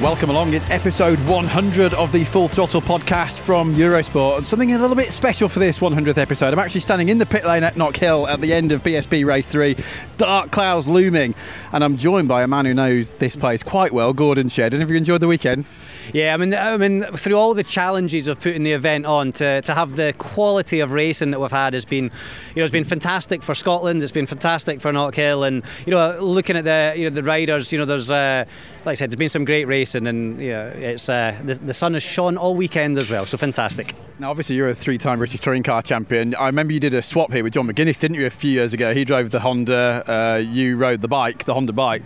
Welcome 0.00 0.28
along. 0.28 0.54
It's 0.54 0.68
episode 0.70 1.20
100 1.20 1.94
of 1.94 2.10
the 2.10 2.24
Full 2.24 2.48
Throttle 2.48 2.82
podcast 2.82 3.38
from 3.38 3.76
Eurosport. 3.76 4.38
And 4.38 4.46
something 4.46 4.72
a 4.72 4.78
little 4.78 4.96
bit 4.96 5.12
special 5.12 5.48
for 5.48 5.60
this 5.60 5.78
100th 5.78 6.18
episode. 6.18 6.52
I'm 6.52 6.58
actually 6.58 6.80
standing 6.80 7.10
in 7.10 7.18
the 7.18 7.26
pit 7.26 7.44
lane 7.44 7.62
at 7.62 7.76
Knock 7.76 7.96
Hill 7.96 8.26
at 8.26 8.40
the 8.40 8.52
end 8.52 8.72
of 8.72 8.82
BSB 8.82 9.24
Race 9.24 9.46
3. 9.46 9.76
Dark 10.16 10.50
clouds 10.50 10.88
looming. 10.88 11.36
And 11.72 11.84
I'm 11.84 11.96
joined 11.96 12.26
by 12.26 12.42
a 12.42 12.48
man 12.48 12.66
who 12.66 12.74
knows 12.74 13.08
this 13.08 13.36
place 13.36 13.62
quite 13.62 13.94
well, 13.94 14.12
Gordon 14.12 14.48
Shedden. 14.48 14.80
Have 14.80 14.90
you 14.90 14.96
enjoyed 14.96 15.20
the 15.20 15.28
weekend? 15.28 15.64
Yeah, 16.12 16.34
I 16.34 16.36
mean, 16.36 16.54
I 16.54 16.76
mean, 16.76 17.04
through 17.04 17.36
all 17.36 17.54
the 17.54 17.64
challenges 17.64 18.28
of 18.28 18.40
putting 18.40 18.62
the 18.62 18.72
event 18.72 19.06
on, 19.06 19.32
to, 19.32 19.62
to 19.62 19.74
have 19.74 19.96
the 19.96 20.14
quality 20.18 20.80
of 20.80 20.92
racing 20.92 21.30
that 21.30 21.40
we've 21.40 21.50
had 21.50 21.72
has 21.72 21.84
been, 21.84 22.04
you 22.04 22.56
know, 22.56 22.64
it's 22.64 22.72
been 22.72 22.84
fantastic 22.84 23.42
for 23.42 23.54
Scotland. 23.54 24.02
It's 24.02 24.12
been 24.12 24.26
fantastic 24.26 24.80
for 24.80 24.92
Knock 24.92 25.14
Hill, 25.14 25.44
and 25.44 25.62
you 25.86 25.92
know, 25.92 26.18
looking 26.20 26.56
at 26.56 26.64
the, 26.64 26.94
you 26.96 27.08
know, 27.08 27.14
the 27.14 27.22
riders, 27.22 27.72
you 27.72 27.78
know, 27.78 27.84
there's, 27.84 28.10
uh, 28.10 28.44
like 28.84 28.92
I 28.92 28.94
said, 28.94 29.10
there's 29.10 29.18
been 29.18 29.30
some 29.30 29.46
great 29.46 29.66
racing, 29.84 30.06
and 30.06 30.38
know, 30.38 30.66
it's 30.74 31.08
uh, 31.10 31.38
the, 31.44 31.54
the 31.54 31.74
sun 31.74 31.92
has 31.92 32.02
shone 32.02 32.38
all 32.38 32.56
weekend 32.56 32.96
as 32.96 33.10
well, 33.10 33.26
so 33.26 33.36
fantastic. 33.36 33.94
Now, 34.18 34.30
obviously, 34.30 34.56
you're 34.56 34.68
a 34.68 34.74
three 34.74 34.96
time 34.96 35.18
British 35.18 35.40
Touring 35.40 35.62
Car 35.62 35.82
champion. 35.82 36.34
I 36.36 36.46
remember 36.46 36.72
you 36.72 36.80
did 36.80 36.94
a 36.94 37.02
swap 37.02 37.30
here 37.30 37.44
with 37.44 37.52
John 37.52 37.68
McGuinness, 37.68 37.98
didn't 37.98 38.16
you, 38.16 38.24
a 38.24 38.30
few 38.30 38.50
years 38.50 38.72
ago? 38.72 38.94
He 38.94 39.04
drove 39.04 39.30
the 39.30 39.40
Honda, 39.40 40.04
uh, 40.06 40.38
you 40.38 40.76
rode 40.76 41.02
the 41.02 41.08
bike, 41.08 41.44
the 41.44 41.52
Honda 41.52 41.74
bike. 41.74 42.02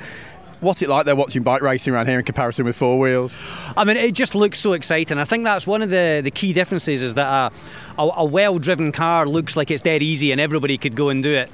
What's 0.60 0.82
it 0.82 0.88
like 0.88 1.06
there 1.06 1.14
watching 1.14 1.44
bike 1.44 1.62
racing 1.62 1.94
around 1.94 2.08
here 2.08 2.18
in 2.18 2.24
comparison 2.24 2.64
with 2.64 2.74
four 2.74 2.98
wheels? 2.98 3.36
I 3.76 3.84
mean, 3.84 3.96
it 3.96 4.10
just 4.12 4.34
looks 4.34 4.58
so 4.58 4.72
exciting. 4.72 5.16
I 5.16 5.22
think 5.22 5.44
that's 5.44 5.68
one 5.68 5.82
of 5.82 5.90
the, 5.90 6.20
the 6.24 6.32
key 6.32 6.52
differences 6.52 7.00
is 7.04 7.14
that 7.14 7.52
a, 7.96 8.02
a, 8.02 8.10
a 8.16 8.24
well 8.24 8.58
driven 8.58 8.90
car 8.90 9.24
looks 9.24 9.56
like 9.56 9.70
it's 9.70 9.82
dead 9.82 10.02
easy 10.02 10.32
and 10.32 10.40
everybody 10.40 10.76
could 10.76 10.96
go 10.96 11.10
and 11.10 11.22
do 11.22 11.32
it. 11.32 11.48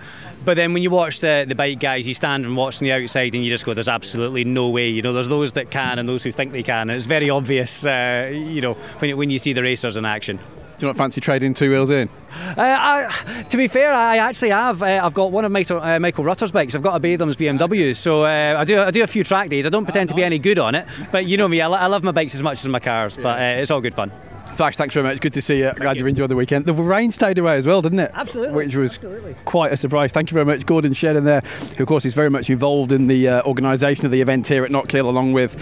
But 0.44 0.54
then 0.54 0.72
when 0.74 0.82
you 0.82 0.90
watch 0.90 1.20
the, 1.20 1.44
the 1.48 1.54
bike 1.54 1.80
guys, 1.80 2.06
you 2.06 2.14
stand 2.14 2.44
and 2.44 2.56
watch 2.56 2.78
from 2.78 2.86
the 2.86 2.92
outside 2.92 3.34
and 3.34 3.44
you 3.44 3.50
just 3.50 3.64
go, 3.64 3.72
there's 3.74 3.88
absolutely 3.88 4.44
no 4.44 4.68
way. 4.68 4.88
You 4.88 5.02
know, 5.02 5.12
there's 5.12 5.28
those 5.28 5.52
that 5.54 5.70
can 5.70 5.98
and 5.98 6.08
those 6.08 6.22
who 6.22 6.32
think 6.32 6.52
they 6.52 6.62
can. 6.62 6.90
And 6.90 6.92
it's 6.92 7.06
very 7.06 7.30
obvious, 7.30 7.86
uh, 7.86 8.30
you 8.32 8.60
know, 8.60 8.74
when, 8.98 9.08
you- 9.08 9.16
when 9.16 9.30
you 9.30 9.38
see 9.38 9.52
the 9.52 9.62
racers 9.62 9.96
in 9.96 10.04
action. 10.04 10.38
Do 10.76 10.86
you 10.86 10.88
not 10.88 10.96
fancy 10.96 11.20
trading 11.20 11.54
two 11.54 11.70
wheels 11.70 11.88
in? 11.90 12.08
Uh, 12.34 12.54
I, 12.58 13.44
to 13.48 13.56
be 13.56 13.68
fair, 13.68 13.92
I 13.92 14.16
actually 14.16 14.50
have. 14.50 14.82
Uh, 14.82 15.00
I've 15.04 15.14
got 15.14 15.30
one 15.30 15.44
of 15.44 15.52
Michael, 15.52 15.80
uh, 15.80 16.00
Michael 16.00 16.24
Rutter's 16.24 16.50
bikes. 16.50 16.74
I've 16.74 16.82
got 16.82 16.96
a 16.96 17.00
Bathams 17.00 17.36
BMW. 17.36 17.94
So 17.94 18.24
uh, 18.24 18.56
I 18.58 18.64
do 18.64 18.80
I 18.80 18.90
do 18.90 19.04
a 19.04 19.06
few 19.06 19.22
track 19.22 19.50
days. 19.50 19.66
I 19.66 19.68
don't 19.68 19.84
pretend 19.84 20.08
to 20.08 20.16
be 20.16 20.24
any 20.24 20.40
good 20.40 20.58
on 20.58 20.74
it, 20.74 20.84
but 21.12 21.26
you 21.26 21.36
know 21.36 21.46
me. 21.46 21.60
I, 21.60 21.68
I 21.70 21.86
love 21.86 22.02
my 22.02 22.10
bikes 22.10 22.34
as 22.34 22.42
much 22.42 22.58
as 22.58 22.66
my 22.66 22.80
cars. 22.80 23.16
But 23.16 23.38
uh, 23.38 23.60
it's 23.60 23.70
all 23.70 23.80
good 23.80 23.94
fun. 23.94 24.10
Flash, 24.56 24.76
thanks 24.76 24.94
very 24.94 25.06
much. 25.06 25.20
Good 25.20 25.32
to 25.32 25.42
see 25.42 25.58
you. 25.58 25.72
Glad 25.72 25.98
you 25.98 26.06
enjoyed 26.06 26.30
the 26.30 26.36
weekend. 26.36 26.64
The 26.66 26.74
rain 26.74 27.10
stayed 27.10 27.38
away 27.38 27.56
as 27.56 27.66
well, 27.66 27.82
didn't 27.82 27.98
it? 27.98 28.10
Absolutely, 28.14 28.54
Which 28.54 28.76
was 28.76 28.94
absolutely. 28.94 29.34
quite 29.44 29.72
a 29.72 29.76
surprise. 29.76 30.12
Thank 30.12 30.30
you 30.30 30.34
very 30.34 30.44
much, 30.46 30.64
Gordon 30.64 30.92
Shedden 30.92 31.24
there, 31.24 31.40
who 31.76 31.82
of 31.82 31.88
course 31.88 32.04
is 32.04 32.14
very 32.14 32.30
much 32.30 32.48
involved 32.50 32.92
in 32.92 33.08
the 33.08 33.28
uh, 33.28 33.42
organisation 33.42 34.06
of 34.06 34.12
the 34.12 34.20
event 34.20 34.46
here 34.46 34.64
at 34.64 34.70
Knockhill, 34.70 35.06
along 35.06 35.32
with 35.32 35.60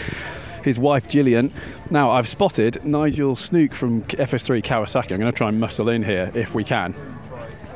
his 0.62 0.78
wife 0.78 1.08
Gillian. 1.08 1.52
Now, 1.90 2.10
I've 2.10 2.28
spotted 2.28 2.84
Nigel 2.84 3.34
Snook 3.34 3.74
from 3.74 4.02
FS3 4.02 4.62
Kawasaki. 4.62 5.12
I'm 5.12 5.20
going 5.20 5.32
to 5.32 5.36
try 5.36 5.48
and 5.48 5.58
muscle 5.58 5.88
in 5.88 6.02
here 6.02 6.30
if 6.34 6.54
we 6.54 6.62
can. 6.62 6.94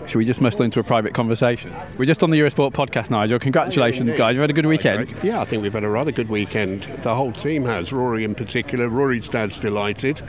Should 0.06 0.18
we 0.18 0.24
just 0.24 0.40
muscle 0.40 0.64
into 0.64 0.78
a 0.78 0.84
private 0.84 1.14
conversation? 1.14 1.74
We're 1.98 2.04
just 2.04 2.22
on 2.22 2.30
the 2.30 2.38
Eurosport 2.38 2.72
podcast, 2.72 3.10
Nigel. 3.10 3.40
Congratulations, 3.40 4.14
guys. 4.14 4.34
You've 4.36 4.42
had 4.42 4.50
a 4.50 4.54
good 4.54 4.66
weekend. 4.66 5.12
Yeah, 5.24 5.40
I 5.40 5.44
think 5.44 5.62
we've 5.62 5.72
had 5.72 5.82
a 5.82 5.88
rather 5.88 6.12
good 6.12 6.28
weekend. 6.28 6.84
The 7.02 7.14
whole 7.14 7.32
team 7.32 7.64
has, 7.64 7.92
Rory 7.92 8.22
in 8.22 8.34
particular. 8.36 8.88
Rory's 8.88 9.26
dad's 9.26 9.58
delighted, 9.58 10.22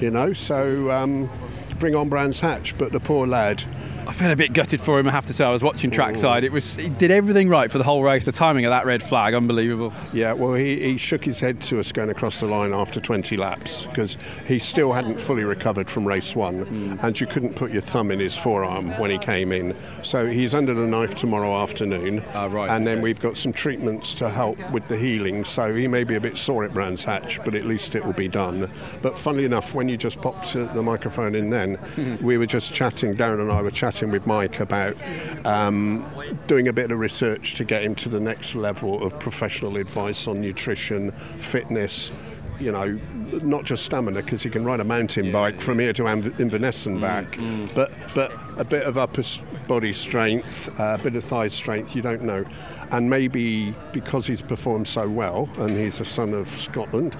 you 0.00 0.10
know, 0.10 0.32
so 0.32 0.90
um, 0.90 1.30
bring 1.78 1.94
on 1.94 2.08
Brands 2.08 2.40
Hatch, 2.40 2.76
but 2.76 2.90
the 2.90 2.98
poor 3.00 3.26
lad. 3.26 3.62
I 4.10 4.12
feel 4.12 4.32
a 4.32 4.36
bit 4.36 4.52
gutted 4.52 4.80
for 4.80 4.98
him, 4.98 5.06
I 5.06 5.12
have 5.12 5.26
to 5.26 5.32
say. 5.32 5.44
I 5.44 5.50
was 5.50 5.62
watching 5.62 5.88
trackside. 5.92 6.42
It 6.42 6.50
was 6.50 6.74
he 6.74 6.88
did 6.88 7.12
everything 7.12 7.48
right 7.48 7.70
for 7.70 7.78
the 7.78 7.84
whole 7.84 8.02
race. 8.02 8.24
The 8.24 8.32
timing 8.32 8.64
of 8.64 8.70
that 8.70 8.84
red 8.84 9.04
flag, 9.04 9.34
unbelievable. 9.34 9.92
Yeah, 10.12 10.32
well, 10.32 10.52
he, 10.54 10.80
he 10.80 10.96
shook 10.98 11.24
his 11.24 11.38
head 11.38 11.60
to 11.62 11.78
us 11.78 11.92
going 11.92 12.10
across 12.10 12.40
the 12.40 12.46
line 12.46 12.74
after 12.74 12.98
20 12.98 13.36
laps 13.36 13.86
because 13.86 14.16
he 14.46 14.58
still 14.58 14.92
hadn't 14.92 15.20
fully 15.20 15.44
recovered 15.44 15.88
from 15.88 16.08
race 16.08 16.34
one, 16.34 16.98
and 17.00 17.20
you 17.20 17.26
couldn't 17.28 17.54
put 17.54 17.70
your 17.70 17.82
thumb 17.82 18.10
in 18.10 18.18
his 18.18 18.36
forearm 18.36 18.90
when 18.98 19.12
he 19.12 19.18
came 19.18 19.52
in. 19.52 19.76
So 20.02 20.26
he's 20.26 20.54
under 20.54 20.74
the 20.74 20.88
knife 20.88 21.14
tomorrow 21.14 21.54
afternoon, 21.62 22.24
Ah, 22.34 22.46
right, 22.46 22.68
and 22.68 22.84
then 22.84 22.96
okay. 22.96 23.02
we've 23.04 23.20
got 23.20 23.36
some 23.36 23.52
treatments 23.52 24.12
to 24.14 24.28
help 24.28 24.58
with 24.72 24.88
the 24.88 24.96
healing. 24.96 25.44
So 25.44 25.72
he 25.72 25.86
may 25.86 26.02
be 26.02 26.16
a 26.16 26.20
bit 26.20 26.36
sore 26.36 26.64
at 26.64 26.74
Brands 26.74 27.04
Hatch, 27.04 27.38
but 27.44 27.54
at 27.54 27.64
least 27.64 27.94
it 27.94 28.04
will 28.04 28.12
be 28.12 28.26
done. 28.26 28.68
But 29.02 29.16
funnily 29.16 29.44
enough, 29.44 29.72
when 29.72 29.88
you 29.88 29.96
just 29.96 30.20
popped 30.20 30.56
uh, 30.56 30.64
the 30.74 30.82
microphone 30.82 31.36
in 31.36 31.48
then, 31.48 31.78
we 32.20 32.38
were 32.38 32.46
just 32.46 32.74
chatting, 32.74 33.14
Darren 33.14 33.40
and 33.40 33.52
I 33.52 33.62
were 33.62 33.70
chatting 33.70 33.99
with 34.08 34.26
Mike 34.26 34.60
about 34.60 34.96
um, 35.44 36.06
doing 36.46 36.68
a 36.68 36.72
bit 36.72 36.90
of 36.90 36.98
research 36.98 37.56
to 37.56 37.64
get 37.64 37.82
him 37.82 37.94
to 37.96 38.08
the 38.08 38.20
next 38.20 38.54
level 38.54 39.02
of 39.04 39.18
professional 39.18 39.76
advice 39.76 40.26
on 40.26 40.40
nutrition, 40.40 41.10
fitness, 41.38 42.12
you 42.58 42.70
know, 42.70 42.98
not 43.42 43.64
just 43.64 43.84
stamina 43.84 44.22
because 44.22 44.42
he 44.42 44.50
can 44.50 44.64
ride 44.64 44.80
a 44.80 44.84
mountain 44.84 45.32
bike 45.32 45.60
from 45.60 45.78
here 45.78 45.92
to 45.94 46.06
Inverness 46.06 46.86
and 46.86 47.00
back, 47.00 47.38
but 47.74 47.92
but 48.14 48.32
a 48.58 48.64
bit 48.64 48.82
of 48.84 48.98
upper 48.98 49.22
body 49.66 49.92
strength, 49.92 50.68
uh, 50.78 50.96
a 51.00 51.02
bit 51.02 51.16
of 51.16 51.24
thigh 51.24 51.48
strength. 51.48 51.96
You 51.96 52.02
don't 52.02 52.22
know, 52.22 52.44
and 52.90 53.08
maybe 53.08 53.74
because 53.92 54.26
he's 54.26 54.42
performed 54.42 54.88
so 54.88 55.08
well 55.08 55.48
and 55.58 55.70
he's 55.70 56.00
a 56.00 56.04
son 56.04 56.34
of 56.34 56.48
Scotland. 56.60 57.16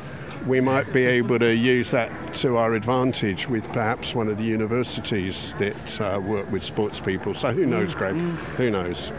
We 0.47 0.61
might 0.61 0.93
be 0.93 1.05
able 1.05 1.39
to 1.39 1.55
use 1.55 1.91
that 1.91 2.35
to 2.35 2.57
our 2.57 2.75
advantage 2.75 3.49
with 3.49 3.71
perhaps 3.73 4.15
one 4.15 4.29
of 4.29 4.39
the 4.39 4.45
universities 4.45 5.55
that 5.57 6.01
uh, 6.01 6.21
work 6.21 6.51
with 6.51 6.65
sports 6.65 7.01
people. 7.01 7.35
So 7.35 7.53
who 7.53 7.67
knows, 7.67 7.95
Greg? 7.95 8.17
Who 8.17 8.71
knows? 8.71 9.13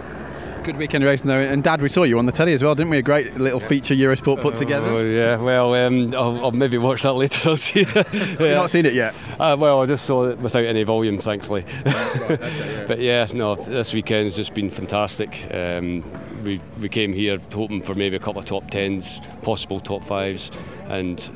Good 0.63 0.77
weekend 0.77 1.03
racing 1.03 1.27
there. 1.27 1.41
And 1.41 1.63
Dad, 1.63 1.81
we 1.81 1.89
saw 1.89 2.03
you 2.03 2.19
on 2.19 2.27
the 2.27 2.31
telly 2.31 2.53
as 2.53 2.63
well, 2.63 2.75
didn't 2.75 2.91
we? 2.91 3.00
A 3.00 3.01
great 3.01 3.35
little 3.35 3.59
feature 3.59 3.95
Eurosport 3.95 4.41
put 4.41 4.56
together. 4.56 4.88
Oh 4.88 5.03
yeah, 5.03 5.38
well, 5.38 5.73
um, 5.73 6.13
I'll, 6.13 6.45
I'll 6.45 6.51
maybe 6.51 6.77
watch 6.77 7.01
that 7.01 7.13
later. 7.13 7.50
I'll 7.50 7.57
see. 7.57 7.79
You've 7.79 8.39
not 8.39 8.69
seen 8.69 8.85
it 8.85 8.94
yet. 8.94 9.15
Uh, 9.39 9.57
well, 9.57 9.81
I 9.81 9.88
just 9.88 10.06
saw 10.06 10.25
it 10.25 10.38
without 10.38 10.63
any 10.63 10.83
volume, 10.83 11.17
thankfully. 11.17 11.65
but 11.83 13.00
yeah, 13.00 13.27
no, 13.33 13.56
this 13.56 13.91
weekend's 13.91 14.35
just 14.35 14.53
been 14.53 14.69
fantastic. 14.69 15.47
Um, 15.51 16.03
we 16.41 16.61
we 16.79 16.89
came 16.89 17.13
here 17.13 17.39
hoping 17.53 17.81
for 17.81 17.95
maybe 17.95 18.15
a 18.15 18.19
couple 18.19 18.41
of 18.41 18.47
top 18.47 18.69
tens, 18.69 19.19
possible 19.41 19.79
top 19.79 20.03
fives, 20.03 20.51
and 20.88 21.29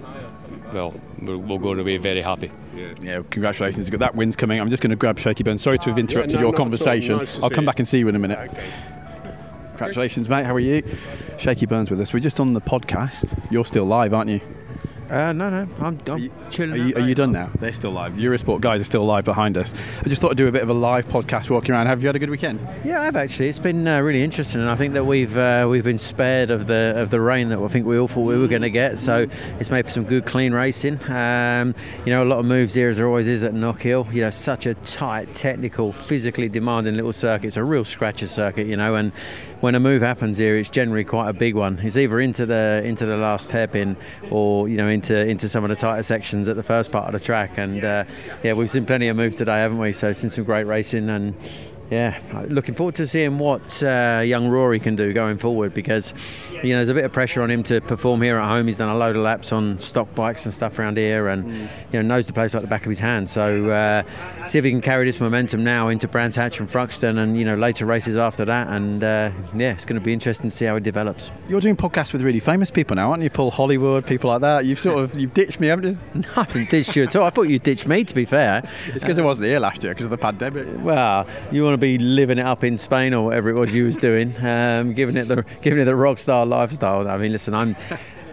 well, 0.73 0.93
we're, 1.21 1.37
we're 1.37 1.59
going 1.59 1.79
away 1.79 1.97
very 1.97 2.21
happy. 2.21 2.51
Yeah, 3.01 3.21
congratulations. 3.29 3.87
You've 3.87 3.99
got 3.99 4.05
that 4.05 4.15
win's 4.15 4.35
coming. 4.35 4.59
I'm 4.59 4.69
just 4.69 4.83
going 4.83 4.89
to 4.89 4.95
grab 4.95 5.17
Shakey 5.17 5.43
Byrne. 5.43 5.57
Sorry 5.57 5.77
to 5.79 5.85
have 5.85 5.97
ah, 5.97 5.99
interrupted 5.99 6.35
no, 6.35 6.41
your 6.41 6.51
not 6.51 6.55
at 6.55 6.59
all. 6.59 6.65
conversation. 6.65 7.17
Nice 7.17 7.39
I'll 7.41 7.49
come 7.49 7.63
you. 7.63 7.69
back 7.69 7.79
and 7.79 7.87
see 7.87 7.99
you 7.99 8.07
in 8.07 8.15
a 8.15 8.19
minute. 8.19 8.51
Congratulations, 9.71 10.29
mate. 10.29 10.45
How 10.45 10.55
are 10.55 10.59
you? 10.59 10.83
Shakey 11.37 11.65
Byrne's 11.65 11.89
with 11.89 11.99
us. 12.01 12.13
We're 12.13 12.19
just 12.19 12.39
on 12.39 12.53
the 12.53 12.61
podcast. 12.61 13.37
You're 13.51 13.65
still 13.65 13.85
live, 13.85 14.13
aren't 14.13 14.29
you? 14.29 14.41
Uh, 15.09 15.31
no, 15.33 15.49
no, 15.51 15.67
I'm, 15.79 15.99
I'm 16.07 16.13
Are 16.13 16.17
you, 16.17 16.31
chilling. 16.49 16.81
are 16.81 16.87
you, 16.87 16.95
are 16.95 17.07
you 17.07 17.13
done 17.15 17.31
now? 17.31 17.51
They're 17.59 17.73
still 17.73 17.91
live. 17.91 18.15
The 18.15 18.23
Eurosport 18.25 18.61
guys 18.61 18.81
are 18.81 18.85
still 18.85 19.05
live 19.05 19.23
behind 19.23 19.55
us. 19.55 19.73
I 20.03 20.09
just 20.09 20.19
thought 20.21 20.31
I'd 20.31 20.37
do 20.37 20.47
a 20.47 20.51
bit 20.51 20.63
of 20.63 20.69
a 20.69 20.73
live 20.73 21.07
podcast 21.07 21.49
walking 21.51 21.71
around. 21.71 21.85
Have 21.87 22.01
you 22.01 22.07
had 22.07 22.15
a 22.15 22.19
good 22.19 22.31
weekend? 22.31 22.59
Yeah, 22.83 23.01
I 23.01 23.05
have 23.05 23.15
actually. 23.15 23.49
It's 23.49 23.59
been 23.59 23.87
uh, 23.87 23.99
really 24.01 24.23
interesting, 24.23 24.61
and 24.61 24.69
I 24.69 24.75
think 24.75 24.93
that 24.95 25.05
we've 25.05 25.37
uh, 25.37 25.67
we've 25.69 25.83
been 25.83 25.99
spared 25.99 26.49
of 26.49 26.65
the 26.65 26.93
of 26.97 27.11
the 27.11 27.21
rain 27.21 27.49
that 27.49 27.59
I 27.59 27.67
think 27.67 27.85
we 27.85 27.99
all 27.99 28.07
thought 28.07 28.23
we 28.23 28.37
were 28.37 28.47
going 28.47 28.63
to 28.63 28.71
get. 28.71 28.97
So 28.97 29.27
it's 29.59 29.69
made 29.69 29.85
for 29.85 29.91
some 29.91 30.05
good, 30.05 30.25
clean 30.25 30.53
racing. 30.53 30.99
Um, 31.11 31.75
you 32.05 32.11
know, 32.11 32.23
a 32.23 32.25
lot 32.25 32.39
of 32.39 32.45
moves 32.45 32.73
here, 32.73 32.89
as 32.89 32.97
there 32.97 33.07
always 33.07 33.27
is 33.27 33.43
at 33.43 33.53
Knockhill. 33.53 34.11
You 34.11 34.21
know, 34.21 34.31
such 34.31 34.65
a 34.65 34.73
tight, 34.73 35.33
technical, 35.35 35.91
physically 35.93 36.49
demanding 36.49 36.95
little 36.95 37.13
circuit. 37.13 37.47
It's 37.47 37.57
a 37.57 37.63
real 37.63 37.85
scratcher 37.85 38.27
circuit, 38.27 38.65
you 38.65 38.75
know, 38.77 38.95
and 38.95 39.11
when 39.61 39.75
a 39.75 39.79
move 39.79 40.01
happens 40.01 40.37
here, 40.37 40.57
it's 40.57 40.69
generally 40.69 41.03
quite 41.03 41.29
a 41.29 41.33
big 41.33 41.55
one. 41.55 41.79
It's 41.81 41.97
either 41.97 42.19
into 42.19 42.45
the 42.45 42.81
into 42.83 43.05
the 43.05 43.17
last 43.17 43.51
hairpin, 43.51 43.97
or 44.29 44.67
you 44.67 44.77
know, 44.77 44.87
into 44.87 45.17
into 45.17 45.49
some 45.49 45.63
of 45.63 45.69
the 45.69 45.75
tighter 45.75 46.03
sections 46.03 46.47
at 46.47 46.55
the 46.55 46.63
first 46.63 46.91
part 46.91 47.07
of 47.07 47.19
the 47.19 47.25
track. 47.25 47.57
And 47.57 47.83
uh, 47.83 48.05
yeah, 48.43 48.53
we've 48.53 48.69
seen 48.69 48.85
plenty 48.85 49.07
of 49.07 49.17
moves 49.17 49.37
today, 49.37 49.59
haven't 49.59 49.79
we? 49.79 49.93
So 49.93 50.13
seen 50.13 50.29
some 50.29 50.43
great 50.43 50.65
racing 50.65 51.09
and. 51.09 51.35
Yeah, 51.91 52.19
looking 52.47 52.73
forward 52.73 52.95
to 52.95 53.05
seeing 53.05 53.37
what 53.37 53.83
uh, 53.83 54.23
young 54.25 54.47
Rory 54.47 54.79
can 54.79 54.95
do 54.95 55.13
going 55.13 55.37
forward 55.37 55.73
because 55.75 56.15
you 56.51 56.69
know 56.73 56.77
there's 56.77 56.89
a 56.89 56.95
bit 56.95 57.05
of 57.05 57.11
pressure 57.11 57.43
on 57.43 57.51
him 57.51 57.61
to 57.63 57.79
perform 57.79 58.23
here 58.23 58.37
at 58.37 58.47
home. 58.47 58.65
He's 58.65 58.79
done 58.79 58.89
a 58.89 58.97
load 58.97 59.15
of 59.15 59.21
laps 59.21 59.51
on 59.51 59.77
stock 59.79 60.13
bikes 60.15 60.45
and 60.45 60.53
stuff 60.53 60.79
around 60.79 60.97
here, 60.97 61.27
and 61.27 61.47
you 61.47 61.67
know 61.93 62.01
knows 62.01 62.25
the 62.25 62.33
place 62.33 62.55
like 62.55 62.63
the 62.63 62.67
back 62.67 62.81
of 62.81 62.89
his 62.89 62.97
hand. 62.99 63.29
So 63.29 63.69
uh, 63.69 64.01
see 64.47 64.57
if 64.57 64.65
he 64.65 64.71
can 64.71 64.81
carry 64.81 65.05
this 65.05 65.19
momentum 65.19 65.63
now 65.63 65.89
into 65.89 66.07
Brands 66.07 66.35
Hatch 66.35 66.59
and 66.59 66.67
Thruxton, 66.67 67.19
and 67.19 67.37
you 67.37 67.45
know 67.45 67.53
later 67.55 67.85
races 67.85 68.15
after 68.15 68.45
that. 68.45 68.67
And 68.69 69.03
uh, 69.03 69.29
yeah, 69.55 69.73
it's 69.73 69.85
going 69.85 69.99
to 69.99 70.03
be 70.03 70.11
interesting 70.11 70.49
to 70.49 70.55
see 70.55 70.65
how 70.65 70.77
it 70.77 70.83
develops. 70.83 71.29
You're 71.47 71.61
doing 71.61 71.77
podcasts 71.77 72.13
with 72.13 72.23
really 72.23 72.39
famous 72.39 72.71
people 72.71 72.95
now, 72.95 73.11
aren't 73.11 73.21
you? 73.21 73.29
Paul 73.29 73.51
Hollywood, 73.51 74.07
people 74.07 74.31
like 74.31 74.41
that. 74.41 74.65
You've 74.65 74.79
sort 74.79 74.97
of 74.97 75.15
you've 75.19 75.35
ditched 75.35 75.59
me, 75.59 75.67
haven't 75.67 75.85
you? 75.85 75.97
No, 76.15 76.29
I 76.35 76.43
haven't 76.45 76.71
ditched 76.71 76.95
you 76.95 77.03
at 77.03 77.15
all. 77.15 77.25
I 77.25 77.29
thought 77.29 77.43
you 77.43 77.59
ditched 77.59 77.85
me. 77.87 78.03
To 78.03 78.15
be 78.15 78.25
fair, 78.25 78.67
It's 78.87 79.03
because 79.03 79.19
I 79.19 79.21
wasn't 79.21 79.49
here 79.49 79.59
last 79.59 79.83
year 79.83 79.93
because 79.93 80.05
of 80.05 80.11
the 80.11 80.17
pandemic. 80.17 80.65
Well, 80.79 81.27
you 81.51 81.63
want 81.63 81.74
to 81.75 81.81
be 81.81 81.97
living 81.97 82.37
it 82.37 82.45
up 82.45 82.63
in 82.63 82.77
Spain 82.77 83.13
or 83.13 83.25
whatever 83.25 83.49
it 83.49 83.55
was 83.55 83.73
you 83.73 83.85
was 83.85 83.97
doing, 83.97 84.35
um, 84.45 84.93
giving 84.93 85.17
it 85.17 85.27
the 85.27 85.45
giving 85.61 85.79
it 85.79 85.85
the 85.85 85.95
rock 85.95 86.19
star 86.19 86.45
lifestyle. 86.45 87.07
I 87.07 87.17
mean, 87.17 87.31
listen, 87.31 87.53
I'm 87.53 87.75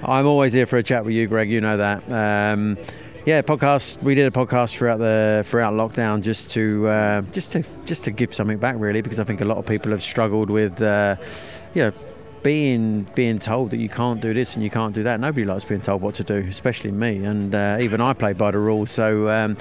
I'm 0.03 0.27
always 0.27 0.53
here 0.53 0.67
for 0.67 0.79
a 0.79 0.83
chat 0.83 1.05
with 1.05 1.15
you, 1.15 1.27
Greg. 1.27 1.51
You 1.51 1.61
know 1.61 1.77
that. 1.77 2.11
Um, 2.11 2.77
yeah, 3.25 3.41
podcast. 3.43 4.03
We 4.03 4.17
did 4.17 4.27
a 4.27 4.31
podcast 4.33 4.77
throughout 4.77 4.99
the 4.99 5.45
throughout 5.47 5.75
lockdown 5.75 6.23
just 6.23 6.51
to 6.53 6.89
uh, 6.89 7.21
just 7.33 7.53
to 7.53 7.63
just 7.85 8.05
to 8.05 8.11
give 8.11 8.35
something 8.35 8.59
back, 8.59 8.77
really, 8.79 9.01
because 9.01 9.21
I 9.21 9.25
think 9.25 9.41
a 9.41 9.45
lot 9.45 9.59
of 9.59 9.67
people 9.67 9.93
have 9.93 10.03
struggled 10.03 10.51
with, 10.51 10.81
uh, 10.83 11.17
you 11.75 11.83
know. 11.83 11.93
Being 12.43 13.07
being 13.15 13.39
told 13.39 13.71
that 13.71 13.77
you 13.77 13.89
can't 13.89 14.21
do 14.21 14.35
this 14.35 14.57
and 14.57 14.65
you 14.65 14.71
can't 14.71 14.93
do 14.93 15.05
that. 15.05 15.21
Nobody 15.21 15.45
likes 15.45 15.65
being 15.65 15.81
told 15.81 16.03
what 16.03 16.17
to 16.17 16.25
do, 16.25 16.39
especially 16.39 16.91
me. 16.91 17.25
And 17.25 17.55
uh, 17.55 17.77
even 17.81 18.01
I 18.01 18.15
play 18.15 18.33
by 18.33 18.51
the 18.51 18.59
rules. 18.59 18.91
So 18.91 19.29
um, 19.29 19.57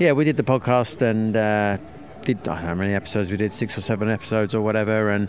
yeah, 0.00 0.10
we 0.10 0.24
did 0.24 0.36
the 0.36 0.42
podcast 0.42 1.00
and 1.00 1.36
uh, 1.36 1.78
did 2.24 2.48
I 2.48 2.54
don't 2.54 2.62
know 2.62 2.68
how 2.68 2.74
many 2.74 2.94
episodes 2.94 3.30
we 3.30 3.36
did, 3.36 3.52
six 3.52 3.76
or 3.78 3.80
seven 3.80 4.10
episodes 4.10 4.54
or 4.54 4.60
whatever, 4.62 5.10
and 5.10 5.28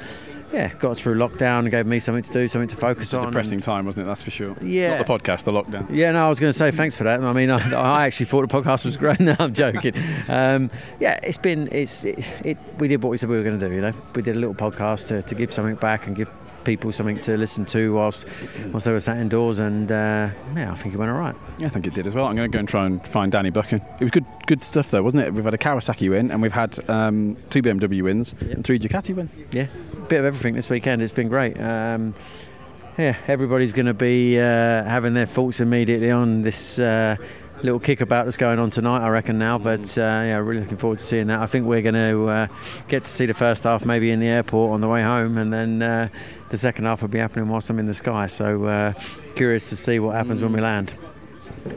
yeah, 0.54 0.74
got 0.76 0.96
through 0.96 1.16
lockdown 1.16 1.60
and 1.60 1.72
gave 1.72 1.86
me 1.86 2.00
something 2.00 2.24
to 2.24 2.32
do, 2.32 2.48
something 2.48 2.70
to 2.70 2.76
focus 2.76 3.14
on. 3.14 3.26
depressing 3.26 3.60
time, 3.60 3.86
wasn't 3.86 4.06
it? 4.06 4.08
That's 4.08 4.24
for 4.24 4.32
sure. 4.32 4.56
Yeah. 4.62 4.98
Not 4.98 5.06
the 5.06 5.14
podcast, 5.14 5.44
the 5.44 5.52
lockdown. 5.52 5.88
Yeah, 5.90 6.12
no, 6.12 6.26
I 6.26 6.30
was 6.30 6.40
going 6.40 6.52
to 6.52 6.58
say 6.58 6.72
thanks 6.72 6.96
for 6.98 7.04
that. 7.04 7.22
I 7.22 7.34
mean, 7.34 7.50
I, 7.50 7.74
I 7.74 8.06
actually 8.06 8.28
thought 8.28 8.48
the 8.48 8.62
podcast 8.62 8.86
was 8.86 8.96
great. 8.98 9.20
No, 9.26 9.36
I'm 9.40 9.56
joking. 9.56 9.94
Um, 10.28 10.70
yeah, 11.00 11.20
it's 11.24 11.38
been 11.38 11.68
it's 11.72 12.06
it, 12.06 12.20
it. 12.44 12.58
We 12.78 12.88
did 12.88 13.02
what 13.02 13.10
we 13.10 13.18
said 13.18 13.28
we 13.28 13.38
were 13.38 13.44
going 13.44 13.58
to 13.58 13.70
do. 13.70 13.74
You 13.74 13.82
know, 13.82 13.94
we 14.14 14.22
did 14.22 14.36
a 14.36 14.40
little 14.40 14.54
podcast 14.54 15.08
to, 15.08 15.24
to 15.24 15.36
give 15.36 15.52
something 15.52 15.76
back 15.76 16.06
and 16.06 16.16
give 16.16 16.30
people 16.66 16.92
something 16.92 17.20
to 17.22 17.38
listen 17.38 17.64
to 17.66 17.94
whilst 17.94 18.26
whilst 18.72 18.86
they 18.86 18.92
were 18.92 19.00
sat 19.00 19.18
indoors. 19.18 19.60
And 19.60 19.92
uh, 19.92 20.30
yeah, 20.56 20.72
I 20.72 20.76
think 20.76 20.94
it 20.94 20.98
went 20.98 21.12
all 21.12 21.18
right. 21.18 21.36
Yeah, 21.58 21.68
I 21.68 21.70
think 21.70 21.88
it 21.88 21.94
did 21.94 22.06
as 22.06 22.14
well. 22.14 22.26
I'm 22.26 22.36
going 22.36 22.52
to 22.52 22.54
go 22.56 22.60
and 22.60 22.68
try 22.68 22.86
and 22.86 23.06
find 23.08 23.32
Danny 23.32 23.52
Buchan. 23.52 23.82
It 24.00 24.04
was 24.04 24.12
good, 24.12 24.26
good 24.48 24.64
stuff 24.64 24.90
though, 24.90 25.04
wasn't 25.04 25.24
it? 25.24 25.34
We've 25.34 25.46
had 25.46 25.54
a 25.54 25.58
Kawasaki 25.58 26.10
win 26.10 26.32
and 26.32 26.42
we've 26.42 26.52
had 26.52 26.78
um, 26.90 27.38
two 27.50 27.62
BMW 27.62 28.04
wins 28.04 28.34
and 28.34 28.64
three 28.66 28.80
Ducati 28.80 29.16
wins. 29.16 29.32
Yeah, 29.52 29.68
A 29.94 29.96
bit 30.02 30.20
of 30.20 30.26
everything 30.26 30.56
this 30.56 30.70
weekend. 30.70 31.02
It's 31.02 31.14
been 31.14 31.30
great. 31.30 31.60
Um, 31.60 32.14
yeah, 32.98 33.18
everybody's 33.28 33.74
going 33.74 33.88
to 33.88 33.94
be 33.94 34.40
uh, 34.40 34.44
having 34.84 35.14
their 35.14 35.26
thoughts 35.26 35.60
immediately 35.60 36.12
on 36.12 36.42
this 36.44 36.80
uh, 36.80 37.18
little 37.62 37.80
kickabout 37.80 38.24
that's 38.26 38.38
going 38.38 38.60
on 38.60 38.70
tonight, 38.70 39.00
I 39.06 39.10
reckon 39.10 39.38
now. 39.38 39.58
But 39.58 39.98
uh, 39.98 40.02
yeah, 40.02 40.38
really 40.38 40.62
looking 40.62 40.78
forward 40.78 41.00
to 41.00 41.06
seeing 41.06 41.28
that. 41.28 41.40
I 41.40 41.46
think 41.46 41.66
we're 41.66 41.82
going 41.82 41.96
to 41.96 42.30
uh, 42.30 42.48
get 42.88 43.06
to 43.06 43.12
see 43.12 43.26
the 43.26 43.34
first 43.34 43.64
half 43.64 43.86
maybe 43.86 44.12
in 44.12 44.20
the 44.20 44.28
airport 44.28 44.74
on 44.74 44.82
the 44.82 44.88
way 44.88 45.04
home, 45.04 45.38
and 45.38 45.52
then 45.52 45.82
uh, 45.82 46.10
the 46.56 46.60
second 46.60 46.86
half 46.86 47.02
will 47.02 47.10
be 47.10 47.20
happening 47.20 47.50
whilst 47.50 47.70
I'm 47.70 47.80
in 47.80 47.86
the 47.86 47.94
sky. 47.94 48.28
So 48.28 48.66
uh, 48.66 48.94
curious 49.36 49.70
to 49.70 49.76
see 49.76 50.00
what 50.00 50.16
happens 50.16 50.42
when 50.42 50.54
we 50.54 50.62
land. 50.62 50.94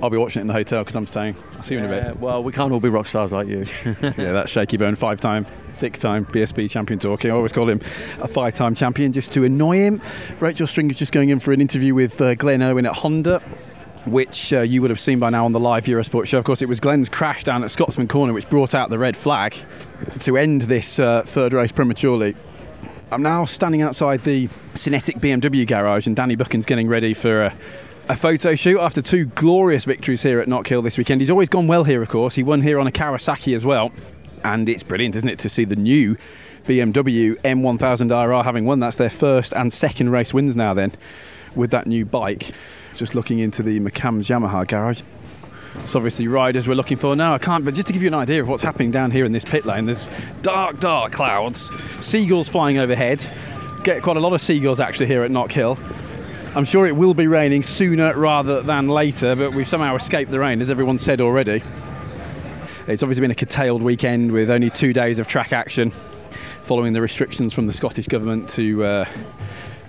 I'll 0.03 0.11
be 0.11 0.19
watching 0.19 0.41
it 0.41 0.43
in 0.43 0.47
the 0.47 0.53
hotel 0.53 0.85
because 0.85 0.95
I'm 0.95 1.07
staying. 1.07 1.35
I'll 1.57 1.63
see 1.63 1.75
you 1.75 1.81
in 1.81 1.87
a 1.87 1.89
bit. 1.89 2.07
Uh, 2.07 2.15
well, 2.21 2.45
we 2.45 2.53
can't 2.53 2.73
all 2.73 2.79
be 2.79 2.89
rock 2.91 3.09
stars 3.09 3.33
like 3.33 3.49
you. 3.49 3.65
yeah, 4.03 4.33
that's 4.33 4.51
Shakey 4.51 4.77
Byrne, 4.77 4.95
five 4.95 5.19
time, 5.19 5.47
six 5.73 5.99
time 5.99 6.27
BSB 6.27 6.71
champion 6.71 7.01
talking. 7.01 7.31
I 7.31 7.35
always 7.35 7.53
call 7.53 7.69
him 7.69 7.81
a 8.21 8.29
five 8.29 8.55
time 8.55 8.75
champion 8.75 9.13
just 9.13 9.33
to 9.33 9.45
annoy 9.45 9.79
him. 9.79 10.01
Rachel 10.39 10.67
String 10.67 10.91
is 10.91 10.99
just 10.99 11.11
going 11.11 11.31
in 11.31 11.41
for 11.41 11.53
an 11.53 11.61
interview 11.61 11.95
with 11.95 12.21
uh, 12.21 12.35
Glenn 12.35 12.63
Irwin 12.63 12.87
at 12.87 12.97
Honda. 12.97 13.43
Which 14.05 14.55
uh, 14.55 14.61
you 14.61 14.81
would 14.81 14.91
have 14.91 15.01
seen 15.01 15.19
by 15.19 15.29
now 15.29 15.45
on 15.45 15.53
the 15.53 15.61
live 15.61 15.85
Eurosport 15.85 16.27
show. 16.27 16.39
Of 16.39 16.45
course, 16.45 16.63
it 16.63 16.69
was 16.69 16.81
Glenn's 16.81 17.11
crash 17.11 17.45
down 17.45 17.63
at 17.63 17.71
Scotsman 17.71 18.09
Corner 18.09 18.33
which 18.33 18.49
brought 18.49 18.75
out 18.75 18.89
the 18.89 18.99
red 18.99 19.19
flag 19.19 19.55
to 20.21 20.39
end 20.39 20.63
this 20.63 20.99
uh, 20.99 21.23
third 21.27 21.53
race 21.53 21.73
prematurely. 21.73 22.35
I'm 23.11 23.23
now 23.23 23.47
standing 23.47 23.81
outside 23.81 24.23
the 24.25 24.49
Synetiq 24.75 25.19
BMW 25.21 25.67
garage, 25.67 26.07
and 26.07 26.15
Danny 26.15 26.37
Buchan's 26.37 26.67
getting 26.67 26.89
ready 26.89 27.15
for 27.15 27.45
a, 27.45 27.55
a 28.11 28.17
photo 28.17 28.55
shoot 28.55 28.79
after 28.79 29.01
two 29.01 29.25
glorious 29.25 29.87
victories 29.87 30.23
here 30.23 30.41
at 30.41 30.47
Knockhill 30.47 30.83
this 30.83 30.99
weekend. 30.99 31.23
He's 31.23 31.31
always 31.31 31.49
gone 31.49 31.67
well 31.67 31.85
here, 31.85 32.03
of 32.03 32.11
course. 32.11 32.35
He 32.35 32.43
won 32.43 32.61
here 32.61 32.79
on 32.79 32.87
a 32.87 32.93
Kawasaki 32.93 33.57
as 33.57 33.65
well, 33.65 33.93
and 34.45 34.69
it's 34.69 34.83
brilliant, 34.83 35.17
isn't 35.17 35.29
it, 35.29 35.39
to 35.39 35.49
see 35.49 35.65
the 35.65 35.75
new 35.75 36.19
BMW 36.67 37.35
M1000RR 37.41 38.45
having 38.45 38.67
won. 38.67 38.79
That's 38.79 38.99
their 38.99 39.09
first 39.09 39.55
and 39.55 39.73
second 39.73 40.11
race 40.11 40.35
wins 40.35 40.55
now, 40.55 40.75
then, 40.75 40.93
with 41.55 41.71
that 41.71 41.87
new 41.87 42.05
bike. 42.05 42.51
Just 42.95 43.15
looking 43.15 43.39
into 43.39 43.63
the 43.63 43.81
McAMS 43.81 44.29
Yamaha 44.29 44.69
garage. 44.69 45.01
It's 45.77 45.95
obviously 45.95 46.29
riders 46.29 46.69
we're 46.69 46.75
looking 46.75 46.99
for 46.99 47.17
now. 47.17 47.35
I 47.35 47.39
can't, 47.39 47.65
but 47.65 47.75
just 47.75 47.87
to 47.87 47.93
give 47.93 48.03
you 48.03 48.09
an 48.09 48.15
idea 48.15 48.43
of 48.43 48.49
what's 48.49 48.63
happening 48.63 48.91
down 48.91 49.11
here 49.11 49.25
in 49.25 49.33
this 49.33 49.45
pit 49.45 49.65
lane, 49.65 49.87
there's 49.87 50.09
dark, 50.43 50.81
dark 50.81 51.13
clouds, 51.13 51.71
seagulls 52.01 52.49
flying 52.49 52.79
overhead. 52.79 53.25
Get 53.85 54.03
quite 54.03 54.17
a 54.17 54.21
lot 54.21 54.33
of 54.33 54.41
seagulls 54.41 54.81
actually 54.81 55.07
here 55.07 55.23
at 55.23 55.31
Knockhill. 55.31 55.79
I'm 56.55 56.65
sure 56.65 56.87
it 56.87 56.97
will 56.97 57.15
be 57.15 57.27
raining 57.27 57.63
sooner 57.63 58.15
rather 58.15 58.63
than 58.63 58.89
later, 58.89 59.37
but 59.37 59.55
we've 59.55 59.69
somehow 59.69 59.95
escaped 59.97 60.31
the 60.31 60.41
rain, 60.41 60.61
as 60.61 60.71
everyone 60.71 60.99
said 60.99 61.21
already. 61.21 61.63
It's 62.87 63.03
obviously 63.03 63.21
been 63.21 63.31
a 63.31 63.35
curtailed 63.35 63.83
weekend 63.83 64.33
with 64.33 64.51
only 64.51 64.71
two 64.71 64.93
days 64.93 65.19
of 65.19 65.27
track 65.27 65.53
action, 65.53 65.93
following 66.63 66.95
the 66.95 67.03
restrictions 67.03 67.53
from 67.53 67.67
the 67.67 67.73
Scottish 67.73 68.09
Government 68.09 68.49
to 68.51 68.85
uh, 68.85 69.09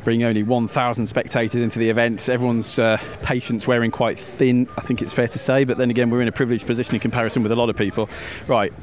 bring 0.10 0.24
only 0.24 0.42
1,000 0.42 1.06
spectators 1.06 1.62
into 1.62 1.78
the 1.78 1.88
event. 1.88 2.28
Everyone's 2.30 2.80
uh, 2.80 2.98
patience 3.22 3.68
wearing 3.68 3.92
quite 3.92 4.20
thin, 4.20 4.68
I 4.76 4.82
think 4.82 5.04
it's 5.04 5.14
fair 5.14 5.28
to 5.28 5.38
say, 5.38 5.66
but 5.66 5.78
then 5.78 5.92
again, 5.92 6.10
we're 6.10 6.24
in 6.24 6.28
a 6.28 6.32
privileged 6.32 6.66
position 6.66 6.96
in 6.96 7.00
comparison 7.00 7.44
with 7.44 7.52
a 7.52 7.56
lot 7.56 7.70
of 7.70 7.76
people. 7.78 8.10
Right, 8.48 8.74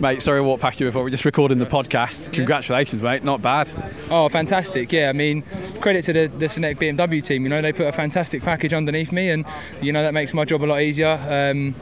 mate, 0.00 0.22
sorry 0.22 0.38
I 0.38 0.40
walked 0.40 0.62
past 0.62 0.80
you 0.80 0.86
before, 0.86 1.02
we're 1.02 1.10
just 1.10 1.26
recording 1.26 1.58
the 1.58 1.66
podcast. 1.66 2.32
Congratulations, 2.32 3.02
mate, 3.02 3.22
not 3.22 3.42
bad. 3.42 3.70
Oh, 4.10 4.30
fantastic! 4.30 4.90
Yeah, 4.92 5.10
I 5.10 5.12
mean, 5.12 5.42
credit 5.82 6.06
to 6.06 6.14
the, 6.14 6.26
the 6.28 6.46
Synetiq 6.46 6.78
BMW 6.78 7.22
team. 7.22 7.42
You 7.42 7.50
know, 7.50 7.60
they 7.60 7.74
put 7.74 7.86
a 7.86 7.92
fantastic 7.92 8.42
package 8.42 8.72
underneath 8.72 9.12
me, 9.12 9.28
and 9.28 9.44
you 9.82 9.92
know 9.92 10.02
that 10.02 10.14
makes 10.14 10.32
my 10.32 10.46
job 10.46 10.62
a 10.62 10.64
lot 10.64 10.80
easier. 10.80 11.18
Um, 11.28 11.74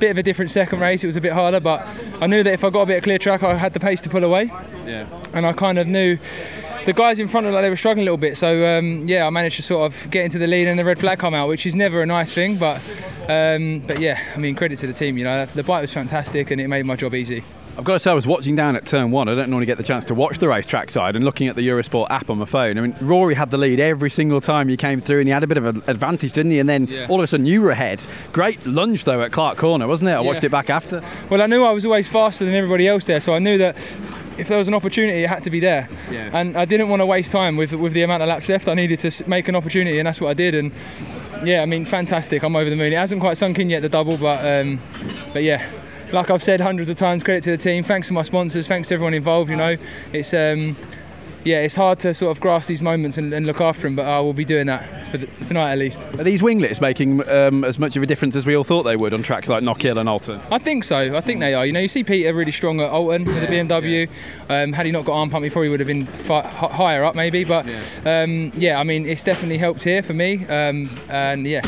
bit 0.00 0.10
of 0.10 0.18
a 0.18 0.22
different 0.24 0.50
second 0.50 0.80
race. 0.80 1.04
It 1.04 1.06
was 1.06 1.16
a 1.16 1.20
bit 1.20 1.32
harder, 1.32 1.60
but 1.60 1.86
I 2.20 2.26
knew 2.26 2.42
that 2.42 2.52
if 2.52 2.64
I 2.64 2.70
got 2.70 2.82
a 2.82 2.86
bit 2.86 2.96
of 2.98 3.04
clear 3.04 3.18
track, 3.18 3.44
I 3.44 3.54
had 3.54 3.72
the 3.72 3.80
pace 3.80 4.00
to 4.02 4.08
pull 4.10 4.24
away, 4.24 4.50
Yeah. 4.84 5.06
and 5.32 5.46
I 5.46 5.52
kind 5.52 5.78
of 5.78 5.86
knew. 5.86 6.18
The 6.84 6.92
guys 6.92 7.20
in 7.20 7.28
front 7.28 7.46
of 7.46 7.54
like 7.54 7.62
they 7.62 7.70
were 7.70 7.76
struggling 7.76 8.02
a 8.02 8.06
little 8.06 8.16
bit, 8.16 8.36
so 8.36 8.78
um, 8.78 9.06
yeah, 9.06 9.24
I 9.26 9.30
managed 9.30 9.56
to 9.56 9.62
sort 9.62 9.92
of 9.92 10.10
get 10.10 10.24
into 10.24 10.38
the 10.38 10.48
lead 10.48 10.66
and 10.66 10.76
the 10.78 10.84
red 10.84 10.98
flag 10.98 11.18
come 11.20 11.32
out, 11.32 11.48
which 11.48 11.64
is 11.64 11.76
never 11.76 12.02
a 12.02 12.06
nice 12.06 12.34
thing. 12.34 12.56
But 12.56 12.80
um, 13.28 13.80
but 13.86 14.00
yeah, 14.00 14.20
I 14.34 14.38
mean 14.38 14.56
credit 14.56 14.78
to 14.80 14.88
the 14.88 14.92
team. 14.92 15.16
You 15.16 15.22
know, 15.24 15.46
the 15.46 15.62
bike 15.62 15.80
was 15.82 15.92
fantastic 15.94 16.50
and 16.50 16.60
it 16.60 16.66
made 16.66 16.84
my 16.84 16.96
job 16.96 17.14
easy. 17.14 17.44
I've 17.78 17.84
got 17.84 17.94
to 17.94 17.98
say, 18.00 18.10
I 18.10 18.14
was 18.14 18.26
watching 18.26 18.54
down 18.54 18.76
at 18.76 18.84
turn 18.84 19.10
one. 19.12 19.28
I 19.30 19.34
don't 19.34 19.48
normally 19.48 19.64
get 19.64 19.78
the 19.78 19.82
chance 19.84 20.04
to 20.06 20.14
watch 20.14 20.38
the 20.38 20.46
racetrack 20.46 20.90
side 20.90 21.16
and 21.16 21.24
looking 21.24 21.48
at 21.48 21.56
the 21.56 21.66
Eurosport 21.66 22.08
app 22.10 22.28
on 22.28 22.36
my 22.36 22.44
phone. 22.44 22.76
I 22.76 22.82
mean, 22.82 22.94
Rory 23.00 23.32
had 23.34 23.50
the 23.50 23.56
lead 23.56 23.80
every 23.80 24.10
single 24.10 24.42
time 24.42 24.68
he 24.68 24.76
came 24.76 25.00
through 25.00 25.20
and 25.20 25.28
he 25.28 25.32
had 25.32 25.42
a 25.42 25.46
bit 25.46 25.56
of 25.56 25.64
an 25.64 25.82
advantage, 25.86 26.34
didn't 26.34 26.52
he? 26.52 26.58
And 26.58 26.68
then 26.68 26.86
Yeah. 26.86 27.06
all 27.08 27.18
of 27.20 27.24
a 27.24 27.26
sudden 27.26 27.46
you 27.46 27.62
were 27.62 27.70
ahead. 27.70 28.02
Great 28.34 28.66
lunge, 28.66 29.04
though, 29.04 29.22
at 29.22 29.32
Clark 29.32 29.56
Corner, 29.56 29.86
wasn't 29.86 30.10
it? 30.10 30.14
I 30.14 30.20
watched 30.20 30.44
it 30.44 30.50
back 30.50 30.68
after. 30.68 31.02
Well, 31.30 31.40
I 31.40 31.46
knew 31.46 31.64
I 31.64 31.70
was 31.70 31.86
always 31.86 32.08
faster 32.10 32.44
than 32.44 32.54
everybody 32.54 32.86
else 32.88 33.06
there, 33.06 33.20
so 33.20 33.32
I 33.32 33.38
knew 33.38 33.56
that 33.56 33.74
if 34.42 34.48
there 34.48 34.58
was 34.58 34.68
an 34.68 34.74
opportunity, 34.74 35.24
it 35.24 35.28
had 35.28 35.42
to 35.44 35.50
be 35.50 35.60
there. 35.60 35.88
Yeah. 36.10 36.28
And 36.32 36.56
I 36.56 36.66
didn't 36.66 36.88
want 36.88 37.00
to 37.00 37.06
waste 37.06 37.32
time 37.32 37.56
with 37.56 37.72
with 37.72 37.94
the 37.94 38.02
amount 38.02 38.22
of 38.22 38.28
laps 38.28 38.48
left. 38.48 38.68
I 38.68 38.74
needed 38.74 39.00
to 39.00 39.28
make 39.28 39.48
an 39.48 39.56
opportunity, 39.56 39.98
and 39.98 40.06
that's 40.06 40.20
what 40.20 40.28
I 40.28 40.34
did. 40.34 40.54
And 40.54 40.72
yeah, 41.44 41.62
I 41.62 41.66
mean, 41.66 41.84
fantastic. 41.86 42.42
I'm 42.42 42.54
over 42.54 42.68
the 42.68 42.76
moon. 42.76 42.92
It 42.92 42.96
hasn't 42.96 43.20
quite 43.20 43.38
sunk 43.38 43.58
in 43.58 43.70
yet, 43.70 43.80
the 43.80 43.88
double, 43.88 44.18
but 44.18 44.44
um, 44.44 44.80
but 45.32 45.42
yeah. 45.42 45.66
Like 46.12 46.30
I've 46.30 46.42
said 46.42 46.60
hundreds 46.60 46.90
of 46.90 46.96
times, 46.96 47.22
credit 47.22 47.42
to 47.44 47.52
the 47.52 47.56
team. 47.56 47.84
Thanks 47.84 48.08
to 48.08 48.12
my 48.12 48.20
sponsors. 48.20 48.68
Thanks 48.68 48.88
to 48.88 48.94
everyone 48.94 49.14
involved. 49.14 49.50
You 49.50 49.56
know, 49.56 49.76
it's 50.12 50.34
um, 50.34 50.76
yeah, 51.44 51.60
it's 51.60 51.74
hard 51.74 51.98
to 52.00 52.14
sort 52.14 52.30
of 52.36 52.40
grasp 52.40 52.68
these 52.68 52.82
moments 52.82 53.18
and, 53.18 53.32
and 53.32 53.46
look 53.46 53.60
after 53.60 53.82
them, 53.82 53.96
but 53.96 54.06
I 54.06 54.20
will 54.20 54.32
be 54.32 54.44
doing 54.44 54.66
that 54.66 55.08
for, 55.08 55.18
the, 55.18 55.26
for 55.26 55.44
tonight 55.44 55.72
at 55.72 55.78
least. 55.78 56.02
Are 56.18 56.24
these 56.24 56.42
winglets 56.42 56.80
making 56.80 57.28
um, 57.28 57.64
as 57.64 57.78
much 57.78 57.96
of 57.96 58.02
a 58.02 58.06
difference 58.06 58.36
as 58.36 58.46
we 58.46 58.56
all 58.56 58.64
thought 58.64 58.84
they 58.84 58.96
would 58.96 59.12
on 59.12 59.22
tracks 59.22 59.48
like 59.48 59.62
Knockhill 59.62 59.98
and 59.98 60.08
Oulton? 60.08 60.40
I 60.50 60.58
think 60.58 60.84
so. 60.84 61.16
I 61.16 61.20
think 61.20 61.40
they 61.40 61.54
are. 61.54 61.66
You 61.66 61.72
know, 61.72 61.80
you 61.80 61.88
see 61.88 62.04
Peter 62.04 62.32
really 62.32 62.52
strong 62.52 62.80
at 62.80 62.90
Oulton 62.90 63.24
with 63.24 63.40
the 63.40 63.46
BMW. 63.46 64.08
Um, 64.48 64.72
had 64.72 64.86
he 64.86 64.92
not 64.92 65.04
got 65.04 65.14
arm 65.18 65.30
pump, 65.30 65.44
he 65.44 65.50
probably 65.50 65.68
would 65.68 65.80
have 65.80 65.86
been 65.86 66.06
fi- 66.06 66.46
higher 66.46 67.04
up 67.04 67.14
maybe. 67.14 67.44
But 67.44 67.66
um, 68.04 68.52
yeah, 68.54 68.78
I 68.78 68.84
mean, 68.84 69.06
it's 69.06 69.24
definitely 69.24 69.58
helped 69.58 69.82
here 69.82 70.02
for 70.02 70.14
me. 70.14 70.46
Um, 70.46 70.90
and 71.08 71.46
yeah, 71.46 71.62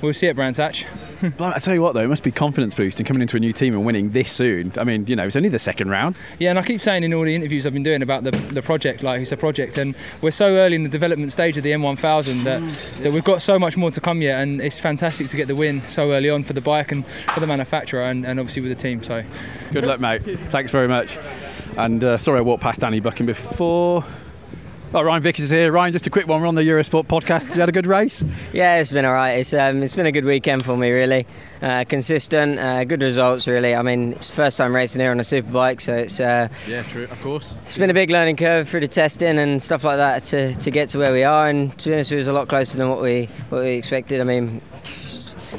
we'll 0.00 0.14
see 0.14 0.28
at 0.28 0.36
Brands 0.36 0.58
Hatch. 0.58 0.84
I 1.40 1.58
tell 1.58 1.74
you 1.74 1.82
what, 1.82 1.94
though, 1.94 2.02
it 2.02 2.08
must 2.08 2.22
be 2.22 2.30
confidence 2.30 2.74
boosting 2.74 3.04
coming 3.06 3.22
into 3.22 3.36
a 3.36 3.40
new 3.40 3.52
team 3.52 3.74
and 3.74 3.84
winning 3.84 4.10
this 4.10 4.30
soon. 4.30 4.72
I 4.76 4.84
mean, 4.84 5.06
you 5.06 5.16
know, 5.16 5.26
it's 5.26 5.36
only 5.36 5.48
the 5.48 5.58
second 5.58 5.90
round. 5.90 6.16
Yeah, 6.38 6.50
and 6.50 6.58
I 6.58 6.62
keep 6.62 6.80
saying 6.80 7.02
in 7.02 7.12
all 7.14 7.24
the 7.24 7.34
interviews 7.34 7.66
I've 7.66 7.72
been 7.72 7.82
doing 7.82 8.02
about 8.02 8.24
the, 8.24 8.30
the 8.30 8.62
project, 8.62 9.02
like 9.02 9.20
it's 9.20 9.32
a 9.32 9.36
project, 9.36 9.76
and 9.78 9.94
we're 10.20 10.30
so 10.30 10.56
early 10.56 10.76
in 10.76 10.82
the 10.82 10.88
development 10.88 11.32
stage 11.32 11.56
of 11.56 11.64
the 11.64 11.72
M1000 11.72 12.44
that, 12.44 13.02
that 13.02 13.12
we've 13.12 13.24
got 13.24 13.42
so 13.42 13.58
much 13.58 13.76
more 13.76 13.90
to 13.90 14.00
come 14.00 14.22
yet, 14.22 14.40
and 14.40 14.60
it's 14.60 14.78
fantastic 14.78 15.28
to 15.28 15.36
get 15.36 15.48
the 15.48 15.56
win 15.56 15.86
so 15.88 16.12
early 16.12 16.30
on 16.30 16.44
for 16.44 16.52
the 16.52 16.60
bike 16.60 16.92
and 16.92 17.06
for 17.06 17.40
the 17.40 17.46
manufacturer, 17.46 18.02
and, 18.02 18.24
and 18.24 18.38
obviously 18.38 18.62
with 18.62 18.70
the 18.70 18.80
team. 18.82 19.02
So, 19.02 19.24
Good 19.72 19.84
luck, 19.84 20.00
mate. 20.00 20.22
Thanks 20.50 20.70
very 20.70 20.88
much. 20.88 21.18
And 21.76 22.02
uh, 22.02 22.18
sorry 22.18 22.38
I 22.38 22.42
walked 22.42 22.62
past 22.62 22.80
Danny 22.80 23.00
Buchan 23.00 23.26
before. 23.26 24.04
Oh, 24.94 25.02
Ryan 25.02 25.22
Vickers 25.22 25.44
is 25.44 25.50
here. 25.50 25.70
Ryan, 25.70 25.92
just 25.92 26.06
a 26.06 26.10
quick 26.10 26.26
one. 26.26 26.40
We're 26.40 26.46
on 26.46 26.54
the 26.54 26.62
Eurosport 26.62 27.04
podcast. 27.08 27.52
You 27.54 27.60
had 27.60 27.68
a 27.68 27.72
good 27.72 27.86
race? 27.86 28.24
Yeah, 28.54 28.76
it's 28.76 28.90
been 28.90 29.04
all 29.04 29.12
right. 29.12 29.32
It's 29.32 29.52
um, 29.52 29.82
it's 29.82 29.92
been 29.92 30.06
a 30.06 30.12
good 30.12 30.24
weekend 30.24 30.64
for 30.64 30.78
me, 30.78 30.90
really. 30.90 31.26
Uh, 31.60 31.84
consistent, 31.86 32.58
uh, 32.58 32.84
good 32.84 33.02
results, 33.02 33.46
really. 33.46 33.74
I 33.74 33.82
mean, 33.82 34.14
it's 34.14 34.30
first 34.30 34.56
time 34.56 34.74
racing 34.74 35.02
here 35.02 35.10
on 35.10 35.20
a 35.20 35.24
superbike, 35.24 35.82
so 35.82 35.94
it's 35.94 36.18
uh, 36.20 36.48
Yeah, 36.66 36.84
true, 36.84 37.04
of 37.04 37.20
course. 37.20 37.54
it's 37.66 37.76
been 37.76 37.90
a 37.90 37.94
big 37.94 38.08
learning 38.08 38.36
curve 38.36 38.66
through 38.70 38.80
the 38.80 38.88
testing 38.88 39.38
and 39.38 39.60
stuff 39.62 39.84
like 39.84 39.98
that 39.98 40.24
to, 40.26 40.54
to 40.54 40.70
get 40.70 40.88
to 40.90 40.98
where 40.98 41.12
we 41.12 41.22
are. 41.22 41.50
And 41.50 41.76
to 41.80 41.90
be 41.90 41.94
honest, 41.94 42.10
it 42.12 42.16
was 42.16 42.28
a 42.28 42.32
lot 42.32 42.48
closer 42.48 42.78
than 42.78 42.88
what 42.88 43.02
we 43.02 43.28
what 43.50 43.64
we 43.64 43.72
expected. 43.72 44.22
I 44.22 44.24
mean, 44.24 44.62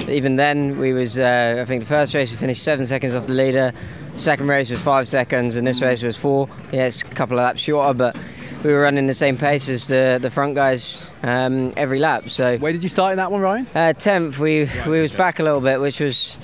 even 0.08 0.34
then, 0.34 0.76
we 0.80 0.92
was 0.92 1.20
uh, 1.20 1.58
I 1.60 1.64
think 1.66 1.82
the 1.84 1.88
first 1.88 2.14
race 2.14 2.32
we 2.32 2.36
finished 2.36 2.64
seven 2.64 2.84
seconds 2.84 3.14
off 3.14 3.28
the 3.28 3.34
leader. 3.34 3.72
Second 4.16 4.48
race 4.48 4.70
was 4.70 4.80
five 4.80 5.06
seconds, 5.06 5.54
and 5.54 5.64
this 5.64 5.80
race 5.80 6.02
was 6.02 6.16
four. 6.16 6.48
Yeah, 6.72 6.86
it's 6.86 7.02
a 7.02 7.04
couple 7.04 7.38
of 7.38 7.44
laps 7.44 7.60
shorter, 7.60 7.94
but 7.94 8.16
we 8.64 8.72
were 8.72 8.80
running 8.82 9.06
the 9.06 9.14
same 9.14 9.36
pace 9.36 9.68
as 9.68 9.86
the 9.86 10.18
the 10.20 10.30
front 10.30 10.54
guys 10.54 11.04
um, 11.22 11.72
every 11.76 11.98
lap. 11.98 12.30
So 12.30 12.58
where 12.58 12.72
did 12.72 12.82
you 12.82 12.88
start 12.88 13.12
in 13.12 13.16
that 13.18 13.32
one, 13.32 13.40
Ryan? 13.40 13.66
Uh, 13.74 13.92
tenth. 13.92 14.38
We 14.38 14.68
we 14.86 15.00
was 15.00 15.12
back 15.12 15.38
a 15.38 15.42
little 15.42 15.60
bit, 15.60 15.80
which 15.80 16.00
was 16.00 16.36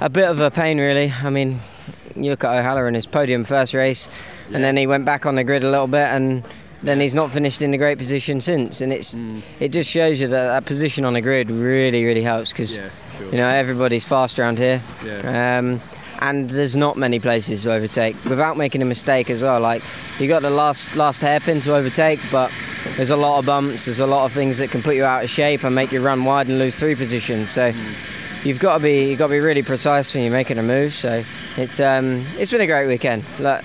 a 0.00 0.08
bit 0.08 0.28
of 0.28 0.40
a 0.40 0.50
pain, 0.50 0.78
really. 0.78 1.12
I 1.12 1.30
mean, 1.30 1.60
you 2.16 2.30
look 2.30 2.44
at 2.44 2.58
O'Halloran, 2.58 2.94
his 2.94 3.06
podium 3.06 3.44
first 3.44 3.74
race, 3.74 4.08
and 4.52 4.64
then 4.64 4.76
he 4.76 4.86
went 4.86 5.04
back 5.04 5.26
on 5.26 5.34
the 5.34 5.44
grid 5.44 5.64
a 5.64 5.70
little 5.70 5.86
bit, 5.86 6.08
and 6.08 6.44
then 6.82 7.00
he's 7.00 7.14
not 7.14 7.30
finished 7.30 7.62
in 7.62 7.72
a 7.74 7.78
great 7.78 7.98
position 7.98 8.40
since. 8.40 8.80
And 8.80 8.92
it's 8.92 9.16
it 9.60 9.68
just 9.68 9.90
shows 9.90 10.20
you 10.20 10.28
that 10.28 10.46
that 10.46 10.64
position 10.64 11.04
on 11.04 11.12
the 11.12 11.20
grid 11.20 11.50
really 11.50 12.04
really 12.04 12.22
helps 12.22 12.50
because 12.50 12.76
you 12.76 13.38
know 13.38 13.48
everybody's 13.48 14.04
fast 14.04 14.38
around 14.38 14.58
here. 14.58 14.82
Um, 15.24 15.80
and 16.20 16.50
there's 16.50 16.76
not 16.76 16.96
many 16.96 17.18
places 17.18 17.62
to 17.62 17.72
overtake 17.72 18.16
without 18.24 18.56
making 18.56 18.82
a 18.82 18.84
mistake 18.84 19.30
as 19.30 19.42
well. 19.42 19.60
Like 19.60 19.82
you 20.18 20.28
got 20.28 20.42
the 20.42 20.50
last 20.50 20.94
last 20.96 21.20
hairpin 21.20 21.60
to 21.62 21.74
overtake, 21.74 22.20
but 22.30 22.52
there's 22.96 23.10
a 23.10 23.16
lot 23.16 23.38
of 23.38 23.46
bumps. 23.46 23.86
There's 23.86 24.00
a 24.00 24.06
lot 24.06 24.24
of 24.26 24.32
things 24.32 24.58
that 24.58 24.70
can 24.70 24.82
put 24.82 24.96
you 24.96 25.04
out 25.04 25.24
of 25.24 25.30
shape 25.30 25.64
and 25.64 25.74
make 25.74 25.92
you 25.92 26.00
run 26.00 26.24
wide 26.24 26.48
and 26.48 26.58
lose 26.58 26.78
three 26.78 26.94
positions. 26.94 27.50
So 27.50 27.72
you've 28.44 28.58
got 28.58 28.78
to 28.78 28.82
be 28.82 29.10
you've 29.10 29.18
got 29.18 29.28
to 29.28 29.32
be 29.32 29.40
really 29.40 29.62
precise 29.62 30.12
when 30.12 30.22
you're 30.22 30.32
making 30.32 30.58
a 30.58 30.62
move. 30.62 30.94
So 30.94 31.24
it's 31.56 31.80
um, 31.80 32.24
it's 32.38 32.50
been 32.50 32.60
a 32.60 32.66
great 32.66 32.86
weekend. 32.86 33.24
Look, 33.38 33.64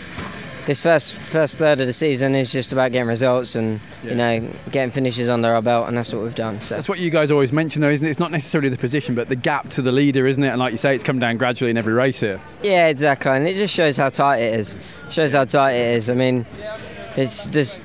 this 0.65 0.81
first 0.81 1.13
first 1.13 1.57
third 1.57 1.79
of 1.79 1.88
the 1.88 1.93
season 1.93 2.36
is 2.36 2.51
just 2.51 2.72
about 2.72 2.91
getting 2.91 3.07
results 3.07 3.55
and 3.55 3.79
you 4.03 4.15
know 4.15 4.48
getting 4.72 4.91
finishes 4.91 5.29
under 5.29 5.53
our 5.53 5.62
belt, 5.62 5.88
and 5.88 5.98
that's 5.98 6.13
what 6.13 6.24
we've 6.24 6.36
done. 6.36 6.62
So. 6.62 6.75
That's 6.75 6.89
what 6.89 7.00
you 7.00 7.10
guys 7.10 7.31
always 7.31 7.51
mention, 7.53 7.81
though, 7.81 7.89
isn't 7.89 8.05
it? 8.05 8.10
It's 8.10 8.19
not 8.19 8.31
necessarily 8.31 8.69
the 8.69 8.77
position, 8.77 9.15
but 9.15 9.29
the 9.29 9.36
gap 9.36 9.69
to 9.69 9.81
the 9.81 9.91
leader, 9.91 10.27
isn't 10.27 10.43
it? 10.43 10.50
And 10.50 10.60
like 10.60 10.72
you 10.72 10.77
say, 10.77 10.95
it's 10.95 11.03
come 11.03 11.19
down 11.19 11.38
gradually 11.38 11.72
in 11.72 11.77
every 11.77 11.93
race 11.93 12.19
here. 12.19 12.39
Yeah, 12.63 12.88
exactly, 12.88 13.31
and 13.31 13.48
it 13.48 13.55
just 13.55 13.74
shows 13.74 13.98
how 13.98 14.10
tight 14.10 14.39
it 14.39 14.60
is. 14.60 14.77
Shows 15.10 15.34
how 15.34 15.45
tight 15.45 15.74
it 15.74 15.98
is. 15.98 16.10
I 16.10 16.13
mean, 16.13 16.45
it's 17.17 17.48
this. 17.48 17.81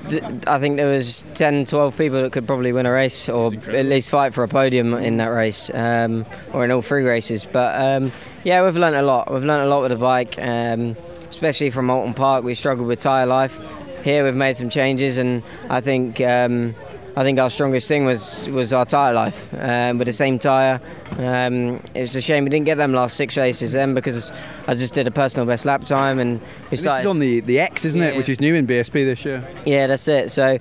I 0.47 0.59
think 0.59 0.77
there 0.77 0.89
was 0.89 1.23
10, 1.35 1.65
12 1.65 1.97
people 1.97 2.21
that 2.21 2.31
could 2.31 2.45
probably 2.45 2.73
win 2.73 2.85
a 2.85 2.91
race, 2.91 3.29
or 3.29 3.53
at 3.53 3.85
least 3.85 4.09
fight 4.09 4.33
for 4.33 4.43
a 4.43 4.47
podium 4.47 4.93
in 4.95 5.17
that 5.17 5.27
race, 5.27 5.69
um, 5.73 6.25
or 6.53 6.65
in 6.65 6.71
all 6.71 6.81
three 6.81 7.03
races. 7.03 7.45
But 7.45 7.79
um, 7.81 8.11
yeah, 8.43 8.63
we've 8.63 8.75
learnt 8.75 8.95
a 8.95 9.01
lot. 9.01 9.31
We've 9.31 9.43
learnt 9.43 9.63
a 9.63 9.69
lot 9.69 9.81
with 9.81 9.91
the 9.91 9.97
bike, 9.97 10.35
um, 10.37 10.97
especially 11.41 11.71
from 11.71 11.89
Oulton 11.89 12.15
Park. 12.15 12.43
We 12.43 12.53
struggled 12.53 12.87
with 12.87 12.99
tyre 12.99 13.25
life. 13.25 13.59
Here 14.03 14.23
we've 14.23 14.35
made 14.35 14.55
some 14.57 14.69
changes, 14.69 15.17
and 15.17 15.41
I 15.69 15.81
think. 15.81 16.21
Um, 16.21 16.75
I 17.13 17.23
think 17.23 17.39
our 17.39 17.49
strongest 17.49 17.89
thing 17.89 18.05
was 18.05 18.47
was 18.49 18.71
our 18.71 18.85
tyre 18.85 19.13
life 19.13 19.53
um, 19.55 19.97
with 19.97 20.07
the 20.07 20.13
same 20.13 20.39
tyre. 20.39 20.79
Um, 21.17 21.81
it 21.93 22.01
was 22.01 22.15
a 22.15 22.21
shame 22.21 22.45
we 22.45 22.49
didn't 22.49 22.67
get 22.67 22.77
them 22.77 22.93
last 22.93 23.17
six 23.17 23.35
races 23.35 23.73
then 23.73 23.93
because 23.93 24.31
I 24.65 24.75
just 24.75 24.93
did 24.93 25.07
a 25.07 25.11
personal 25.11 25.45
best 25.45 25.65
lap 25.65 25.83
time 25.83 26.19
and 26.19 26.39
we 26.69 26.77
started. 26.77 26.99
This 26.99 27.01
is 27.01 27.07
on 27.07 27.19
the, 27.19 27.41
the 27.41 27.59
X, 27.59 27.83
isn't 27.83 28.01
it? 28.01 28.15
Which 28.15 28.29
is 28.29 28.39
new 28.39 28.55
in 28.55 28.65
BSB 28.65 28.93
this 29.03 29.25
year. 29.25 29.45
Yeah, 29.65 29.87
that's 29.87 30.07
it. 30.07 30.31
So 30.31 30.57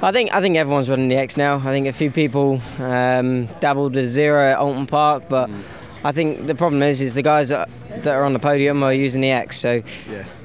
I 0.00 0.12
think 0.12 0.32
I 0.32 0.40
think 0.40 0.56
everyone's 0.56 0.88
running 0.88 1.08
the 1.08 1.16
X 1.16 1.36
now. 1.36 1.56
I 1.56 1.72
think 1.72 1.88
a 1.88 1.92
few 1.92 2.12
people 2.12 2.60
um, 2.78 3.46
dabbled 3.58 3.96
with 3.96 4.08
zero 4.08 4.52
at 4.52 4.60
Oulton 4.60 4.86
Park, 4.86 5.24
but 5.28 5.50
I 6.04 6.12
think 6.12 6.46
the 6.46 6.54
problem 6.54 6.82
is 6.82 7.00
is 7.00 7.14
the 7.14 7.22
guys 7.22 7.50
that, 7.50 7.68
that 7.88 8.14
are 8.14 8.24
on 8.24 8.32
the 8.32 8.38
podium 8.38 8.82
are 8.82 8.92
using 8.94 9.20
the 9.20 9.30
X. 9.30 9.58
So 9.58 9.82
Yes. 10.10 10.44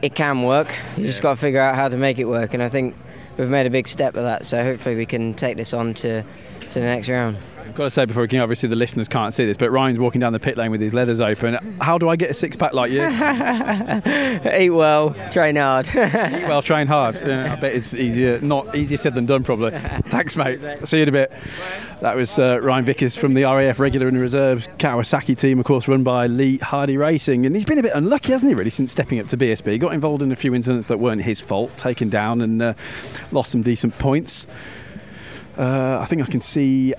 it 0.00 0.14
can 0.14 0.42
work. 0.42 0.72
You 0.96 1.06
just 1.06 1.22
got 1.22 1.30
to 1.34 1.36
figure 1.36 1.60
out 1.60 1.74
how 1.74 1.88
to 1.88 1.96
make 1.96 2.18
it 2.18 2.26
work, 2.26 2.54
and 2.54 2.62
I 2.62 2.68
think 2.68 2.94
we've 3.36 3.50
made 3.50 3.66
a 3.66 3.70
big 3.70 3.88
step 3.88 4.16
of 4.16 4.22
that. 4.24 4.46
So 4.46 4.62
hopefully 4.62 4.94
we 4.96 5.06
can 5.06 5.34
take 5.34 5.56
this 5.56 5.72
on 5.74 5.94
to 5.94 6.22
to 6.70 6.80
the 6.80 6.86
next 6.86 7.08
round. 7.08 7.36
I've 7.72 7.76
got 7.78 7.84
to 7.84 7.90
say 7.90 8.04
before 8.04 8.20
we 8.20 8.28
can, 8.28 8.40
obviously 8.40 8.68
the 8.68 8.76
listeners 8.76 9.08
can't 9.08 9.32
see 9.32 9.46
this, 9.46 9.56
but 9.56 9.70
Ryan's 9.70 9.98
walking 9.98 10.20
down 10.20 10.34
the 10.34 10.38
pit 10.38 10.58
lane 10.58 10.70
with 10.70 10.82
his 10.82 10.92
leathers 10.92 11.22
open. 11.22 11.54
How 11.80 11.96
do 11.96 12.06
I 12.06 12.16
get 12.16 12.28
a 12.28 12.34
six 12.34 12.54
pack 12.54 12.74
like 12.74 12.92
you? 12.92 13.02
Eat 14.60 14.68
well, 14.68 15.14
train 15.30 15.56
hard. 15.56 15.86
Eat 15.94 16.46
well, 16.46 16.60
train 16.60 16.86
hard. 16.86 17.22
Yeah, 17.32 17.54
I 17.54 17.56
bet 17.56 17.74
it's 17.74 17.94
easier, 17.94 18.40
not 18.40 18.74
easier 18.76 18.98
said 18.98 19.14
than 19.14 19.24
done, 19.24 19.42
probably. 19.42 19.70
Thanks, 20.08 20.36
mate. 20.36 20.60
See 20.86 20.98
you 20.98 21.04
in 21.04 21.08
a 21.08 21.12
bit. 21.12 21.32
That 22.02 22.14
was 22.14 22.38
uh, 22.38 22.60
Ryan 22.60 22.84
Vickers 22.84 23.16
from 23.16 23.32
the 23.32 23.44
RAF 23.44 23.80
Regular 23.80 24.06
and 24.06 24.20
Reserves 24.20 24.68
Kawasaki 24.78 25.38
team, 25.38 25.58
of 25.58 25.64
course, 25.64 25.88
run 25.88 26.02
by 26.02 26.26
Lee 26.26 26.58
Hardy 26.58 26.98
Racing. 26.98 27.46
And 27.46 27.54
he's 27.54 27.64
been 27.64 27.78
a 27.78 27.82
bit 27.82 27.92
unlucky, 27.94 28.32
hasn't 28.32 28.50
he, 28.50 28.54
really, 28.54 28.68
since 28.68 28.92
stepping 28.92 29.18
up 29.18 29.28
to 29.28 29.36
BSB? 29.38 29.72
He 29.72 29.78
got 29.78 29.94
involved 29.94 30.22
in 30.22 30.30
a 30.30 30.36
few 30.36 30.54
incidents 30.54 30.88
that 30.88 30.98
weren't 30.98 31.22
his 31.22 31.40
fault, 31.40 31.74
taken 31.78 32.10
down 32.10 32.42
and 32.42 32.60
uh, 32.60 32.74
lost 33.30 33.50
some 33.50 33.62
decent 33.62 33.96
points. 33.98 34.46
Uh, 35.56 36.00
I 36.02 36.04
think 36.04 36.20
I 36.20 36.26
can 36.26 36.40
see 36.40 36.92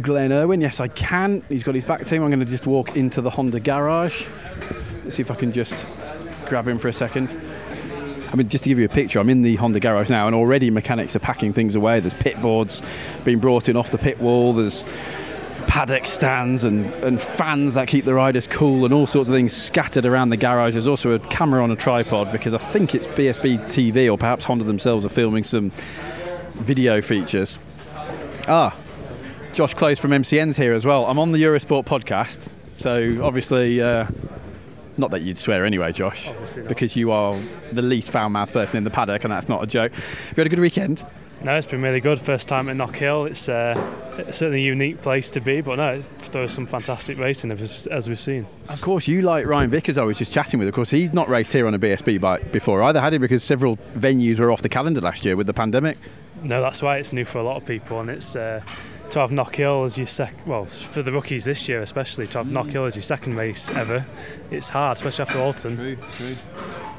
Glenn 0.00 0.32
Irwin. 0.32 0.60
Yes, 0.60 0.80
I 0.80 0.88
can. 0.88 1.42
He's 1.48 1.62
got 1.62 1.74
his 1.74 1.84
back 1.84 2.04
team. 2.04 2.22
I'm 2.22 2.30
going 2.30 2.40
to 2.40 2.46
just 2.46 2.66
walk 2.66 2.96
into 2.96 3.20
the 3.20 3.30
Honda 3.30 3.60
garage. 3.60 4.26
Let's 5.02 5.16
see 5.16 5.22
if 5.22 5.30
I 5.30 5.34
can 5.34 5.52
just 5.52 5.86
grab 6.46 6.66
him 6.66 6.78
for 6.78 6.88
a 6.88 6.92
second. 6.92 7.38
I 8.32 8.36
mean, 8.36 8.48
just 8.48 8.64
to 8.64 8.70
give 8.70 8.78
you 8.78 8.84
a 8.84 8.88
picture, 8.88 9.20
I'm 9.20 9.30
in 9.30 9.42
the 9.42 9.54
Honda 9.56 9.78
garage 9.78 10.10
now, 10.10 10.26
and 10.26 10.34
already 10.34 10.70
mechanics 10.70 11.14
are 11.14 11.20
packing 11.20 11.52
things 11.52 11.76
away. 11.76 12.00
There's 12.00 12.14
pit 12.14 12.40
boards 12.42 12.82
being 13.24 13.38
brought 13.38 13.68
in 13.68 13.76
off 13.76 13.92
the 13.92 13.98
pit 13.98 14.18
wall. 14.18 14.52
There's 14.52 14.84
paddock 15.68 16.06
stands 16.06 16.64
and, 16.64 16.86
and 16.94 17.20
fans 17.20 17.74
that 17.74 17.86
keep 17.86 18.04
the 18.04 18.14
riders 18.14 18.48
cool, 18.48 18.84
and 18.84 18.92
all 18.92 19.06
sorts 19.06 19.28
of 19.28 19.34
things 19.34 19.52
scattered 19.52 20.04
around 20.04 20.30
the 20.30 20.36
garage. 20.36 20.74
There's 20.74 20.88
also 20.88 21.12
a 21.12 21.18
camera 21.20 21.62
on 21.62 21.70
a 21.70 21.76
tripod 21.76 22.32
because 22.32 22.54
I 22.54 22.58
think 22.58 22.94
it's 22.94 23.06
BSB 23.08 23.66
TV, 23.66 24.12
or 24.12 24.18
perhaps 24.18 24.44
Honda 24.44 24.64
themselves 24.64 25.04
are 25.04 25.10
filming 25.10 25.44
some 25.44 25.70
video 26.54 27.00
features. 27.00 27.58
Ah, 28.48 28.76
Josh 29.54 29.74
Close 29.74 30.00
from 30.00 30.10
MCN's 30.10 30.56
here 30.56 30.74
as 30.74 30.84
well. 30.84 31.06
I'm 31.06 31.20
on 31.20 31.30
the 31.30 31.40
Eurosport 31.40 31.84
podcast, 31.84 32.50
so 32.74 33.20
obviously, 33.22 33.80
uh, 33.80 34.08
not 34.96 35.12
that 35.12 35.22
you'd 35.22 35.38
swear 35.38 35.64
anyway, 35.64 35.92
Josh, 35.92 36.28
because 36.66 36.96
you 36.96 37.12
are 37.12 37.38
the 37.70 37.80
least 37.80 38.10
foul 38.10 38.28
mouthed 38.30 38.52
person 38.52 38.78
in 38.78 38.84
the 38.84 38.90
paddock, 38.90 39.22
and 39.22 39.32
that's 39.32 39.48
not 39.48 39.62
a 39.62 39.66
joke. 39.68 39.92
Have 39.92 40.36
you 40.36 40.40
had 40.40 40.48
a 40.48 40.50
good 40.50 40.58
weekend? 40.58 41.06
No, 41.44 41.54
it's 41.54 41.68
been 41.68 41.82
really 41.82 42.00
good. 42.00 42.18
First 42.18 42.48
time 42.48 42.68
at 42.68 42.76
Knockhill. 42.76 43.30
It's, 43.30 43.48
uh, 43.48 43.74
it's 44.18 44.38
certainly 44.38 44.60
a 44.60 44.64
unique 44.64 45.00
place 45.02 45.30
to 45.30 45.40
be, 45.40 45.60
but 45.60 45.76
no, 45.76 46.02
there 46.32 46.42
was 46.42 46.52
some 46.52 46.66
fantastic 46.66 47.16
racing 47.16 47.52
as, 47.52 47.86
as 47.86 48.08
we've 48.08 48.18
seen. 48.18 48.48
Of 48.68 48.80
course, 48.80 49.06
you 49.06 49.22
like 49.22 49.46
Ryan 49.46 49.70
Vickers. 49.70 49.98
I 49.98 50.02
was 50.02 50.18
just 50.18 50.32
chatting 50.32 50.58
with. 50.58 50.66
Of 50.66 50.74
course, 50.74 50.90
he's 50.90 51.12
not 51.12 51.28
raced 51.28 51.52
here 51.52 51.68
on 51.68 51.74
a 51.74 51.78
BSB 51.78 52.20
bike 52.20 52.50
before 52.50 52.82
either, 52.82 53.00
had 53.00 53.12
he? 53.12 53.20
Because 53.20 53.44
several 53.44 53.76
venues 53.96 54.40
were 54.40 54.50
off 54.50 54.62
the 54.62 54.68
calendar 54.68 55.00
last 55.00 55.24
year 55.24 55.36
with 55.36 55.46
the 55.46 55.54
pandemic. 55.54 55.96
No, 56.42 56.60
that's 56.60 56.82
why 56.82 56.96
it's 56.96 57.12
new 57.12 57.24
for 57.24 57.38
a 57.38 57.44
lot 57.44 57.56
of 57.56 57.64
people, 57.64 58.00
and 58.00 58.10
it's 58.10 58.34
uh, 58.34 58.60
to 59.14 59.20
have 59.20 59.30
Knockhill 59.30 59.86
as 59.86 59.96
your 59.96 60.08
second, 60.08 60.44
Well, 60.44 60.64
for 60.64 61.00
the 61.00 61.12
rookies 61.12 61.44
this 61.44 61.68
year, 61.68 61.82
especially 61.82 62.26
to 62.28 62.38
have 62.38 62.48
Knockhill 62.48 62.86
as 62.86 62.96
your 62.96 63.02
second 63.02 63.36
race 63.36 63.70
ever, 63.70 64.04
it's 64.50 64.68
hard, 64.68 64.96
especially 64.96 65.22
after 65.22 65.38
Oulton. 65.38 65.96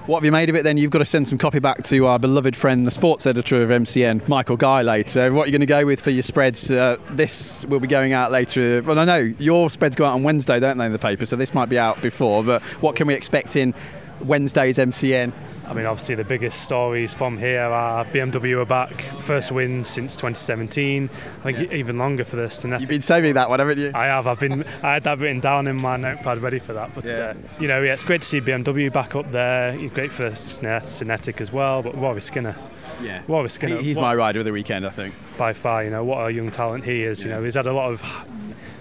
What 0.06 0.20
have 0.20 0.26
you 0.26 0.32
made 0.32 0.50
of 0.50 0.56
it 0.56 0.64
then? 0.64 0.78
You've 0.78 0.92
got 0.92 1.00
to 1.00 1.06
send 1.06 1.28
some 1.28 1.38
copy 1.38 1.60
back 1.60 1.84
to 1.86 2.06
our 2.06 2.18
beloved 2.18 2.56
friend, 2.56 2.88
the 2.88 2.92
sports 2.92 3.26
editor 3.26 3.62
of 3.62 3.70
MCN, 3.70 4.26
Michael 4.30 4.56
Guy, 4.56 4.82
later. 4.82 5.34
What 5.34 5.44
are 5.44 5.46
you 5.48 5.52
going 5.52 5.60
to 5.60 5.66
go 5.66 5.86
with 5.86 6.00
for 6.00 6.12
your 6.12 6.24
spreads? 6.24 6.72
Uh, 6.72 6.96
this 7.10 7.66
will 7.66 7.82
be 7.82 7.88
going 7.88 8.14
out 8.14 8.32
later. 8.32 8.82
Well, 8.82 8.98
I 8.98 9.04
know 9.04 9.34
your 9.38 9.70
spreads 9.70 9.96
go 9.96 10.06
out 10.06 10.14
on 10.14 10.24
Wednesday, 10.24 10.60
don't 10.62 10.78
they, 10.78 10.86
in 10.86 10.94
the 10.94 11.00
paper? 11.00 11.26
So 11.26 11.36
this 11.36 11.54
might 11.54 11.68
be 11.68 11.78
out 11.78 12.02
before. 12.02 12.44
But 12.44 12.62
what 12.82 12.96
can 12.96 13.08
we 13.08 13.14
expect 13.14 13.58
in 13.58 13.74
Wednesday's 14.22 14.78
MCN. 14.78 15.34
I 15.68 15.74
mean, 15.74 15.86
obviously 15.86 16.16
the 16.16 16.24
biggest 16.24 16.62
stories 16.62 17.14
from 17.14 17.38
here 17.38 17.62
are 17.64 18.06
BMW 18.06 18.62
are 18.62 18.66
back, 18.66 19.02
first 19.24 19.52
win 19.52 19.84
since 19.84 20.16
2017. 20.16 21.10
I 21.44 21.54
think 21.54 21.72
even 21.74 21.98
longer 21.98 22.24
for 22.24 22.36
the 22.36 22.44
Synetiq. 22.44 22.82
You've 22.82 22.90
been 22.90 23.02
saving 23.02 23.34
that 23.34 23.50
one, 23.50 23.60
haven't 23.60 23.80
you? 23.80 23.92
I 23.94 24.06
have. 24.06 24.28
I've 24.28 24.40
been. 24.40 24.64
I 24.84 24.94
had 24.94 25.04
that 25.06 25.18
written 25.20 25.40
down 25.40 25.68
in 25.68 25.82
my 25.82 25.98
notepad, 25.98 26.40
ready 26.42 26.60
for 26.60 26.74
that. 26.74 26.94
But 26.94 27.04
Yeah. 27.06 27.14
uh, 27.14 27.34
you 27.60 27.68
know, 27.68 27.82
yeah, 27.82 27.94
it's 27.94 28.04
great 28.04 28.22
to 28.22 28.28
see 28.28 28.40
BMW 28.42 28.90
back 28.94 29.16
up 29.16 29.32
there. 29.32 29.76
Great 29.90 30.12
for 30.12 30.36
Syne- 30.36 30.82
Synetiq 30.82 31.42
as 31.42 31.52
well. 31.52 31.82
But 31.82 31.98
Rory 32.00 32.22
Skinner, 32.22 32.56
Yeah. 33.02 33.22
Rory 33.28 33.50
Skinner, 33.50 33.78
He- 33.78 33.84
he's 33.86 33.96
what- 33.96 34.04
my 34.04 34.16
rider 34.16 34.40
of 34.40 34.46
the 34.46 34.52
weekend, 34.52 34.86
I 34.86 34.90
think. 34.92 35.14
by 35.38 35.54
far. 35.54 35.84
You 35.84 35.90
know 35.90 36.04
what 36.04 36.28
a 36.28 36.32
young 36.32 36.52
talent 36.52 36.84
he 36.84 37.04
is. 37.04 37.24
You 37.24 37.32
know 37.32 37.44
he's 37.44 37.56
had 37.56 37.66
a 37.68 37.74
lot 37.74 37.92
of 37.92 38.04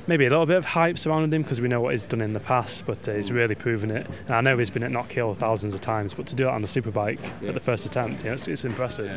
maybe 0.06 0.26
a 0.26 0.30
little 0.30 0.46
bit 0.46 0.56
of 0.56 0.64
hype 0.64 0.98
surrounding 0.98 1.32
him 1.32 1.42
because 1.42 1.60
we 1.60 1.68
know 1.68 1.80
what 1.80 1.92
he's 1.92 2.06
done 2.06 2.20
in 2.20 2.32
the 2.32 2.40
past, 2.40 2.86
but 2.86 3.08
uh, 3.08 3.14
he's 3.14 3.32
really 3.32 3.54
proven 3.54 3.90
it. 3.90 4.06
And 4.26 4.34
I 4.36 4.40
know 4.40 4.58
he's 4.58 4.70
been 4.70 4.84
at 4.84 4.90
Knock 4.90 5.10
Hill 5.10 5.34
thousands 5.34 5.74
of 5.74 5.80
times, 5.80 6.14
but 6.14 6.26
to 6.26 6.34
do 6.34 6.44
it 6.44 6.50
on 6.50 6.62
the 6.62 6.68
superbike 6.68 7.18
at 7.46 7.54
the 7.54 7.60
first 7.60 7.86
attempt, 7.86 8.22
you 8.22 8.28
know, 8.30 8.34
it's, 8.34 8.48
it's 8.48 8.64
impressive. 8.64 9.10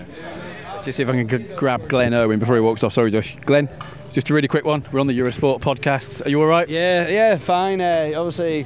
Let's 0.73 0.85
just 0.85 0.97
see 0.97 1.03
if 1.03 1.09
I 1.09 1.23
can 1.23 1.27
g- 1.27 1.55
grab 1.55 1.87
Glenn 1.89 2.13
Irwin 2.13 2.39
before 2.39 2.55
he 2.55 2.61
walks 2.61 2.83
off. 2.83 2.93
Sorry, 2.93 3.11
Josh. 3.11 3.35
Glenn, 3.41 3.69
just 4.11 4.29
a 4.29 4.33
really 4.33 4.47
quick 4.47 4.65
one. 4.65 4.83
We're 4.91 4.99
on 4.99 5.07
the 5.07 5.17
Eurosport 5.17 5.61
podcast. 5.61 6.25
Are 6.25 6.29
you 6.29 6.39
all 6.41 6.47
right? 6.47 6.67
Yeah, 6.67 7.07
yeah, 7.07 7.37
fine. 7.37 7.81
Uh, 7.81 8.13
obviously, 8.15 8.65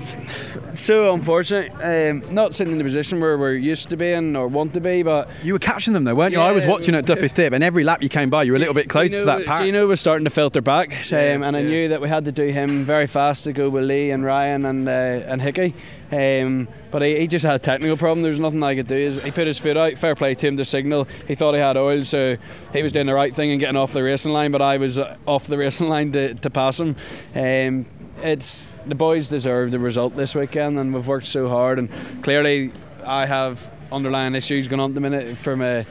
so 0.76 1.14
unfortunate. 1.14 1.72
Um, 1.82 2.34
not 2.34 2.54
sitting 2.54 2.72
in 2.72 2.78
the 2.78 2.84
position 2.84 3.20
where 3.20 3.38
we're 3.38 3.54
used 3.54 3.90
to 3.90 3.98
being 3.98 4.36
or 4.36 4.48
want 4.48 4.74
to 4.74 4.82
be, 4.82 5.04
but 5.04 5.30
You 5.44 5.54
were 5.54 5.60
catching 5.60 5.94
them 5.94 6.04
though, 6.04 6.16
weren't 6.16 6.32
you? 6.34 6.40
I 6.40 6.52
was 6.52 6.66
watching 6.66 6.96
at 6.96 7.06
Duffus 7.06 7.34
Dip, 7.34 7.54
and 7.54 7.64
every 7.64 7.84
lap 7.84 8.02
you 8.02 8.10
came 8.10 8.30
by, 8.30 8.44
you 8.44 8.52
were 8.52 8.58
a 8.58 8.60
little 8.60 8.74
bit 8.74 8.90
close 8.90 9.12
to 9.12 9.20
Gino, 9.20 9.26
that 9.26 9.46
pack. 9.46 9.62
Gino 9.62 9.88
was 9.88 10.00
starting 10.00 10.26
to 10.26 10.32
filter 10.32 10.62
back, 10.62 10.92
um, 11.12 11.44
and 11.44 11.56
I 11.56 11.60
yeah. 11.60 11.70
knew 11.70 11.90
that 11.90 12.02
we 12.02 12.08
had 12.08 12.26
to 12.26 12.32
do 12.32 12.48
him 12.48 12.84
very 12.84 13.08
fast 13.08 13.44
to 13.46 13.54
go 13.54 13.70
with 13.70 13.84
Lee 13.84 14.12
and 14.12 14.24
Ryan 14.24 14.66
and 14.66 14.88
uh, 14.88 14.92
and 14.92 15.42
Hickey. 15.42 15.74
Um, 16.12 16.68
but 16.92 17.02
he, 17.02 17.20
he 17.20 17.28
just 17.28 17.46
had 17.46 17.56
a 17.56 17.60
technical 17.60 17.96
problem. 17.96 18.22
There 18.22 18.32
was 18.32 18.40
nothing 18.40 18.62
I 18.62 18.76
could 18.76 18.88
do. 18.88 19.12
He 19.24 19.32
put 19.32 19.48
his 19.48 19.58
foot 19.58 19.78
out. 19.78 19.98
Fair 19.98 20.14
play 20.14 20.36
to 20.36 20.48
him 20.48 20.58
to 20.58 20.66
signal. 20.66 21.08
He 21.28 21.36
thought 21.36 21.54
he 21.54 21.60
had 21.62 21.78
oil, 21.78 22.04
so 22.04 22.36
he 22.74 22.84
was 22.84 22.92
doing 22.92 23.08
the 23.08 23.14
right 23.14 23.34
thing 23.34 23.52
and 23.52 23.60
getting 23.60 23.78
off 23.78 23.94
the 23.94 24.04
racing 24.04 24.34
line. 24.34 24.52
But 24.52 24.62
I 24.62 24.78
was 24.78 25.00
uh, 25.00 25.16
off 25.26 25.48
the 25.48 25.58
racing 25.66 25.88
line 25.88 26.12
to, 26.12 26.34
to 26.36 26.50
pass 26.50 26.80
him. 26.80 26.96
Um, 27.34 27.86
it's 28.18 28.68
the 28.86 28.96
boys 28.96 29.30
deserve 29.30 29.72
the 29.72 29.80
result 29.80 30.16
this 30.16 30.36
weekend, 30.36 30.78
and 30.78 30.94
we've 30.94 31.08
worked 31.08 31.28
so 31.28 31.48
hard. 31.48 31.80
And 31.80 31.90
clearly, 32.24 32.74
I 33.06 33.26
have 33.26 33.72
underlying 33.92 34.36
issues 34.36 34.68
going 34.68 34.80
on 34.82 34.92
at 34.92 34.96
the 34.96 35.02
minute 35.02 35.38
from 35.38 35.62
a 35.62 35.86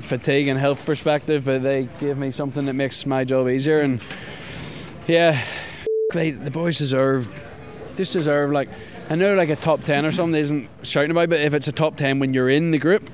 fatigue 0.00 0.48
and 0.48 0.58
health 0.58 0.84
perspective, 0.86 1.44
but 1.44 1.62
they 1.62 1.88
gave 2.00 2.16
me 2.16 2.32
something 2.32 2.64
that 2.66 2.72
makes 2.72 3.04
my 3.04 3.24
job 3.24 3.48
easier. 3.48 3.78
And 3.78 4.00
yeah, 5.06 5.44
they, 6.14 6.30
the 6.30 6.50
boys 6.50 6.78
deserve, 6.78 7.28
just 7.96 8.14
deserve 8.14 8.50
like. 8.50 8.70
I 9.08 9.14
know 9.14 9.34
like 9.34 9.50
a 9.50 9.56
top 9.56 9.82
ten 9.84 10.04
or 10.04 10.10
something 10.10 10.40
isn't 10.40 10.68
shouting 10.82 11.12
about, 11.12 11.28
but 11.28 11.40
if 11.40 11.54
it's 11.54 11.68
a 11.68 11.72
top 11.72 11.96
ten 11.96 12.18
when 12.18 12.34
you're 12.34 12.48
in 12.48 12.72
the 12.72 12.78
group, 12.78 13.08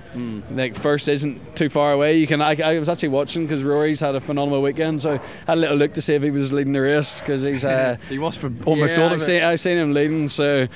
like 0.51 0.75
first 0.75 1.09
isn't 1.09 1.55
too 1.55 1.69
far 1.69 1.93
away. 1.93 2.17
You 2.17 2.27
can. 2.27 2.41
I, 2.41 2.57
I 2.57 2.79
was 2.79 2.89
actually 2.89 3.11
watching 3.11 3.45
because 3.45 3.63
Rory's 3.63 4.01
had 4.01 4.15
a 4.15 4.21
phenomenal 4.21 4.63
weekend, 4.63 5.03
so 5.03 5.13
I 5.15 5.17
had 5.47 5.59
a 5.59 5.61
little 5.61 5.77
look 5.77 5.93
to 5.95 6.03
see 6.03 6.15
if 6.15 6.23
he 6.23 6.31
was 6.31 6.53
leading 6.53 6.73
the 6.73 6.81
race 6.81 7.21
because 7.21 7.43
he's. 7.43 7.65
Uh, 7.65 7.97
he 8.09 8.19
was 8.19 8.37
for 8.37 8.51
almost 8.65 8.97
yeah, 8.97 9.03
all 9.03 9.07
of 9.09 9.13
I've 9.13 9.23
it. 9.23 9.25
Seen, 9.25 9.43
I've 9.43 9.61
seen 9.61 9.77
him 9.77 9.93
leading, 9.93 10.29
so 10.29 10.67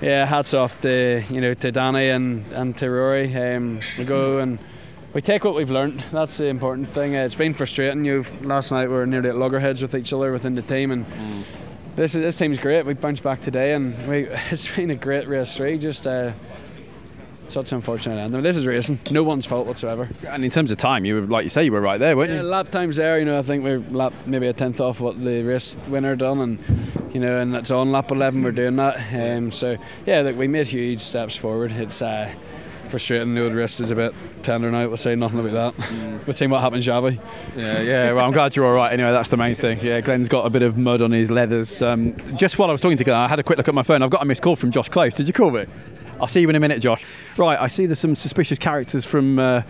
yeah, 0.00 0.26
hats 0.26 0.54
off 0.54 0.80
to 0.82 1.22
you 1.30 1.40
know 1.40 1.54
to 1.54 1.70
Danny 1.70 2.08
and 2.08 2.44
and 2.52 2.76
to 2.78 2.90
Rory. 2.90 3.34
Um, 3.36 3.80
we 3.96 4.04
go 4.04 4.38
and 4.38 4.58
we 5.14 5.20
take 5.20 5.44
what 5.44 5.54
we've 5.54 5.70
learned. 5.70 6.04
That's 6.12 6.36
the 6.36 6.46
important 6.46 6.88
thing. 6.88 7.16
Uh, 7.16 7.24
it's 7.24 7.34
been 7.34 7.54
frustrating. 7.54 8.04
You 8.04 8.24
last 8.42 8.72
night 8.72 8.88
we 8.88 8.94
were 8.94 9.06
nearly 9.06 9.28
at 9.28 9.36
loggerheads 9.36 9.82
with 9.82 9.94
each 9.94 10.12
other 10.12 10.32
within 10.32 10.54
the 10.54 10.62
team, 10.62 10.90
and 10.90 11.06
this 11.98 12.12
this 12.12 12.36
team's 12.36 12.58
great. 12.58 12.86
We 12.86 12.94
bounced 12.94 13.22
back 13.22 13.40
today, 13.40 13.74
and 13.74 14.08
we 14.08 14.20
it's 14.50 14.74
been 14.74 14.90
a 14.90 14.96
great 14.96 15.28
race 15.28 15.56
three. 15.56 15.78
Just. 15.78 16.06
Uh, 16.06 16.32
such 17.50 17.72
unfortunate 17.72 18.18
ending. 18.18 18.42
This 18.42 18.58
is 18.58 18.66
racing. 18.66 19.00
No 19.10 19.24
one's 19.24 19.46
fault 19.46 19.66
whatsoever. 19.66 20.06
And 20.28 20.44
in 20.44 20.50
terms 20.50 20.70
of 20.70 20.76
time, 20.76 21.06
you 21.06 21.14
were 21.14 21.20
like 21.22 21.44
you 21.44 21.48
say, 21.48 21.64
you 21.64 21.72
were 21.72 21.80
right 21.80 21.96
there, 21.96 22.14
weren't 22.14 22.30
Yeah, 22.30 22.42
you? 22.42 22.42
lap 22.42 22.70
times 22.70 22.96
there. 22.96 23.18
You 23.18 23.24
know, 23.24 23.38
I 23.38 23.42
think 23.42 23.64
we're 23.64 23.78
lap 23.78 24.12
maybe 24.26 24.48
a 24.48 24.52
tenth 24.52 24.82
off 24.82 25.00
what 25.00 25.18
the 25.24 25.42
race 25.44 25.74
winner 25.88 26.14
done, 26.14 26.40
and 26.40 27.14
you 27.14 27.20
know, 27.20 27.40
and 27.40 27.56
it's 27.56 27.70
on 27.70 27.90
lap 27.90 28.10
eleven. 28.10 28.42
We're 28.42 28.52
doing 28.52 28.76
that. 28.76 28.98
Um, 29.14 29.50
so 29.50 29.78
yeah, 30.04 30.20
look, 30.20 30.36
we 30.36 30.46
made 30.46 30.66
huge 30.66 31.00
steps 31.00 31.36
forward. 31.36 31.72
It's 31.72 32.02
uh, 32.02 32.30
frustrating. 32.88 33.34
The 33.34 33.44
old 33.44 33.52
wrist 33.52 33.80
is 33.80 33.90
a 33.90 33.94
bit 33.94 34.14
tender 34.42 34.70
now. 34.70 34.88
We'll 34.88 34.96
say 34.96 35.14
nothing 35.14 35.40
about 35.40 35.76
that. 35.76 36.26
We'll 36.26 36.34
see 36.34 36.46
what 36.46 36.60
happens, 36.60 36.86
Javi. 36.86 37.20
Yeah, 37.56 37.80
yeah. 37.80 38.12
Well, 38.12 38.24
I'm 38.24 38.32
glad 38.32 38.56
you're 38.56 38.66
all 38.66 38.74
right. 38.74 38.92
Anyway, 38.92 39.10
that's 39.10 39.28
the 39.28 39.36
main 39.36 39.54
thing. 39.54 39.78
Yeah, 39.80 40.00
Glenn's 40.00 40.28
got 40.28 40.46
a 40.46 40.50
bit 40.50 40.62
of 40.62 40.76
mud 40.76 41.02
on 41.02 41.12
his 41.12 41.30
leathers. 41.30 41.82
Um, 41.82 42.16
just 42.36 42.58
while 42.58 42.68
I 42.68 42.72
was 42.72 42.80
talking 42.80 42.98
to 42.98 43.04
Glenn, 43.04 43.16
I 43.16 43.28
had 43.28 43.38
a 43.38 43.42
quick 43.42 43.58
look 43.58 43.68
at 43.68 43.74
my 43.74 43.82
phone. 43.82 44.02
I've 44.02 44.10
got 44.10 44.22
a 44.22 44.24
missed 44.24 44.42
call 44.42 44.56
from 44.56 44.70
Josh 44.70 44.88
Close. 44.88 45.14
Did 45.14 45.26
you 45.26 45.32
call 45.32 45.50
me? 45.50 45.66
I'll 46.20 46.26
see 46.26 46.40
you 46.40 46.48
in 46.48 46.56
a 46.56 46.60
minute, 46.60 46.80
Josh. 46.80 47.04
Right, 47.36 47.60
I 47.60 47.68
see 47.68 47.86
there's 47.86 48.00
some 48.00 48.16
suspicious 48.16 48.58
characters 48.58 49.04
from 49.04 49.38
uh, 49.38 49.62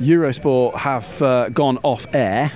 Eurosport 0.00 0.76
have 0.76 1.22
uh, 1.22 1.48
gone 1.48 1.78
off 1.82 2.06
air, 2.14 2.52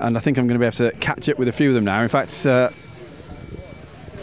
and 0.00 0.16
I 0.16 0.20
think 0.20 0.38
I'm 0.38 0.46
going 0.46 0.58
to 0.58 0.58
be 0.58 0.66
able 0.66 0.90
to 0.90 0.98
catch 0.98 1.28
up 1.28 1.38
with 1.38 1.48
a 1.48 1.52
few 1.52 1.68
of 1.68 1.74
them 1.74 1.84
now. 1.84 2.02
In 2.02 2.08
fact, 2.08 2.46
uh, 2.46 2.70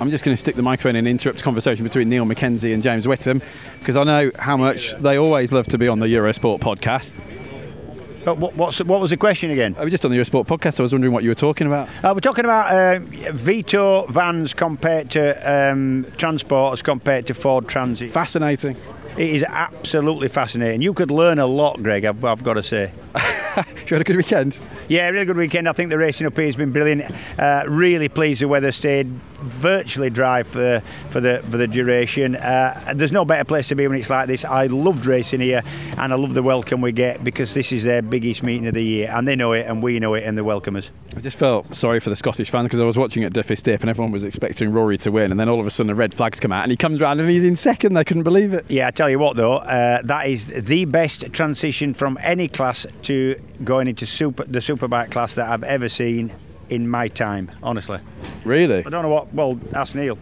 I'm 0.01 0.09
just 0.11 0.23
going 0.23 0.35
to 0.35 0.39
stick 0.39 0.55
the 0.55 0.61
microphone 0.61 0.95
in 0.95 1.05
and 1.05 1.07
interrupt 1.07 1.43
conversation 1.43 1.83
between 1.83 2.09
Niall 2.09 2.25
Mackenzie 2.25 2.71
and 2.71 2.81
James 2.81 3.05
Whittam 3.05 3.41
because 3.79 3.97
I 3.97 4.03
know 4.03 4.31
how 4.39 4.55
much 4.55 4.93
they 4.95 5.17
always 5.17 5.51
love 5.51 5.67
to 5.67 5.77
be 5.77 5.87
on 5.87 5.99
the 5.99 6.07
Eurosport 6.07 6.59
podcast. 6.59 7.13
But 8.23 8.37
what, 8.37 8.55
what's, 8.55 8.79
what 8.83 8.99
was 8.99 9.09
the 9.11 9.17
question 9.17 9.51
again? 9.51 9.75
I 9.77 9.83
was 9.83 9.91
just 9.91 10.05
on 10.05 10.11
the 10.11 10.17
Eurosport 10.17 10.45
podcast. 10.45 10.79
I 10.79 10.83
was 10.83 10.93
wondering 10.93 11.13
what 11.13 11.23
you 11.23 11.29
were 11.29 11.35
talking 11.35 11.67
about. 11.67 11.89
Uh, 12.03 12.13
we're 12.13 12.21
talking 12.21 12.45
about 12.45 12.71
uh, 12.73 12.99
Vito 13.31 14.05
vans 14.07 14.53
compared 14.53 15.11
to 15.11 15.31
um, 15.71 16.05
transporters 16.17 16.83
compared 16.83 17.27
to 17.27 17.33
Ford 17.33 17.67
Transit. 17.67 18.11
Fascinating. 18.11 18.77
It 19.19 19.31
is 19.31 19.43
absolutely 19.43 20.29
fascinating. 20.29 20.81
You 20.81 20.93
could 20.93 21.11
learn 21.11 21.39
a 21.39 21.45
lot, 21.45 21.83
Greg. 21.83 22.05
I've, 22.05 22.23
I've 22.23 22.41
got 22.41 22.53
to 22.53 22.63
say. 22.63 22.93
you 23.57 23.63
had 23.89 23.99
a 23.99 24.03
good 24.05 24.15
weekend. 24.15 24.57
Yeah, 24.87 25.09
really 25.09 25.25
good 25.25 25.35
weekend. 25.35 25.67
I 25.67 25.73
think 25.73 25.89
the 25.89 25.97
racing 25.97 26.25
up 26.25 26.37
here 26.37 26.45
has 26.45 26.55
been 26.55 26.71
brilliant. 26.71 27.13
Uh, 27.37 27.65
really 27.67 28.07
pleased 28.07 28.41
the 28.41 28.47
weather 28.47 28.71
stayed 28.71 29.07
virtually 29.39 30.09
dry 30.09 30.43
for 30.43 30.59
the 30.59 30.83
for 31.09 31.19
the 31.19 31.43
for 31.49 31.57
the 31.57 31.67
duration. 31.67 32.35
Uh, 32.35 32.93
there's 32.95 33.11
no 33.11 33.25
better 33.25 33.43
place 33.43 33.67
to 33.69 33.75
be 33.75 33.87
when 33.87 33.97
it's 33.97 34.09
like 34.09 34.27
this. 34.27 34.45
I 34.45 34.67
loved 34.67 35.05
racing 35.05 35.41
here, 35.41 35.63
and 35.97 36.13
I 36.13 36.15
love 36.15 36.33
the 36.33 36.43
welcome 36.43 36.79
we 36.79 36.91
get 36.91 37.23
because 37.23 37.53
this 37.53 37.71
is 37.71 37.83
their 37.83 38.01
biggest 38.01 38.43
meeting 38.43 38.67
of 38.67 38.73
the 38.73 38.83
year, 38.83 39.11
and 39.11 39.27
they 39.27 39.35
know 39.35 39.53
it, 39.53 39.65
and 39.65 39.81
we 39.81 39.99
know 39.99 40.13
it, 40.13 40.23
and 40.23 40.37
they 40.37 40.41
welcome 40.41 40.75
us. 40.75 40.91
I 41.15 41.21
just 41.21 41.37
felt 41.37 41.75
sorry 41.75 41.99
for 41.99 42.09
the 42.09 42.15
Scottish 42.15 42.49
fan 42.49 42.63
because 42.63 42.79
I 42.79 42.85
was 42.85 42.97
watching 42.97 43.23
at 43.23 43.33
Duffus 43.33 43.55
Dip 43.55 43.81
and 43.81 43.89
everyone 43.89 44.11
was 44.11 44.23
expecting 44.23 44.71
Rory 44.71 44.97
to 44.99 45.11
win, 45.11 45.31
and 45.31 45.39
then 45.39 45.49
all 45.49 45.59
of 45.59 45.65
a 45.65 45.71
sudden 45.71 45.87
the 45.87 45.95
red 45.95 46.13
flags 46.13 46.39
come 46.39 46.51
out 46.51 46.63
and 46.63 46.71
he 46.71 46.77
comes 46.77 47.01
round 47.01 47.19
and 47.19 47.29
he's 47.29 47.43
in 47.43 47.55
second. 47.55 47.93
They 47.93 48.03
couldn't 48.03 48.23
believe 48.23 48.53
it. 48.53 48.65
Yeah, 48.69 48.87
I 48.87 48.91
tell 48.91 49.08
you 49.08 49.08
what 49.15 49.35
though, 49.35 49.57
uh, 49.57 50.01
that 50.03 50.27
is 50.27 50.45
the 50.45 50.85
best 50.85 51.31
transition 51.33 51.93
from 51.93 52.17
any 52.21 52.47
class 52.47 52.85
to 53.03 53.39
going 53.63 53.87
into 53.87 54.05
super 54.05 54.43
the 54.45 54.59
superbike 54.59 55.11
class 55.11 55.35
that 55.35 55.49
I've 55.49 55.63
ever 55.63 55.89
seen 55.89 56.33
in 56.69 56.87
my 56.87 57.07
time. 57.07 57.51
Honestly, 57.63 57.99
Really? 58.45 58.85
I 58.85 58.89
don't 58.89 59.03
know 59.03 59.09
what. 59.09 59.33
Well, 59.33 59.59
ask 59.73 59.95
Niall. 59.95 60.17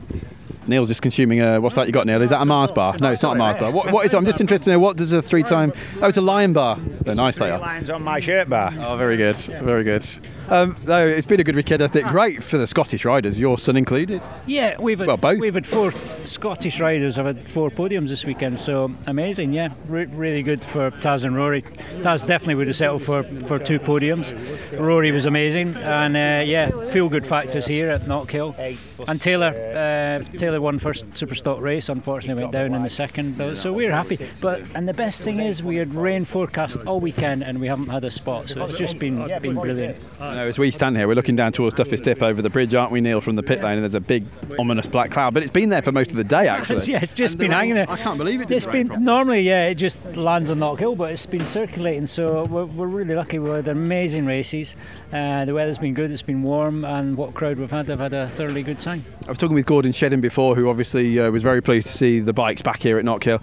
Niall's 0.67 0.89
just 0.89 1.01
consuming 1.01 1.41
a 1.41 1.59
what's 1.61 1.75
that 1.75 1.87
you 1.87 1.93
got, 1.93 2.05
Niall? 2.07 2.21
Is 2.21 2.29
that 2.31 2.41
a 2.41 2.45
Mars 2.45 2.71
bar? 2.71 2.97
No, 2.99 3.11
it's 3.11 3.21
not 3.23 3.35
a 3.35 3.39
Mars 3.39 3.57
bar. 3.57 3.71
What, 3.71 3.91
what 3.91 4.05
is? 4.05 4.13
it? 4.13 4.17
I'm 4.17 4.25
just 4.25 4.41
interested 4.41 4.65
to 4.65 4.71
know 4.71 4.79
what 4.79 4.97
does 4.97 5.13
a 5.13 5.21
three-time? 5.21 5.73
Oh, 6.01 6.07
it's 6.07 6.17
a 6.17 6.21
Lion 6.21 6.53
bar. 6.53 6.77
They're 7.01 7.15
nice. 7.15 7.35
They 7.37 7.49
are. 7.49 7.59
Lines 7.59 7.89
on 7.89 8.03
my 8.03 8.19
shirt 8.19 8.49
bar. 8.49 8.73
Oh, 8.79 8.97
very 8.97 9.17
good, 9.17 9.37
very 9.37 9.83
good. 9.83 10.05
Um, 10.49 10.77
no, 10.85 11.05
it's 11.05 11.25
been 11.25 11.41
a 11.41 11.43
good 11.43 11.57
weekend. 11.57 11.81
I 11.81 11.87
think 11.87 12.07
great 12.07 12.41
for 12.41 12.57
the 12.57 12.65
Scottish 12.67 13.03
riders, 13.03 13.37
your 13.37 13.57
son 13.57 13.75
included. 13.75 14.21
Yeah, 14.45 14.79
we've 14.79 14.97
had, 14.97 15.07
Well, 15.07 15.17
both. 15.17 15.39
we've 15.39 15.53
had 15.53 15.67
four 15.67 15.91
Scottish 16.23 16.79
riders 16.79 17.17
have 17.17 17.25
had 17.25 17.47
four 17.49 17.69
podiums 17.69 18.07
this 18.09 18.23
weekend, 18.23 18.57
so 18.59 18.93
amazing. 19.07 19.51
Yeah, 19.51 19.69
Re- 19.87 20.05
really 20.05 20.43
good 20.43 20.63
for 20.63 20.91
Taz 20.91 21.25
and 21.25 21.35
Rory. 21.35 21.63
Taz 21.99 22.25
definitely 22.25 22.55
would 22.55 22.67
have 22.67 22.75
settled 22.77 23.01
for, 23.01 23.23
for 23.45 23.59
two 23.59 23.77
podiums. 23.79 24.31
Rory 24.79 25.11
was 25.11 25.25
amazing, 25.25 25.75
and 25.75 26.15
uh, 26.15 26.49
yeah, 26.49 26.69
feel 26.91 27.09
good 27.09 27.27
factors 27.27 27.67
here 27.67 27.89
at 27.89 28.03
Knockhill. 28.03 28.77
And 29.07 29.19
Taylor, 29.19 29.47
uh, 29.49 30.37
Taylor 30.37 30.56
won 30.61 30.79
first 30.79 31.05
super 31.17 31.35
stock 31.35 31.59
race. 31.61 31.89
Unfortunately, 31.89 32.43
went 32.43 32.53
down 32.53 32.73
in 32.73 32.83
the 32.83 32.89
second, 32.89 33.37
but, 33.37 33.57
so 33.57 33.73
we're 33.73 33.91
happy. 33.91 34.19
But 34.41 34.61
and 34.75 34.87
the 34.87 34.93
best 34.93 35.21
thing 35.21 35.39
is 35.39 35.63
we 35.63 35.77
had 35.77 35.93
rain 35.95 36.25
forecast 36.25 36.79
all 36.85 36.99
weekend, 36.99 37.43
and 37.43 37.59
we 37.59 37.67
haven't 37.67 37.89
had 37.89 38.03
a 38.03 38.11
spot, 38.11 38.49
so 38.49 38.65
it's 38.65 38.77
just 38.77 38.97
been 38.97 39.27
been 39.41 39.55
brilliant. 39.55 39.99
No, 40.19 40.47
as 40.47 40.59
we 40.59 40.71
stand 40.71 40.97
here, 40.97 41.07
we're 41.07 41.15
looking 41.15 41.35
down 41.35 41.51
towards 41.51 41.75
Duffus 41.75 42.01
Dip 42.01 42.21
over 42.21 42.41
the 42.41 42.49
bridge, 42.49 42.73
aren't 42.73 42.91
we, 42.91 43.01
Niall, 43.01 43.21
from 43.21 43.35
the 43.35 43.43
pit 43.43 43.61
lane? 43.61 43.73
And 43.73 43.81
there's 43.81 43.95
a 43.95 43.99
big, 43.99 44.25
ominous 44.59 44.87
black 44.87 45.11
cloud, 45.11 45.33
but 45.33 45.43
it's 45.43 45.51
been 45.51 45.69
there 45.69 45.81
for 45.81 45.91
most 45.91 46.11
of 46.11 46.17
the 46.17 46.23
day, 46.23 46.47
actually. 46.47 46.83
yeah, 46.85 46.99
it's 47.01 47.13
just 47.13 47.37
been 47.37 47.51
hanging 47.51 47.75
there. 47.75 47.89
I 47.89 47.97
can't 47.97 48.17
believe 48.17 48.41
it. 48.41 48.51
It's 48.51 48.65
been 48.65 48.87
normally, 49.03 49.41
yeah, 49.41 49.67
it 49.67 49.75
just 49.75 50.03
lands 50.15 50.49
on 50.49 50.59
Knock 50.59 50.79
Hill, 50.79 50.95
but 50.95 51.11
it's 51.11 51.25
been 51.25 51.45
circulating. 51.45 52.07
So 52.07 52.45
we're, 52.45 52.65
we're 52.65 52.87
really 52.87 53.15
lucky. 53.15 53.39
We 53.39 53.49
had 53.49 53.67
amazing 53.67 54.25
races. 54.25 54.75
Uh, 55.11 55.45
the 55.45 55.53
weather's 55.53 55.77
been 55.77 55.93
good. 55.93 56.11
It's 56.11 56.21
been 56.21 56.43
warm, 56.43 56.85
and 56.85 57.17
what 57.17 57.33
crowd 57.33 57.57
we've 57.57 57.71
had, 57.71 57.89
I've 57.89 57.99
had 57.99 58.13
a 58.13 58.29
thoroughly 58.29 58.63
good 58.63 58.79
time. 58.79 59.05
I 59.25 59.29
was 59.29 59.37
talking 59.37 59.55
with 59.55 59.65
Gordon 59.65 59.91
Shedden 59.91 60.21
before, 60.21 60.46
who 60.55 60.69
obviously 60.69 61.19
uh, 61.19 61.29
was 61.31 61.43
very 61.43 61.61
pleased 61.61 61.87
to 61.87 61.93
see 61.93 62.19
the 62.19 62.33
bikes 62.33 62.61
back 62.61 62.81
here 62.81 62.97
at 62.97 63.05
Knockhill. 63.05 63.41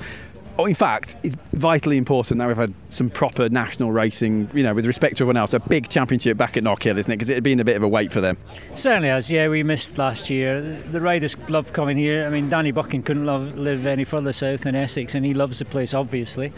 Oh, 0.56 0.66
in 0.66 0.74
fact, 0.74 1.16
it's 1.24 1.34
vitally 1.52 1.96
important 1.96 2.38
that 2.38 2.46
we've 2.46 2.56
had 2.56 2.72
some 2.88 3.10
proper 3.10 3.48
national 3.48 3.90
racing, 3.90 4.48
you 4.54 4.62
know, 4.62 4.72
with 4.72 4.86
respect 4.86 5.16
to 5.16 5.24
everyone 5.24 5.36
else. 5.36 5.52
A 5.52 5.58
big 5.58 5.88
championship 5.88 6.36
back 6.36 6.56
at 6.56 6.62
Knockhill, 6.62 6.96
isn't 6.96 7.10
it? 7.10 7.16
Because 7.16 7.28
it 7.28 7.34
had 7.34 7.42
been 7.42 7.58
a 7.58 7.64
bit 7.64 7.76
of 7.76 7.82
a 7.82 7.88
wait 7.88 8.12
for 8.12 8.20
them. 8.20 8.38
Certainly 8.76 9.08
has, 9.08 9.28
yeah. 9.28 9.48
We 9.48 9.64
missed 9.64 9.98
last 9.98 10.30
year. 10.30 10.62
The 10.92 11.00
riders 11.00 11.36
love 11.48 11.72
coming 11.72 11.98
here. 11.98 12.24
I 12.24 12.28
mean, 12.28 12.48
Danny 12.48 12.70
Buchan 12.70 13.02
couldn't 13.02 13.26
love, 13.26 13.58
live 13.58 13.84
any 13.84 14.04
further 14.04 14.32
south 14.32 14.60
than 14.60 14.76
Essex, 14.76 15.16
and 15.16 15.26
he 15.26 15.34
loves 15.34 15.58
the 15.58 15.64
place, 15.64 15.92
obviously. 15.92 16.52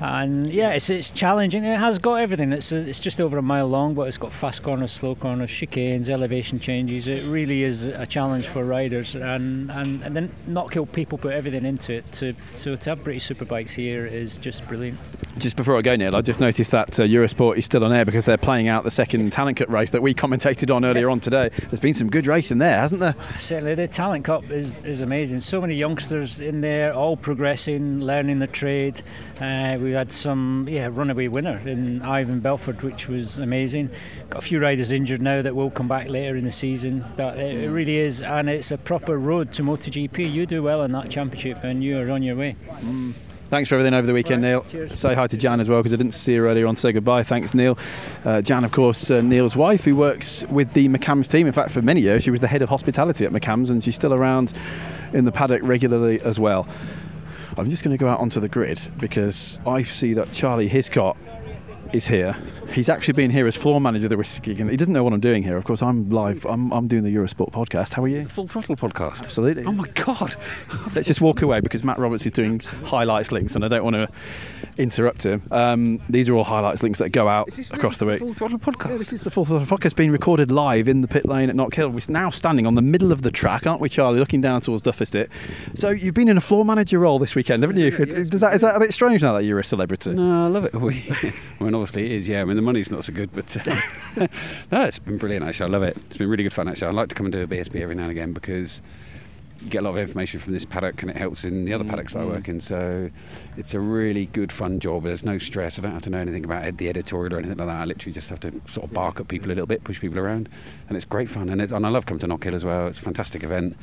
And 0.00 0.52
yeah, 0.52 0.72
it's, 0.72 0.90
it's 0.90 1.10
challenging. 1.10 1.64
It 1.64 1.78
has 1.78 1.98
got 1.98 2.14
everything. 2.16 2.52
It's 2.52 2.72
it's 2.72 3.00
just 3.00 3.20
over 3.20 3.38
a 3.38 3.42
mile 3.42 3.66
long, 3.66 3.94
but 3.94 4.02
it's 4.02 4.18
got 4.18 4.32
fast 4.32 4.62
corners, 4.62 4.92
slow 4.92 5.14
corners, 5.14 5.50
chicanes, 5.50 6.10
elevation 6.10 6.58
changes. 6.58 7.08
It 7.08 7.24
really 7.24 7.62
is 7.62 7.86
a 7.86 8.06
challenge 8.06 8.46
for 8.46 8.64
riders, 8.64 9.14
and 9.14 9.70
and, 9.70 10.02
and 10.02 10.14
then 10.14 10.30
Knockhill 10.46 10.90
people 10.92 11.18
put 11.18 11.32
everything 11.32 11.64
into 11.64 11.94
it. 11.94 12.12
To 12.12 12.34
so 12.54 12.76
to 12.76 12.90
have 12.90 13.02
British 13.04 13.28
superbikes 13.28 13.70
here 13.70 14.06
is 14.06 14.36
just 14.36 14.66
brilliant. 14.68 14.98
Just 15.38 15.56
before 15.56 15.76
I 15.76 15.82
go, 15.82 15.96
Niall, 15.96 16.16
I 16.16 16.22
just 16.22 16.40
noticed 16.40 16.70
that 16.70 16.98
uh, 16.98 17.02
Eurosport 17.02 17.56
is 17.56 17.66
still 17.66 17.84
on 17.84 17.92
air 17.92 18.04
because 18.04 18.24
they're 18.24 18.38
playing 18.38 18.68
out 18.68 18.84
the 18.84 18.90
second 18.90 19.32
Talent 19.32 19.58
Cup 19.58 19.68
race 19.68 19.90
that 19.90 20.00
we 20.02 20.14
commentated 20.14 20.74
on 20.74 20.84
earlier 20.84 21.10
on 21.10 21.20
today. 21.20 21.50
There's 21.68 21.80
been 21.80 21.94
some 21.94 22.08
good 22.08 22.26
racing 22.26 22.58
there, 22.58 22.78
hasn't 22.78 23.00
there? 23.00 23.14
Certainly, 23.36 23.74
the 23.74 23.88
Talent 23.88 24.24
Cup 24.24 24.50
is, 24.50 24.82
is 24.84 25.02
amazing. 25.02 25.40
So 25.40 25.60
many 25.60 25.74
youngsters 25.74 26.40
in 26.40 26.60
there, 26.60 26.94
all 26.94 27.16
progressing, 27.16 28.00
learning 28.00 28.38
the 28.38 28.46
trade. 28.46 29.02
Uh, 29.40 29.76
we 29.86 29.92
had 29.92 30.10
some, 30.10 30.66
yeah, 30.68 30.88
runaway 30.90 31.28
winner 31.28 31.58
in 31.64 32.02
Ivan 32.02 32.40
Belford, 32.40 32.82
which 32.82 33.06
was 33.08 33.38
amazing. 33.38 33.88
Got 34.30 34.42
a 34.42 34.44
few 34.44 34.58
riders 34.58 34.90
injured 34.90 35.22
now 35.22 35.42
that 35.42 35.54
will 35.54 35.70
come 35.70 35.86
back 35.86 36.08
later 36.08 36.34
in 36.34 36.44
the 36.44 36.50
season, 36.50 37.04
but 37.16 37.38
it, 37.38 37.56
it 37.56 37.70
really 37.70 37.98
is, 37.98 38.20
and 38.20 38.50
it's 38.50 38.72
a 38.72 38.78
proper 38.78 39.16
road 39.16 39.52
to 39.52 39.62
MotoGP. 39.62 40.32
You 40.32 40.44
do 40.44 40.60
well 40.60 40.82
in 40.82 40.90
that 40.90 41.08
championship, 41.08 41.62
and 41.62 41.84
you 41.84 42.00
are 42.00 42.10
on 42.10 42.24
your 42.24 42.34
way. 42.34 42.56
Mm. 42.80 43.14
Thanks 43.48 43.68
for 43.68 43.76
everything 43.76 43.94
over 43.94 44.08
the 44.08 44.12
weekend, 44.12 44.42
Niall. 44.42 44.66
cheers. 44.68 44.98
Say 44.98 45.14
hi 45.14 45.28
to 45.28 45.36
Jan 45.36 45.60
as 45.60 45.68
well 45.68 45.78
because 45.78 45.94
I 45.94 45.96
didn't 45.96 46.14
see 46.14 46.34
her 46.34 46.48
earlier 46.48 46.66
on. 46.66 46.74
Say 46.74 46.90
goodbye. 46.90 47.22
Thanks, 47.22 47.54
Niall. 47.54 47.78
Uh, 48.24 48.42
Jan, 48.42 48.64
of 48.64 48.72
course, 48.72 49.08
uh, 49.08 49.20
Niall's 49.20 49.54
wife, 49.54 49.84
who 49.84 49.94
works 49.94 50.44
with 50.50 50.72
the 50.72 50.88
McAMS 50.88 51.30
team. 51.30 51.46
In 51.46 51.52
fact, 51.52 51.70
for 51.70 51.80
many 51.80 52.00
years, 52.00 52.24
she 52.24 52.32
was 52.32 52.40
the 52.40 52.48
head 52.48 52.62
of 52.62 52.68
hospitality 52.68 53.24
at 53.24 53.30
McAMS, 53.30 53.70
and 53.70 53.84
she's 53.84 53.94
still 53.94 54.12
around 54.12 54.52
in 55.12 55.26
the 55.26 55.32
paddock 55.32 55.62
regularly 55.62 56.20
as 56.22 56.40
well. 56.40 56.66
I'm 57.58 57.70
just 57.70 57.82
going 57.82 57.96
to 57.96 57.98
go 57.98 58.08
out 58.08 58.20
onto 58.20 58.38
the 58.38 58.48
grid 58.48 58.80
because 58.98 59.58
I 59.66 59.82
see 59.82 60.12
that 60.14 60.30
Charlie 60.30 60.68
Hiscott 60.68 61.16
is 61.92 62.06
here. 62.06 62.36
He's 62.72 62.88
actually 62.88 63.12
been 63.14 63.30
here 63.30 63.46
as 63.46 63.54
floor 63.56 63.80
manager 63.80 64.06
of 64.06 64.10
the 64.10 64.16
Whiskey 64.16 64.40
Gig, 64.40 64.60
and 64.60 64.70
he 64.70 64.76
doesn't 64.76 64.92
know 64.92 65.04
what 65.04 65.12
I'm 65.12 65.20
doing 65.20 65.42
here. 65.42 65.56
Of 65.56 65.64
course, 65.64 65.82
I'm 65.82 66.08
live. 66.10 66.44
I'm, 66.44 66.72
I'm 66.72 66.86
doing 66.88 67.04
the 67.04 67.14
Eurosport 67.14 67.52
podcast. 67.52 67.94
How 67.94 68.02
are 68.04 68.08
you? 68.08 68.26
Full 68.28 68.46
Throttle 68.46 68.76
podcast. 68.76 69.22
Absolutely. 69.22 69.64
Oh 69.64 69.72
my 69.72 69.88
god! 69.88 70.36
Let's 70.94 71.06
just 71.08 71.20
walk 71.20 71.42
away 71.42 71.60
because 71.60 71.84
Matt 71.84 71.98
Roberts 71.98 72.26
is 72.26 72.32
doing 72.32 72.60
highlights 72.60 73.32
links, 73.32 73.54
and 73.54 73.64
I 73.64 73.68
don't 73.68 73.84
want 73.84 73.94
to 73.94 74.08
interrupt 74.78 75.24
him. 75.24 75.42
Um, 75.50 76.00
these 76.08 76.28
are 76.28 76.34
all 76.34 76.44
highlights 76.44 76.82
links 76.82 76.98
that 76.98 77.10
go 77.10 77.28
out 77.28 77.48
across 77.70 77.98
the 77.98 78.06
week. 78.06 78.18
Full 78.18 78.34
Throttle 78.34 78.58
podcast. 78.58 78.90
Yeah, 78.90 78.96
this 78.96 79.12
is 79.12 79.22
the 79.22 79.30
Full 79.30 79.44
Throttle 79.44 79.66
podcast 79.66 79.96
being 79.96 80.10
recorded 80.10 80.50
live 80.50 80.88
in 80.88 81.00
the 81.02 81.08
pit 81.08 81.26
lane 81.26 81.48
at 81.48 81.56
Knockhill. 81.56 81.92
We're 81.92 82.12
now 82.12 82.30
standing 82.30 82.66
on 82.66 82.74
the 82.74 82.82
middle 82.82 83.12
of 83.12 83.22
the 83.22 83.30
track, 83.30 83.66
aren't 83.66 83.80
we, 83.80 83.88
Charlie? 83.88 84.18
Looking 84.18 84.40
down 84.40 84.60
towards 84.60 84.82
Duffus 84.82 85.10
Dip. 85.10 85.30
So 85.74 85.90
you've 85.90 86.14
been 86.14 86.28
in 86.28 86.36
a 86.36 86.40
floor 86.42 86.64
manager 86.64 86.98
role 86.98 87.18
this 87.18 87.34
weekend, 87.34 87.62
haven't 87.62 87.78
you? 87.78 87.90
Does 87.90 88.40
that, 88.40 88.54
is 88.54 88.60
that 88.62 88.74
a 88.76 88.80
bit 88.80 88.92
strange 88.92 89.22
now 89.22 89.32
that 89.34 89.44
you're 89.44 89.58
a 89.58 89.64
celebrity? 89.64 90.10
No, 90.10 90.46
I 90.46 90.48
love 90.48 90.64
it. 90.64 90.74
We, 90.86 91.04
I 91.58 91.64
mean, 91.64 91.74
obviously 91.76 92.06
it 92.06 92.12
is. 92.12 92.28
Yeah, 92.28 92.42
I 92.42 92.44
mean 92.44 92.56
the 92.56 92.62
money's 92.62 92.90
not 92.90 93.04
so 93.04 93.12
good, 93.12 93.30
but 93.32 93.56
uh, 93.66 93.76
no, 94.72 94.82
it's 94.82 94.98
been 94.98 95.18
brilliant. 95.18 95.44
Actually, 95.44 95.66
I 95.66 95.72
love 95.72 95.82
it. 95.82 95.96
It's 96.08 96.16
been 96.16 96.28
really 96.28 96.42
good 96.42 96.52
fun. 96.52 96.68
Actually, 96.68 96.88
I 96.88 96.90
like 96.92 97.08
to 97.10 97.14
come 97.14 97.26
and 97.26 97.32
do 97.32 97.42
a 97.42 97.46
BSB 97.46 97.80
every 97.80 97.94
now 97.94 98.02
and 98.02 98.10
again 98.10 98.32
because 98.32 98.80
you 99.60 99.70
get 99.70 99.78
a 99.78 99.82
lot 99.82 99.90
of 99.90 99.98
information 99.98 100.38
from 100.38 100.52
this 100.52 100.64
paddock 100.64 101.00
and 101.02 101.10
it 101.10 101.16
helps 101.16 101.44
in 101.44 101.64
the 101.64 101.72
other 101.72 101.84
paddocks 101.84 102.12
that 102.12 102.20
I 102.20 102.24
work 102.24 102.48
in. 102.48 102.60
So 102.60 103.10
it's 103.56 103.74
a 103.74 103.80
really 103.80 104.26
good, 104.26 104.52
fun 104.52 104.80
job. 104.80 105.04
There's 105.04 105.24
no 105.24 105.38
stress. 105.38 105.78
I 105.78 105.82
don't 105.82 105.92
have 105.92 106.02
to 106.02 106.10
know 106.10 106.18
anything 106.18 106.44
about 106.44 106.76
the 106.76 106.88
editorial 106.88 107.34
or 107.34 107.38
anything 107.38 107.56
like 107.56 107.66
that. 107.66 107.76
I 107.76 107.84
literally 107.84 108.12
just 108.12 108.28
have 108.28 108.40
to 108.40 108.52
sort 108.68 108.84
of 108.84 108.92
bark 108.92 109.18
at 109.18 109.28
people 109.28 109.48
a 109.48 109.52
little 109.52 109.66
bit, 109.66 109.82
push 109.82 110.00
people 110.00 110.18
around, 110.18 110.48
and 110.88 110.96
it's 110.96 111.06
great 111.06 111.28
fun. 111.28 111.48
And, 111.48 111.60
it's, 111.62 111.72
and 111.72 111.86
I 111.86 111.88
love 111.88 112.06
coming 112.06 112.20
to 112.20 112.28
Knockhill 112.28 112.54
as 112.54 112.64
well. 112.64 112.86
It's 112.88 112.98
a 112.98 113.02
fantastic 113.02 113.42
event. 113.42 113.76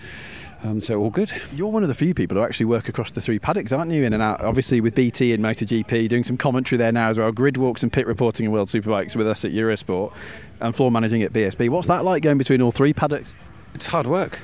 Um, 0.64 0.80
so 0.80 1.00
all 1.00 1.10
good. 1.10 1.30
You're 1.54 1.68
one 1.68 1.84
of 1.84 1.90
the 1.90 1.96
few 1.96 2.14
people 2.14 2.38
who 2.38 2.44
actually 2.44 2.68
work 2.68 2.88
across 2.88 3.12
the 3.12 3.20
three 3.20 3.38
paddocks, 3.38 3.74
aren't 3.74 3.92
you? 3.92 4.04
In 4.04 4.14
and 4.14 4.24
out, 4.24 4.42
obviously 4.42 4.80
with 4.80 4.96
BT 4.96 5.34
and 5.34 5.44
MotoGP, 5.44 6.08
doing 6.08 6.24
some 6.24 6.38
commentary 6.38 6.78
there 6.78 6.92
now 6.92 7.10
as 7.10 7.18
well. 7.18 7.32
Grid 7.34 7.58
walks 7.58 7.84
and 7.84 7.92
pit 7.92 8.08
reporting 8.08 8.46
in 8.46 8.52
World 8.54 8.70
Superbikes 8.70 9.16
with 9.16 9.28
us 9.28 9.44
at 9.44 9.52
Eurosport, 9.52 10.14
and 10.62 10.74
floor 10.74 10.90
managing 10.90 11.22
at 11.22 11.34
BSB. 11.34 11.70
What's 11.70 11.90
that 11.90 12.06
like 12.06 12.24
going 12.24 12.38
between 12.38 12.62
all 12.62 12.72
three 12.72 12.94
paddocks? 12.94 13.34
It's 13.76 13.88
hard 13.88 14.08
work. 14.08 14.40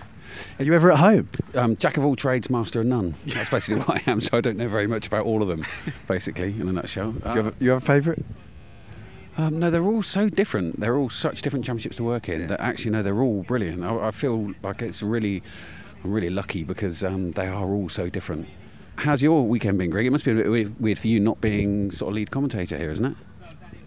Are 0.60 0.66
you 0.66 0.74
ever 0.74 0.92
at 0.92 1.00
home? 1.00 1.30
Um, 1.56 1.78
jack 1.78 1.96
of 1.96 2.06
all 2.06 2.16
trades, 2.16 2.50
master 2.50 2.82
of 2.82 2.86
none. 2.86 3.16
That's 3.26 3.50
basically 3.50 3.82
what 3.86 4.08
I 4.08 4.12
am. 4.12 4.20
So 4.20 4.38
I 4.38 4.42
don't 4.42 4.58
know 4.58 4.68
very 4.68 4.88
much 4.88 5.08
about 5.08 5.26
all 5.26 5.42
of 5.42 5.48
them, 5.48 5.66
basically, 6.08 6.50
in 6.60 6.68
a 6.68 6.74
nutshell. 6.74 7.12
Do 7.12 7.30
you 7.30 7.36
have 7.36 7.48
a, 7.48 7.54
you 7.60 7.70
have 7.72 7.82
a 7.82 7.86
favourite? 7.86 8.26
Um, 9.38 9.58
no, 9.58 9.72
they're 9.72 9.84
all 9.84 10.04
so 10.04 10.28
different. 10.28 10.82
They're 10.82 10.98
all 10.98 11.10
such 11.10 11.42
different 11.42 11.64
championships 11.64 11.96
to 11.96 12.04
work 12.04 12.28
in 12.28 12.48
that 12.48 12.60
actually, 12.60 12.92
no, 12.92 13.02
they're 13.02 13.22
all 13.22 13.44
brilliant. 13.44 13.84
I, 13.86 14.08
I 14.08 14.12
feel 14.12 14.54
like 14.62 14.82
it's 14.82 15.02
really, 15.02 15.44
I'm 16.04 16.12
really 16.12 16.30
lucky 16.30 16.64
because 16.64 17.04
um, 17.04 17.32
they 17.32 17.48
are 17.48 17.68
all 17.68 17.90
so 17.90 18.10
different. 18.10 18.48
How's 18.96 19.22
your 19.22 19.48
weekend 19.48 19.78
been, 19.78 19.90
Greg? 19.90 20.06
It 20.06 20.12
must 20.12 20.26
be 20.26 20.32
a 20.32 20.36
bit 20.36 20.50
weird, 20.50 20.80
weird 20.80 21.00
for 21.00 21.08
you 21.08 21.20
not 21.20 21.40
being 21.40 21.92
sort 21.92 22.10
of 22.10 22.16
lead 22.16 22.32
commentator 22.32 22.78
here, 22.78 22.92
isn't 22.92 23.06
it? 23.06 23.16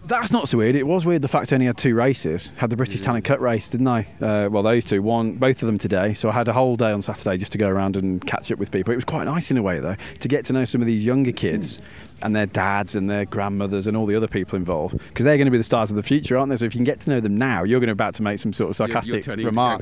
That's 0.05 0.33
not 0.33 0.49
so 0.49 0.57
weird. 0.57 0.75
It 0.75 0.85
was 0.85 1.05
weird 1.05 1.21
the 1.21 1.29
fact 1.29 1.53
I 1.53 1.55
only 1.55 1.65
had 1.65 1.77
two 1.77 1.95
races. 1.95 2.51
Had 2.57 2.69
the 2.69 2.75
British 2.75 2.99
Talent 2.99 3.23
Cup 3.23 3.39
race, 3.39 3.69
didn't 3.69 3.87
I? 3.87 4.07
Uh, 4.21 4.49
well, 4.51 4.61
those 4.61 4.85
two. 4.85 5.01
One, 5.01 5.33
both 5.33 5.61
of 5.61 5.67
them 5.67 5.77
today. 5.77 6.13
So 6.13 6.29
I 6.29 6.33
had 6.33 6.49
a 6.49 6.53
whole 6.53 6.75
day 6.75 6.91
on 6.91 7.01
Saturday 7.01 7.37
just 7.37 7.53
to 7.53 7.57
go 7.57 7.69
around 7.69 7.95
and 7.95 8.25
catch 8.25 8.51
up 8.51 8.59
with 8.59 8.69
people. 8.69 8.91
It 8.91 8.95
was 8.97 9.05
quite 9.05 9.23
nice 9.25 9.49
in 9.49 9.57
a 9.57 9.61
way, 9.61 9.79
though, 9.79 9.95
to 10.19 10.27
get 10.27 10.43
to 10.45 10.53
know 10.53 10.65
some 10.65 10.81
of 10.81 10.87
these 10.87 11.05
younger 11.05 11.31
kids 11.31 11.81
and 12.21 12.35
their 12.35 12.45
dads 12.45 12.95
and 12.95 13.09
their 13.09 13.25
grandmothers 13.25 13.87
and 13.87 13.95
all 13.95 14.05
the 14.05 14.15
other 14.15 14.27
people 14.27 14.57
involved 14.57 14.97
because 15.09 15.23
they're 15.23 15.37
going 15.37 15.45
to 15.45 15.51
be 15.51 15.57
the 15.57 15.63
stars 15.63 15.89
of 15.89 15.95
the 15.95 16.03
future, 16.03 16.37
aren't 16.37 16.49
they? 16.49 16.57
So 16.57 16.65
if 16.65 16.73
you 16.73 16.79
can 16.79 16.85
get 16.85 16.99
to 17.01 17.09
know 17.09 17.19
them 17.21 17.37
now, 17.37 17.63
you're 17.63 17.79
going 17.79 17.87
to 17.87 17.93
about 17.93 18.15
to 18.15 18.23
make 18.23 18.39
some 18.39 18.51
sort 18.51 18.71
of 18.71 18.75
sarcastic 18.75 19.23
turning 19.23 19.45
into 19.45 19.51
remark. 19.51 19.81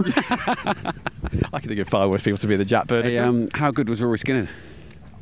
I 1.52 1.60
can 1.60 1.68
think 1.68 1.80
of 1.80 1.88
far 1.88 2.08
worse 2.08 2.22
people 2.22 2.38
to 2.38 2.46
be 2.46 2.56
the 2.56 2.64
Jack 2.64 2.86
Burner. 2.86 3.08
Hey, 3.08 3.18
um, 3.18 3.48
how 3.52 3.70
good 3.70 3.88
was 3.88 4.02
Rory 4.02 4.18
Skinner? 4.18 4.48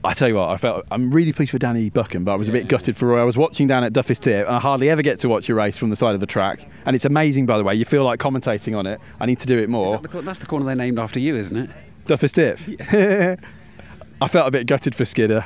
I 0.04 0.14
tell 0.14 0.28
you 0.28 0.36
what, 0.36 0.50
I 0.50 0.56
felt 0.56 0.86
I'm 0.90 1.10
really 1.10 1.32
pleased 1.32 1.50
for 1.50 1.58
Danny 1.58 1.90
Buchan, 1.90 2.24
but 2.24 2.32
I 2.32 2.36
was 2.36 2.48
a 2.48 2.52
bit 2.52 2.68
gutted 2.68 2.96
for 2.96 3.08
Roy. 3.08 3.20
I 3.20 3.24
was 3.24 3.36
watching 3.36 3.66
down 3.66 3.82
at 3.82 3.92
Duffus 3.92 4.20
Dip, 4.20 4.46
and 4.46 4.54
I 4.54 4.60
hardly 4.60 4.88
ever 4.88 5.02
get 5.02 5.18
to 5.20 5.28
watch 5.28 5.48
a 5.48 5.54
race 5.54 5.76
from 5.76 5.90
the 5.90 5.96
side 5.96 6.14
of 6.14 6.20
the 6.20 6.26
track. 6.26 6.68
And 6.84 6.94
it's 6.94 7.04
amazing, 7.04 7.46
by 7.46 7.58
the 7.58 7.64
way. 7.64 7.74
You 7.74 7.84
feel 7.84 8.04
like 8.04 8.20
commentating 8.20 8.78
on 8.78 8.86
it. 8.86 9.00
I 9.18 9.26
need 9.26 9.40
to 9.40 9.46
do 9.46 9.58
it 9.58 9.68
more. 9.68 9.98
That 9.98 10.10
the 10.10 10.22
that's 10.22 10.38
the 10.38 10.46
corner 10.46 10.64
they 10.66 10.74
named 10.74 10.98
after 10.98 11.18
you, 11.18 11.34
isn't 11.34 11.56
it? 11.56 11.70
Duffus 12.06 12.32
Dip. 12.32 13.40
I 14.20 14.28
felt 14.28 14.48
a 14.48 14.50
bit 14.50 14.66
gutted 14.66 14.94
for 14.94 15.04
Skinner. 15.04 15.44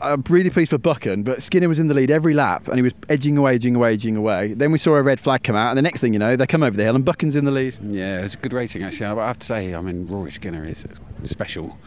I'm 0.00 0.24
really 0.28 0.50
pleased 0.50 0.70
for 0.70 0.78
Buchan, 0.78 1.22
but 1.22 1.42
Skinner 1.42 1.68
was 1.68 1.78
in 1.78 1.88
the 1.88 1.94
lead 1.94 2.10
every 2.10 2.34
lap 2.34 2.68
and 2.68 2.76
he 2.76 2.82
was 2.82 2.94
edging 3.08 3.36
away, 3.36 3.54
edging 3.54 3.74
away, 3.74 3.94
edging 3.94 4.16
away. 4.16 4.54
Then 4.54 4.72
we 4.72 4.78
saw 4.78 4.94
a 4.94 5.02
red 5.02 5.20
flag 5.20 5.42
come 5.42 5.56
out, 5.56 5.70
and 5.70 5.78
the 5.78 5.82
next 5.82 6.00
thing 6.00 6.12
you 6.12 6.18
know, 6.18 6.36
they 6.36 6.46
come 6.46 6.62
over 6.62 6.76
the 6.76 6.84
hill 6.84 6.96
and 6.96 7.04
Buchan's 7.04 7.36
in 7.36 7.44
the 7.44 7.50
lead. 7.50 7.78
Yeah, 7.82 8.20
it's 8.20 8.34
a 8.34 8.38
good 8.38 8.52
rating 8.52 8.82
actually. 8.82 9.06
I 9.06 9.26
have 9.26 9.38
to 9.38 9.46
say, 9.46 9.74
I 9.74 9.80
mean, 9.80 10.06
Rory 10.06 10.30
Skinner 10.30 10.64
is 10.64 10.86
special, 11.24 11.78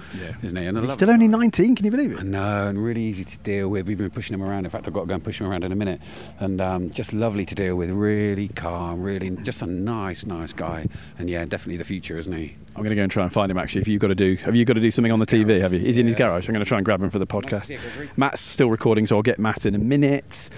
isn't 0.43 0.57
he? 0.57 0.65
And 0.65 0.77
I 0.77 0.81
He's 0.81 0.93
still 0.93 1.09
only 1.09 1.27
19, 1.27 1.75
can 1.75 1.85
you 1.85 1.91
believe 1.91 2.11
it? 2.11 2.19
I 2.19 2.23
know, 2.23 2.67
and 2.67 2.83
really 2.83 3.01
easy 3.01 3.23
to 3.25 3.37
deal 3.39 3.69
with. 3.69 3.87
We've 3.87 3.97
been 3.97 4.09
pushing 4.09 4.33
him 4.33 4.43
around. 4.43 4.65
In 4.65 4.71
fact, 4.71 4.87
I've 4.87 4.93
got 4.93 5.01
to 5.01 5.07
go 5.07 5.13
and 5.15 5.23
push 5.23 5.39
him 5.39 5.47
around 5.47 5.63
in 5.63 5.71
a 5.71 5.75
minute. 5.75 6.01
And 6.39 6.61
um, 6.61 6.89
just 6.91 7.13
lovely 7.13 7.45
to 7.45 7.55
deal 7.55 7.75
with. 7.75 7.89
Really 7.89 8.47
calm, 8.49 9.01
really 9.01 9.29
just 9.43 9.61
a 9.61 9.65
nice, 9.65 10.25
nice 10.25 10.53
guy. 10.53 10.87
And 11.17 11.29
yeah, 11.29 11.45
definitely 11.45 11.77
the 11.77 11.85
future, 11.85 12.17
isn't 12.17 12.33
he? 12.33 12.55
I'm 12.75 12.83
going 12.83 12.89
to 12.89 12.95
go 12.95 13.03
and 13.03 13.11
try 13.11 13.23
and 13.23 13.31
find 13.33 13.51
him. 13.51 13.57
Actually, 13.57 13.81
if 13.81 13.87
you've 13.87 14.01
got 14.01 14.07
to 14.07 14.15
do, 14.15 14.35
have 14.37 14.55
you 14.55 14.63
got 14.63 14.73
to 14.73 14.79
do 14.79 14.91
something 14.91 15.11
on 15.11 15.19
the 15.19 15.25
TV? 15.25 15.59
Have 15.59 15.73
you? 15.73 15.79
He's 15.79 15.97
in 15.97 16.05
his 16.05 16.15
garage. 16.15 16.47
I'm 16.47 16.53
going 16.53 16.63
to 16.63 16.67
try 16.67 16.77
and 16.77 16.85
grab 16.85 17.01
him 17.03 17.09
for 17.09 17.19
the 17.19 17.27
podcast. 17.27 17.77
Matt's 18.17 18.41
still 18.41 18.69
recording, 18.69 19.05
so 19.07 19.17
I'll 19.17 19.21
get 19.21 19.39
Matt 19.39 19.65
in 19.65 19.75
a 19.75 19.77
minute. 19.77 20.49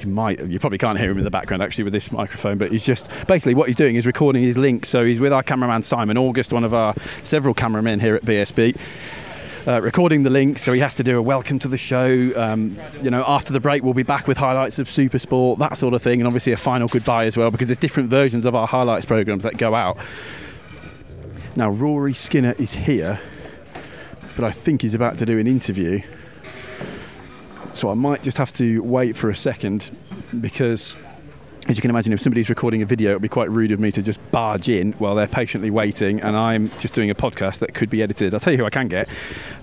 You 0.00 0.08
might, 0.08 0.46
you 0.46 0.58
probably 0.58 0.78
can't 0.78 0.98
hear 0.98 1.10
him 1.10 1.18
in 1.18 1.24
the 1.24 1.30
background 1.30 1.62
actually 1.62 1.84
with 1.84 1.92
this 1.92 2.10
microphone, 2.10 2.56
but 2.56 2.72
he's 2.72 2.84
just 2.84 3.10
basically 3.26 3.54
what 3.54 3.66
he's 3.66 3.76
doing 3.76 3.96
is 3.96 4.06
recording 4.06 4.42
his 4.42 4.56
link. 4.56 4.86
So 4.86 5.04
he's 5.04 5.20
with 5.20 5.32
our 5.32 5.42
cameraman 5.42 5.82
Simon 5.82 6.16
August, 6.16 6.52
one 6.52 6.64
of 6.64 6.72
our 6.72 6.94
several 7.22 7.52
cameramen 7.52 8.00
here 8.00 8.14
at 8.14 8.24
BSB. 8.24 8.78
Uh, 9.66 9.78
recording 9.82 10.22
the 10.22 10.30
link, 10.30 10.58
so 10.58 10.72
he 10.72 10.80
has 10.80 10.94
to 10.94 11.04
do 11.04 11.18
a 11.18 11.22
welcome 11.22 11.58
to 11.58 11.68
the 11.68 11.76
show. 11.76 12.32
Um, 12.34 12.78
you 13.02 13.10
know, 13.10 13.22
after 13.26 13.52
the 13.52 13.60
break, 13.60 13.82
we'll 13.82 13.92
be 13.92 14.02
back 14.02 14.26
with 14.26 14.38
highlights 14.38 14.78
of 14.78 14.90
Super 14.90 15.18
Sport, 15.18 15.58
that 15.58 15.76
sort 15.76 15.92
of 15.92 16.02
thing, 16.02 16.18
and 16.18 16.26
obviously 16.26 16.54
a 16.54 16.56
final 16.56 16.88
goodbye 16.88 17.26
as 17.26 17.36
well, 17.36 17.50
because 17.50 17.68
there's 17.68 17.76
different 17.76 18.08
versions 18.08 18.46
of 18.46 18.54
our 18.54 18.66
highlights 18.66 19.04
programs 19.04 19.44
that 19.44 19.58
go 19.58 19.74
out. 19.74 19.98
Now, 21.56 21.68
Rory 21.68 22.14
Skinner 22.14 22.54
is 22.58 22.72
here, 22.72 23.20
but 24.34 24.46
I 24.46 24.50
think 24.50 24.80
he's 24.80 24.94
about 24.94 25.18
to 25.18 25.26
do 25.26 25.38
an 25.38 25.46
interview. 25.46 26.00
So 27.74 27.90
I 27.90 27.94
might 27.94 28.22
just 28.22 28.38
have 28.38 28.54
to 28.54 28.82
wait 28.82 29.14
for 29.14 29.28
a 29.28 29.36
second 29.36 29.90
because, 30.40 30.96
as 31.68 31.76
you 31.76 31.82
can 31.82 31.90
imagine, 31.90 32.12
if 32.12 32.20
somebody's 32.20 32.48
recording 32.48 32.82
a 32.82 32.86
video, 32.86 33.10
it 33.10 33.14
would 33.14 33.22
be 33.22 33.28
quite 33.28 33.50
rude 33.50 33.70
of 33.70 33.78
me 33.78 33.92
to 33.92 34.02
just 34.02 34.18
barge 34.30 34.68
in 34.68 34.92
while 34.94 35.14
they're 35.14 35.28
patiently 35.28 35.70
waiting 35.70 36.20
and 36.20 36.36
I'm 36.36 36.68
just 36.78 36.94
doing 36.94 37.10
a 37.10 37.14
podcast 37.14 37.58
that 37.58 37.74
could 37.74 37.90
be 37.90 38.02
edited. 38.02 38.32
I'll 38.32 38.40
tell 38.40 38.52
you 38.52 38.58
who 38.58 38.64
I 38.64 38.70
can 38.70 38.88
get 38.88 39.08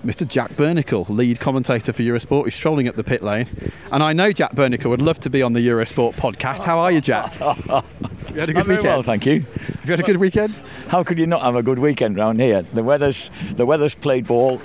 Mr. 0.04 0.26
Jack 0.26 0.52
Burnicle, 0.52 1.08
lead 1.08 1.40
commentator 1.40 1.92
for 1.92 2.02
Eurosport. 2.02 2.44
He's 2.44 2.54
strolling 2.54 2.88
up 2.88 2.94
the 2.94 3.04
pit 3.04 3.22
lane. 3.22 3.48
And 3.90 4.02
I 4.02 4.12
know 4.12 4.32
Jack 4.32 4.52
Burnicle 4.54 4.90
would 4.90 5.02
love 5.02 5.18
to 5.20 5.30
be 5.30 5.42
on 5.42 5.52
the 5.52 5.66
Eurosport 5.66 6.14
podcast. 6.14 6.60
How 6.60 6.78
are 6.78 6.92
you, 6.92 7.00
Jack? 7.00 7.38
you 7.40 8.40
had 8.40 8.48
a 8.48 8.52
good 8.52 8.56
I'm 8.58 8.68
weekend? 8.68 8.84
well, 8.84 9.02
thank 9.02 9.26
you. 9.26 9.40
Have 9.40 9.84
you 9.84 9.90
had 9.90 10.00
a 10.00 10.04
good 10.04 10.18
weekend? 10.18 10.62
How 10.88 11.02
could 11.02 11.18
you 11.18 11.26
not 11.26 11.42
have 11.42 11.56
a 11.56 11.62
good 11.62 11.78
weekend 11.78 12.16
round 12.16 12.40
here? 12.40 12.62
The 12.62 12.82
weather's 12.82 13.30
the 13.56 13.66
weather's 13.66 13.94
played 13.94 14.26
ball. 14.26 14.60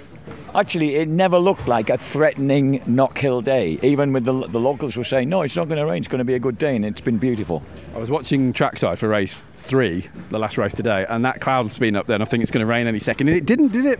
Actually, 0.56 0.96
it 0.98 1.08
never 1.08 1.40
looked 1.40 1.68
like 1.68 1.90
a 1.90 1.98
threatening 1.98 2.84
knock 2.86 3.16
Knockhill 3.16 3.44
day. 3.44 3.80
Even 3.82 4.14
with 4.14 4.24
the, 4.24 4.48
the 4.48 4.60
locals 4.60 4.96
were 4.96 5.04
saying, 5.04 5.28
no, 5.28 5.42
it's 5.42 5.56
not 5.56 5.68
going 5.68 5.80
to 5.80 5.86
rain, 5.86 5.98
it's 5.98 6.08
going 6.08 6.20
to 6.20 6.26
be 6.26 6.36
a 6.36 6.40
good 6.40 6.60
day, 6.60 6.76
and 6.76 6.86
it's 6.86 7.02
been 7.02 7.18
beautiful. 7.18 7.64
I 7.96 7.98
was 7.98 8.12
watching 8.12 8.54
trackside 8.54 9.00
for 9.00 9.08
race 9.08 9.44
three, 9.56 10.08
the 10.30 10.38
last 10.38 10.58
race 10.60 10.74
today, 10.74 11.08
and 11.10 11.26
that 11.26 11.42
cloud's 11.42 11.80
been 11.80 11.96
up 11.96 12.06
there, 12.06 12.16
and 12.16 12.24
I 12.24 12.26
think 12.26 12.44
it's 12.44 12.52
going 12.52 12.66
to 12.66 12.68
rain 12.68 12.86
any 12.86 13.00
second. 13.00 13.30
And 13.30 13.38
it 13.38 13.46
didn't, 13.46 13.72
did 13.72 13.86
it? 13.86 14.00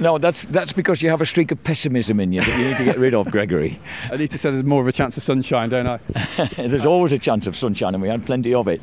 No, 0.00 0.18
that's 0.18 0.44
that's 0.44 0.72
because 0.72 1.02
you 1.02 1.10
have 1.10 1.22
a 1.22 1.26
streak 1.26 1.50
of 1.50 1.64
pessimism 1.64 2.20
in 2.20 2.32
you 2.32 2.40
that 2.40 2.58
you 2.58 2.68
need 2.68 2.76
to 2.76 2.84
get 2.84 2.98
rid 2.98 3.14
of, 3.14 3.30
Gregory. 3.32 3.80
I 4.12 4.16
need 4.16 4.30
to 4.30 4.38
say 4.38 4.50
there's 4.50 4.64
more 4.64 4.82
of 4.82 4.86
a 4.86 4.92
chance 4.92 5.16
of 5.16 5.22
sunshine, 5.22 5.70
don't 5.70 5.86
I? 5.86 5.98
there's 6.56 6.86
always 6.86 7.12
a 7.12 7.18
chance 7.18 7.46
of 7.46 7.56
sunshine, 7.56 7.94
and 7.94 8.02
we 8.02 8.08
had 8.08 8.26
plenty 8.26 8.52
of 8.52 8.68
it. 8.68 8.80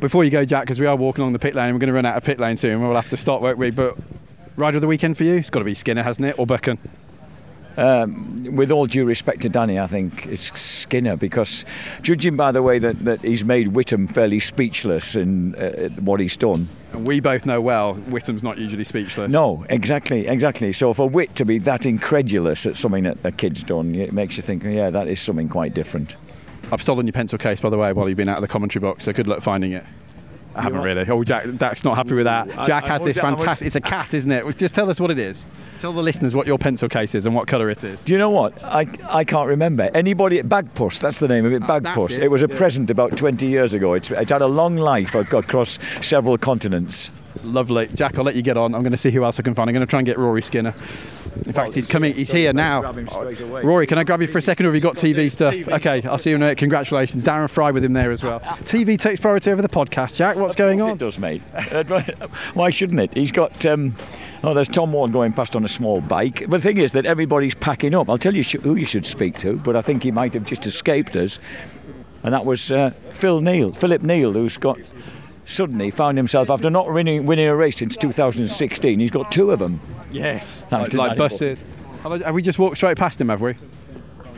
Before 0.00 0.24
you 0.24 0.30
go, 0.30 0.44
Jack, 0.44 0.62
because 0.62 0.80
we 0.80 0.86
are 0.86 0.96
walking 0.96 1.22
along 1.22 1.34
the 1.34 1.38
pit 1.38 1.54
lane, 1.54 1.72
we're 1.72 1.78
going 1.78 1.88
to 1.88 1.94
run 1.94 2.06
out 2.06 2.16
of 2.16 2.24
pit 2.24 2.40
lane 2.40 2.56
soon. 2.56 2.80
We'll 2.80 2.94
have 2.94 3.08
to 3.10 3.16
stop, 3.16 3.42
won't 3.42 3.58
we? 3.58 3.70
But 3.70 3.96
rider 4.56 4.78
of 4.78 4.80
the 4.80 4.86
weekend 4.86 5.16
for 5.16 5.24
you? 5.24 5.34
It's 5.34 5.50
got 5.50 5.60
to 5.60 5.64
be 5.64 5.74
Skinner, 5.74 6.02
hasn't 6.02 6.26
it, 6.26 6.38
or 6.38 6.46
Buchan? 6.46 6.78
Um, 7.76 8.56
with 8.56 8.70
all 8.70 8.86
due 8.86 9.04
respect 9.04 9.42
to 9.42 9.50
Danny, 9.50 9.78
I 9.78 9.86
think 9.86 10.26
it's 10.26 10.58
Skinner 10.58 11.14
because, 11.14 11.66
judging 12.00 12.34
by 12.34 12.50
the 12.50 12.62
way 12.62 12.78
that, 12.78 13.04
that 13.04 13.20
he's 13.20 13.44
made 13.44 13.74
Whittam 13.74 14.10
fairly 14.10 14.40
speechless 14.40 15.14
in 15.14 15.54
uh, 15.56 15.90
what 16.00 16.20
he's 16.20 16.38
done. 16.38 16.68
And 16.92 17.06
we 17.06 17.20
both 17.20 17.44
know 17.44 17.60
well, 17.60 17.94
Whittam's 17.94 18.42
not 18.42 18.56
usually 18.56 18.84
speechless. 18.84 19.30
No, 19.30 19.66
exactly, 19.68 20.26
exactly. 20.26 20.72
So 20.72 20.94
for 20.94 21.06
Whit 21.06 21.36
to 21.36 21.44
be 21.44 21.58
that 21.58 21.84
incredulous 21.84 22.64
at 22.64 22.76
something 22.78 23.04
that 23.04 23.18
a 23.24 23.32
kid's 23.32 23.62
done, 23.62 23.94
it 23.94 24.14
makes 24.14 24.38
you 24.38 24.42
think, 24.42 24.62
yeah, 24.64 24.88
that 24.88 25.06
is 25.06 25.20
something 25.20 25.50
quite 25.50 25.74
different. 25.74 26.16
I've 26.72 26.80
stolen 26.80 27.06
your 27.06 27.12
pencil 27.12 27.38
case, 27.38 27.60
by 27.60 27.68
the 27.68 27.76
way, 27.76 27.92
while 27.92 28.08
you've 28.08 28.16
been 28.16 28.30
out 28.30 28.38
of 28.38 28.42
the 28.42 28.48
commentary 28.48 28.80
box, 28.80 29.04
so 29.04 29.12
good 29.12 29.26
luck 29.26 29.42
finding 29.42 29.72
it. 29.72 29.84
I 30.56 30.62
haven't 30.62 30.80
really. 30.82 31.04
Oh, 31.08 31.22
Jack, 31.22 31.44
Jack's 31.58 31.84
not 31.84 31.96
happy 31.96 32.14
with 32.14 32.24
that. 32.24 32.48
Jack 32.66 32.84
I- 32.84 32.86
I 32.86 32.90
has 32.92 33.04
this 33.04 33.18
I 33.18 33.30
was- 33.30 33.40
fantastic. 33.42 33.66
It's 33.66 33.76
a 33.76 33.80
cat, 33.80 34.14
isn't 34.14 34.30
it? 34.32 34.56
Just 34.58 34.74
tell 34.74 34.88
us 34.90 34.98
what 34.98 35.10
it 35.10 35.18
is. 35.18 35.44
Tell 35.78 35.92
the 35.92 36.02
listeners 36.02 36.34
what 36.34 36.46
your 36.46 36.58
pencil 36.58 36.88
case 36.88 37.14
is 37.14 37.26
and 37.26 37.34
what 37.34 37.46
colour 37.46 37.68
it 37.70 37.84
is. 37.84 38.00
Do 38.02 38.12
you 38.12 38.18
know 38.18 38.30
what? 38.30 38.62
I, 38.64 38.86
I 39.08 39.24
can't 39.24 39.48
remember. 39.48 39.90
Anybody 39.94 40.38
at 40.38 40.46
Bagpuss, 40.46 40.98
that's 40.98 41.18
the 41.18 41.28
name 41.28 41.44
of 41.44 41.52
it, 41.52 41.62
ah, 41.64 41.80
Bagpuss. 41.80 42.12
it, 42.12 42.24
It, 42.24 42.30
was 42.30 42.42
a 42.42 42.48
yeah. 42.48 42.56
present 42.56 42.90
about 42.90 43.16
20 43.16 43.46
years 43.46 43.74
ago. 43.74 43.92
It's, 43.94 44.10
it's 44.10 44.30
had 44.30 44.42
a 44.42 44.46
long 44.46 44.76
life 44.76 45.14
across 45.14 45.78
several 46.00 46.38
continents. 46.38 47.10
Lovely. 47.46 47.86
Jack, 47.88 48.18
I'll 48.18 48.24
let 48.24 48.34
you 48.34 48.42
get 48.42 48.56
on. 48.56 48.74
I'm 48.74 48.82
going 48.82 48.92
to 48.92 48.98
see 48.98 49.10
who 49.10 49.24
else 49.24 49.38
I 49.38 49.42
can 49.42 49.54
find. 49.54 49.68
I'm 49.70 49.74
going 49.74 49.86
to 49.86 49.90
try 49.90 50.00
and 50.00 50.06
get 50.06 50.18
Rory 50.18 50.42
Skinner. 50.42 50.74
In 51.44 51.52
fact, 51.52 51.74
he's 51.74 51.86
coming. 51.86 52.14
He's 52.14 52.30
here 52.30 52.52
now. 52.52 52.82
Rory, 53.62 53.86
can 53.86 53.98
I 53.98 54.04
grab 54.04 54.22
you 54.22 54.26
for 54.26 54.38
a 54.38 54.42
second, 54.42 54.66
or 54.66 54.70
have 54.70 54.74
you 54.74 54.80
got 54.80 54.96
TV 54.96 55.30
stuff? 55.30 55.54
Okay, 55.68 56.02
I'll 56.02 56.18
see 56.18 56.30
you 56.30 56.36
in 56.36 56.42
a 56.42 56.46
minute. 56.46 56.58
Congratulations, 56.58 57.22
Darren 57.22 57.50
Fry 57.50 57.70
with 57.70 57.84
him 57.84 57.92
there 57.92 58.10
as 58.10 58.22
well. 58.22 58.40
TV 58.40 58.98
takes 58.98 59.20
priority 59.20 59.50
over 59.50 59.60
the 59.62 59.68
podcast. 59.68 60.16
Jack, 60.16 60.36
what's 60.36 60.56
going 60.56 60.80
on? 60.80 60.90
It 60.90 60.98
does, 60.98 61.18
mate. 61.18 61.42
Uh, 61.54 61.84
Why 62.54 62.70
shouldn't 62.70 63.00
it? 63.00 63.14
He's 63.14 63.32
got. 63.32 63.64
Um, 63.66 63.94
oh, 64.42 64.54
there's 64.54 64.68
Tom 64.68 64.92
Ward 64.92 65.12
going 65.12 65.32
past 65.32 65.54
on 65.56 65.64
a 65.64 65.68
small 65.68 66.00
bike. 66.00 66.40
But 66.48 66.58
the 66.58 66.62
thing 66.62 66.78
is 66.78 66.92
that 66.92 67.04
everybody's 67.04 67.54
packing 67.54 67.94
up. 67.94 68.08
I'll 68.08 68.18
tell 68.18 68.34
you 68.34 68.42
sh- 68.42 68.56
who 68.62 68.74
you 68.76 68.84
should 68.86 69.04
speak 69.06 69.38
to, 69.40 69.56
but 69.56 69.76
I 69.76 69.82
think 69.82 70.02
he 70.02 70.10
might 70.10 70.32
have 70.34 70.44
just 70.44 70.64
escaped 70.66 71.16
us. 71.16 71.38
And 72.22 72.32
that 72.34 72.44
was 72.44 72.72
uh, 72.72 72.90
Phil 73.12 73.40
Neal, 73.40 73.72
Philip 73.72 74.02
Neal, 74.02 74.32
who's 74.32 74.56
got 74.56 74.78
suddenly 75.46 75.90
found 75.90 76.18
himself 76.18 76.50
after 76.50 76.68
not 76.68 76.92
winning, 76.92 77.24
winning 77.24 77.48
a 77.48 77.56
race 77.56 77.76
since 77.76 77.96
2016. 77.96 79.00
He's 79.00 79.10
got 79.10 79.32
two 79.32 79.50
of 79.50 79.60
them. 79.60 79.80
Yes. 80.10 80.60
Thanks 80.68 80.72
Like, 80.72 80.90
to 80.90 80.96
like 80.98 81.18
buses. 81.18 81.64
Have, 82.02 82.34
we 82.34 82.42
just 82.42 82.58
walked 82.58 82.76
straight 82.76 82.98
past 82.98 83.20
him, 83.20 83.28
have 83.30 83.40
we? 83.40 83.54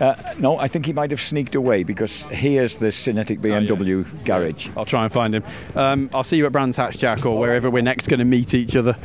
Uh, 0.00 0.14
no, 0.38 0.58
I 0.58 0.68
think 0.68 0.86
he 0.86 0.92
might 0.92 1.10
have 1.10 1.20
sneaked 1.20 1.56
away 1.56 1.82
because 1.82 2.22
here's 2.24 2.76
the 2.78 2.86
Synetiq 2.86 3.40
BMW 3.40 4.24
garage. 4.24 4.68
I'll 4.76 4.84
try 4.84 5.02
and 5.02 5.12
find 5.12 5.34
him. 5.34 5.42
Um, 5.74 6.08
I'll 6.14 6.22
see 6.22 6.36
you 6.36 6.46
at 6.46 6.52
Brands 6.52 6.76
Hatch, 6.76 6.98
Jack, 6.98 7.26
or 7.26 7.36
wherever 7.36 7.68
we're 7.68 7.82
next 7.82 8.06
going 8.06 8.20
to 8.20 8.24
meet 8.24 8.54
each 8.54 8.76
other. 8.76 8.96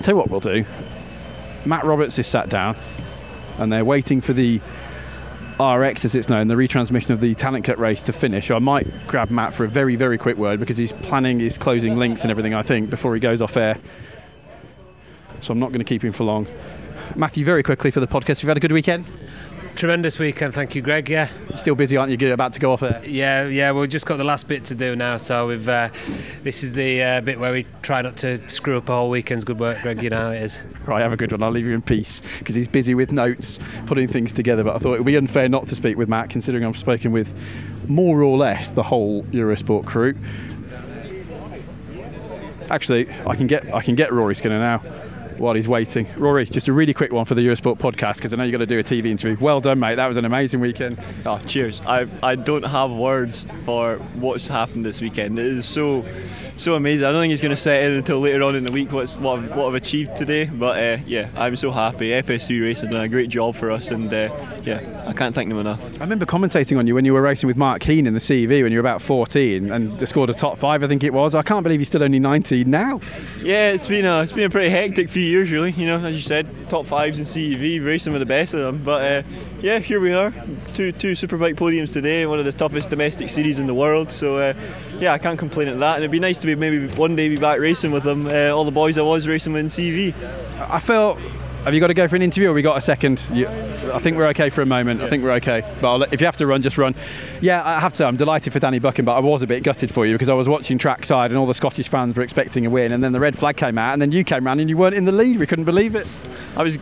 Tell 0.00 0.12
you 0.14 0.18
what 0.18 0.28
we'll 0.30 0.40
do. 0.40 0.64
Matt 1.64 1.84
Roberts 1.84 2.18
is 2.18 2.26
sat 2.26 2.50
down, 2.50 2.76
and 3.58 3.72
they're 3.72 3.84
waiting 3.84 4.20
for 4.20 4.34
the 4.34 4.60
RX, 5.70 6.04
as 6.04 6.14
it's 6.14 6.28
known, 6.28 6.48
the 6.48 6.54
retransmission 6.54 7.10
of 7.10 7.20
the 7.20 7.34
Talent 7.34 7.64
Cup 7.64 7.78
race 7.78 8.02
to 8.02 8.12
finish. 8.12 8.50
I 8.50 8.58
might 8.58 9.06
grab 9.06 9.30
Matt 9.30 9.54
for 9.54 9.64
a 9.64 9.68
very, 9.68 9.96
very 9.96 10.18
quick 10.18 10.36
word 10.36 10.60
because 10.60 10.76
he's 10.76 10.92
planning 10.92 11.38
his 11.38 11.58
closing 11.58 11.96
links 11.96 12.22
and 12.22 12.30
everything, 12.30 12.54
I 12.54 12.62
think, 12.62 12.90
before 12.90 13.14
he 13.14 13.20
goes 13.20 13.40
off 13.40 13.56
air. 13.56 13.78
So 15.40 15.52
I'm 15.52 15.58
not 15.58 15.68
going 15.68 15.80
to 15.80 15.84
keep 15.84 16.02
him 16.02 16.12
for 16.12 16.24
long. 16.24 16.46
Matthew, 17.16 17.44
very 17.44 17.62
quickly 17.62 17.90
for 17.90 18.00
the 18.00 18.06
podcast, 18.06 18.42
you've 18.42 18.48
had 18.48 18.56
a 18.56 18.60
good 18.60 18.72
weekend? 18.72 19.06
Tremendous 19.74 20.18
weekend, 20.18 20.54
thank 20.54 20.74
you, 20.74 20.82
Greg. 20.82 21.08
Yeah, 21.08 21.28
still 21.56 21.74
busy, 21.74 21.96
aren't 21.96 22.20
you? 22.20 22.32
About 22.32 22.52
to 22.52 22.60
go 22.60 22.72
off 22.72 22.82
air. 22.82 23.02
yeah, 23.04 23.46
yeah. 23.48 23.72
We've 23.72 23.88
just 23.88 24.06
got 24.06 24.16
the 24.16 24.24
last 24.24 24.46
bit 24.46 24.62
to 24.64 24.74
do 24.74 24.94
now, 24.94 25.16
so 25.16 25.48
we've. 25.48 25.68
Uh, 25.68 25.88
this 26.42 26.62
is 26.62 26.74
the 26.74 27.02
uh, 27.02 27.20
bit 27.22 27.40
where 27.40 27.52
we 27.52 27.66
try 27.80 28.02
not 28.02 28.16
to 28.18 28.48
screw 28.48 28.76
up 28.78 28.88
a 28.88 28.92
whole 28.92 29.10
weekend's 29.10 29.44
good 29.44 29.58
work, 29.58 29.80
Greg. 29.80 30.02
You 30.02 30.10
know 30.10 30.18
how 30.18 30.30
it 30.30 30.42
is. 30.42 30.60
Right, 30.86 31.00
have 31.00 31.12
a 31.12 31.16
good 31.16 31.32
one. 31.32 31.42
I'll 31.42 31.50
leave 31.50 31.66
you 31.66 31.74
in 31.74 31.82
peace 31.82 32.22
because 32.38 32.54
he's 32.54 32.68
busy 32.68 32.94
with 32.94 33.12
notes, 33.12 33.58
putting 33.86 34.08
things 34.08 34.32
together. 34.32 34.62
But 34.62 34.76
I 34.76 34.78
thought 34.78 34.94
it 34.94 34.98
would 34.98 35.06
be 35.06 35.16
unfair 35.16 35.48
not 35.48 35.66
to 35.68 35.74
speak 35.74 35.96
with 35.96 36.08
Matt, 36.08 36.28
considering 36.30 36.64
I've 36.64 36.76
spoken 36.76 37.10
with 37.10 37.34
more 37.88 38.22
or 38.22 38.36
less 38.36 38.74
the 38.74 38.82
whole 38.82 39.24
Eurosport 39.24 39.86
crew. 39.86 40.14
Actually, 42.70 43.08
I 43.26 43.34
can 43.34 43.46
get 43.46 43.74
I 43.74 43.80
can 43.82 43.94
get 43.94 44.12
Rory 44.12 44.36
Skinner 44.36 44.60
now 44.60 45.01
while 45.42 45.54
he's 45.54 45.66
waiting. 45.66 46.06
Rory, 46.16 46.46
just 46.46 46.68
a 46.68 46.72
really 46.72 46.94
quick 46.94 47.12
one 47.12 47.24
for 47.24 47.34
the 47.34 47.44
Eurosport 47.44 47.76
podcast 47.76 48.14
because 48.14 48.32
I 48.32 48.36
know 48.36 48.44
you've 48.44 48.52
got 48.52 48.58
to 48.58 48.66
do 48.66 48.78
a 48.78 48.84
TV 48.84 49.06
interview. 49.06 49.36
Well 49.40 49.60
done, 49.60 49.80
mate. 49.80 49.96
That 49.96 50.06
was 50.06 50.16
an 50.16 50.24
amazing 50.24 50.60
weekend. 50.60 51.00
Oh, 51.26 51.38
cheers. 51.40 51.80
I, 51.80 52.06
I 52.22 52.36
don't 52.36 52.62
have 52.62 52.92
words 52.92 53.46
for 53.64 53.96
what's 54.14 54.46
happened 54.46 54.84
this 54.84 55.00
weekend. 55.00 55.38
It 55.38 55.46
is 55.46 55.66
so 55.66 56.06
so 56.58 56.74
amazing. 56.74 57.06
I 57.06 57.12
don't 57.12 57.22
think 57.22 57.32
it's 57.32 57.42
going 57.42 57.50
to 57.50 57.56
set 57.56 57.82
in 57.82 57.92
until 57.92 58.20
later 58.20 58.42
on 58.44 58.54
in 58.54 58.62
the 58.62 58.70
week 58.70 58.92
what's, 58.92 59.16
what, 59.16 59.38
I've, 59.38 59.56
what 59.56 59.66
I've 59.66 59.74
achieved 59.74 60.16
today. 60.16 60.44
But 60.44 60.80
uh, 60.80 61.02
yeah, 61.06 61.28
I'm 61.34 61.56
so 61.56 61.72
happy. 61.72 62.10
FS3 62.10 62.62
Racing 62.62 62.90
done 62.90 63.00
a 63.00 63.08
great 63.08 63.28
job 63.28 63.56
for 63.56 63.70
us, 63.70 63.90
and 63.90 64.12
uh, 64.12 64.28
yeah, 64.64 65.04
I 65.06 65.12
can't 65.12 65.34
thank 65.34 65.48
them 65.48 65.58
enough. 65.58 65.82
I 65.96 65.98
remember 65.98 66.26
commentating 66.26 66.78
on 66.78 66.86
you 66.86 66.94
when 66.94 67.04
you 67.04 67.12
were 67.12 67.22
racing 67.22 67.46
with 67.46 67.56
Mark 67.56 67.80
Keane 67.80 68.06
in 68.06 68.14
the 68.14 68.20
CEV 68.20 68.62
when 68.62 68.72
you 68.72 68.78
were 68.78 68.88
about 68.88 69.02
14 69.02 69.70
and 69.70 70.08
scored 70.08 70.30
a 70.30 70.34
top 70.34 70.58
five, 70.58 70.82
I 70.82 70.88
think 70.88 71.02
it 71.02 71.12
was. 71.12 71.34
I 71.34 71.42
can't 71.42 71.62
believe 71.62 71.80
you're 71.80 71.86
still 71.86 72.02
only 72.02 72.18
19 72.18 72.70
now. 72.70 73.00
Yeah, 73.42 73.70
it's 73.72 73.88
been 73.88 74.04
a 74.04 74.22
it's 74.22 74.32
been 74.32 74.44
a 74.44 74.50
pretty 74.50 74.70
hectic 74.70 75.10
few 75.10 75.22
years, 75.22 75.50
really. 75.50 75.72
You 75.72 75.86
know, 75.86 76.04
as 76.04 76.14
you 76.14 76.22
said, 76.22 76.48
top 76.68 76.86
fives 76.86 77.18
in 77.18 77.24
CEV, 77.24 77.84
racing 77.84 78.12
with 78.12 78.20
the 78.20 78.26
best 78.26 78.54
of 78.54 78.60
them. 78.60 78.82
But 78.84 79.02
uh, 79.02 79.28
yeah, 79.60 79.78
here 79.78 80.00
we 80.00 80.12
are, 80.12 80.32
two 80.74 80.92
two 80.92 81.12
superbike 81.12 81.56
podiums 81.56 81.92
today, 81.92 82.26
one 82.26 82.38
of 82.38 82.44
the 82.44 82.52
toughest 82.52 82.90
domestic 82.90 83.28
series 83.28 83.58
in 83.58 83.66
the 83.66 83.74
world. 83.74 84.12
So 84.12 84.36
uh, 84.36 84.54
yeah, 84.98 85.12
I 85.12 85.18
can't 85.18 85.38
complain 85.38 85.68
at 85.68 85.78
that. 85.78 85.96
And 85.96 86.04
it'd 86.04 86.10
be 86.10 86.20
nice 86.20 86.38
to 86.38 86.46
be 86.46 86.54
maybe 86.54 86.86
one 86.94 87.16
day 87.16 87.28
be 87.28 87.36
back 87.36 87.58
racing 87.58 87.90
with 87.90 88.04
them, 88.04 88.26
uh, 88.26 88.50
all 88.50 88.64
the 88.64 88.70
boys 88.70 88.98
I 88.98 89.02
was 89.02 89.26
racing 89.26 89.52
with 89.52 89.60
in 89.60 89.66
CEV. 89.68 90.14
I 90.70 90.78
felt. 90.78 91.18
Have 91.64 91.74
you 91.74 91.78
got 91.80 91.86
to 91.88 91.94
go 91.94 92.08
for 92.08 92.16
an 92.16 92.22
interview 92.22 92.50
or 92.50 92.54
we 92.54 92.62
got 92.62 92.76
a 92.76 92.80
second? 92.80 93.24
You, 93.32 93.46
I 93.46 94.00
think 94.00 94.16
we're 94.16 94.26
okay 94.28 94.50
for 94.50 94.62
a 94.62 94.66
moment. 94.66 95.00
I 95.00 95.08
think 95.08 95.22
we're 95.22 95.30
okay. 95.34 95.62
But 95.80 95.98
let- 95.98 96.12
if 96.12 96.20
you 96.20 96.26
have 96.26 96.36
to 96.38 96.46
run, 96.46 96.60
just 96.60 96.76
run. 96.76 96.92
Yeah, 97.40 97.62
I 97.64 97.78
have 97.78 97.92
to. 97.94 98.04
I'm 98.04 98.16
delighted 98.16 98.52
for 98.52 98.58
Danny 98.58 98.80
Buchan, 98.80 99.04
but 99.04 99.14
I 99.14 99.20
was 99.20 99.42
a 99.44 99.46
bit 99.46 99.62
gutted 99.62 99.94
for 99.94 100.04
you 100.04 100.14
because 100.14 100.28
I 100.28 100.34
was 100.34 100.48
watching 100.48 100.76
trackside 100.76 101.30
and 101.30 101.38
all 101.38 101.46
the 101.46 101.54
Scottish 101.54 101.86
fans 101.88 102.16
were 102.16 102.22
expecting 102.24 102.66
a 102.66 102.70
win, 102.70 102.90
and 102.90 103.02
then 103.04 103.12
the 103.12 103.20
red 103.20 103.38
flag 103.38 103.56
came 103.56 103.78
out, 103.78 103.92
and 103.92 104.02
then 104.02 104.10
you 104.10 104.24
came 104.24 104.44
round 104.44 104.60
and 104.60 104.68
you 104.68 104.76
weren't 104.76 104.96
in 104.96 105.04
the 105.04 105.12
lead. 105.12 105.38
We 105.38 105.46
couldn't 105.46 105.64
believe 105.66 105.94
it. 105.94 106.08
I 106.56 106.64
was, 106.64 106.78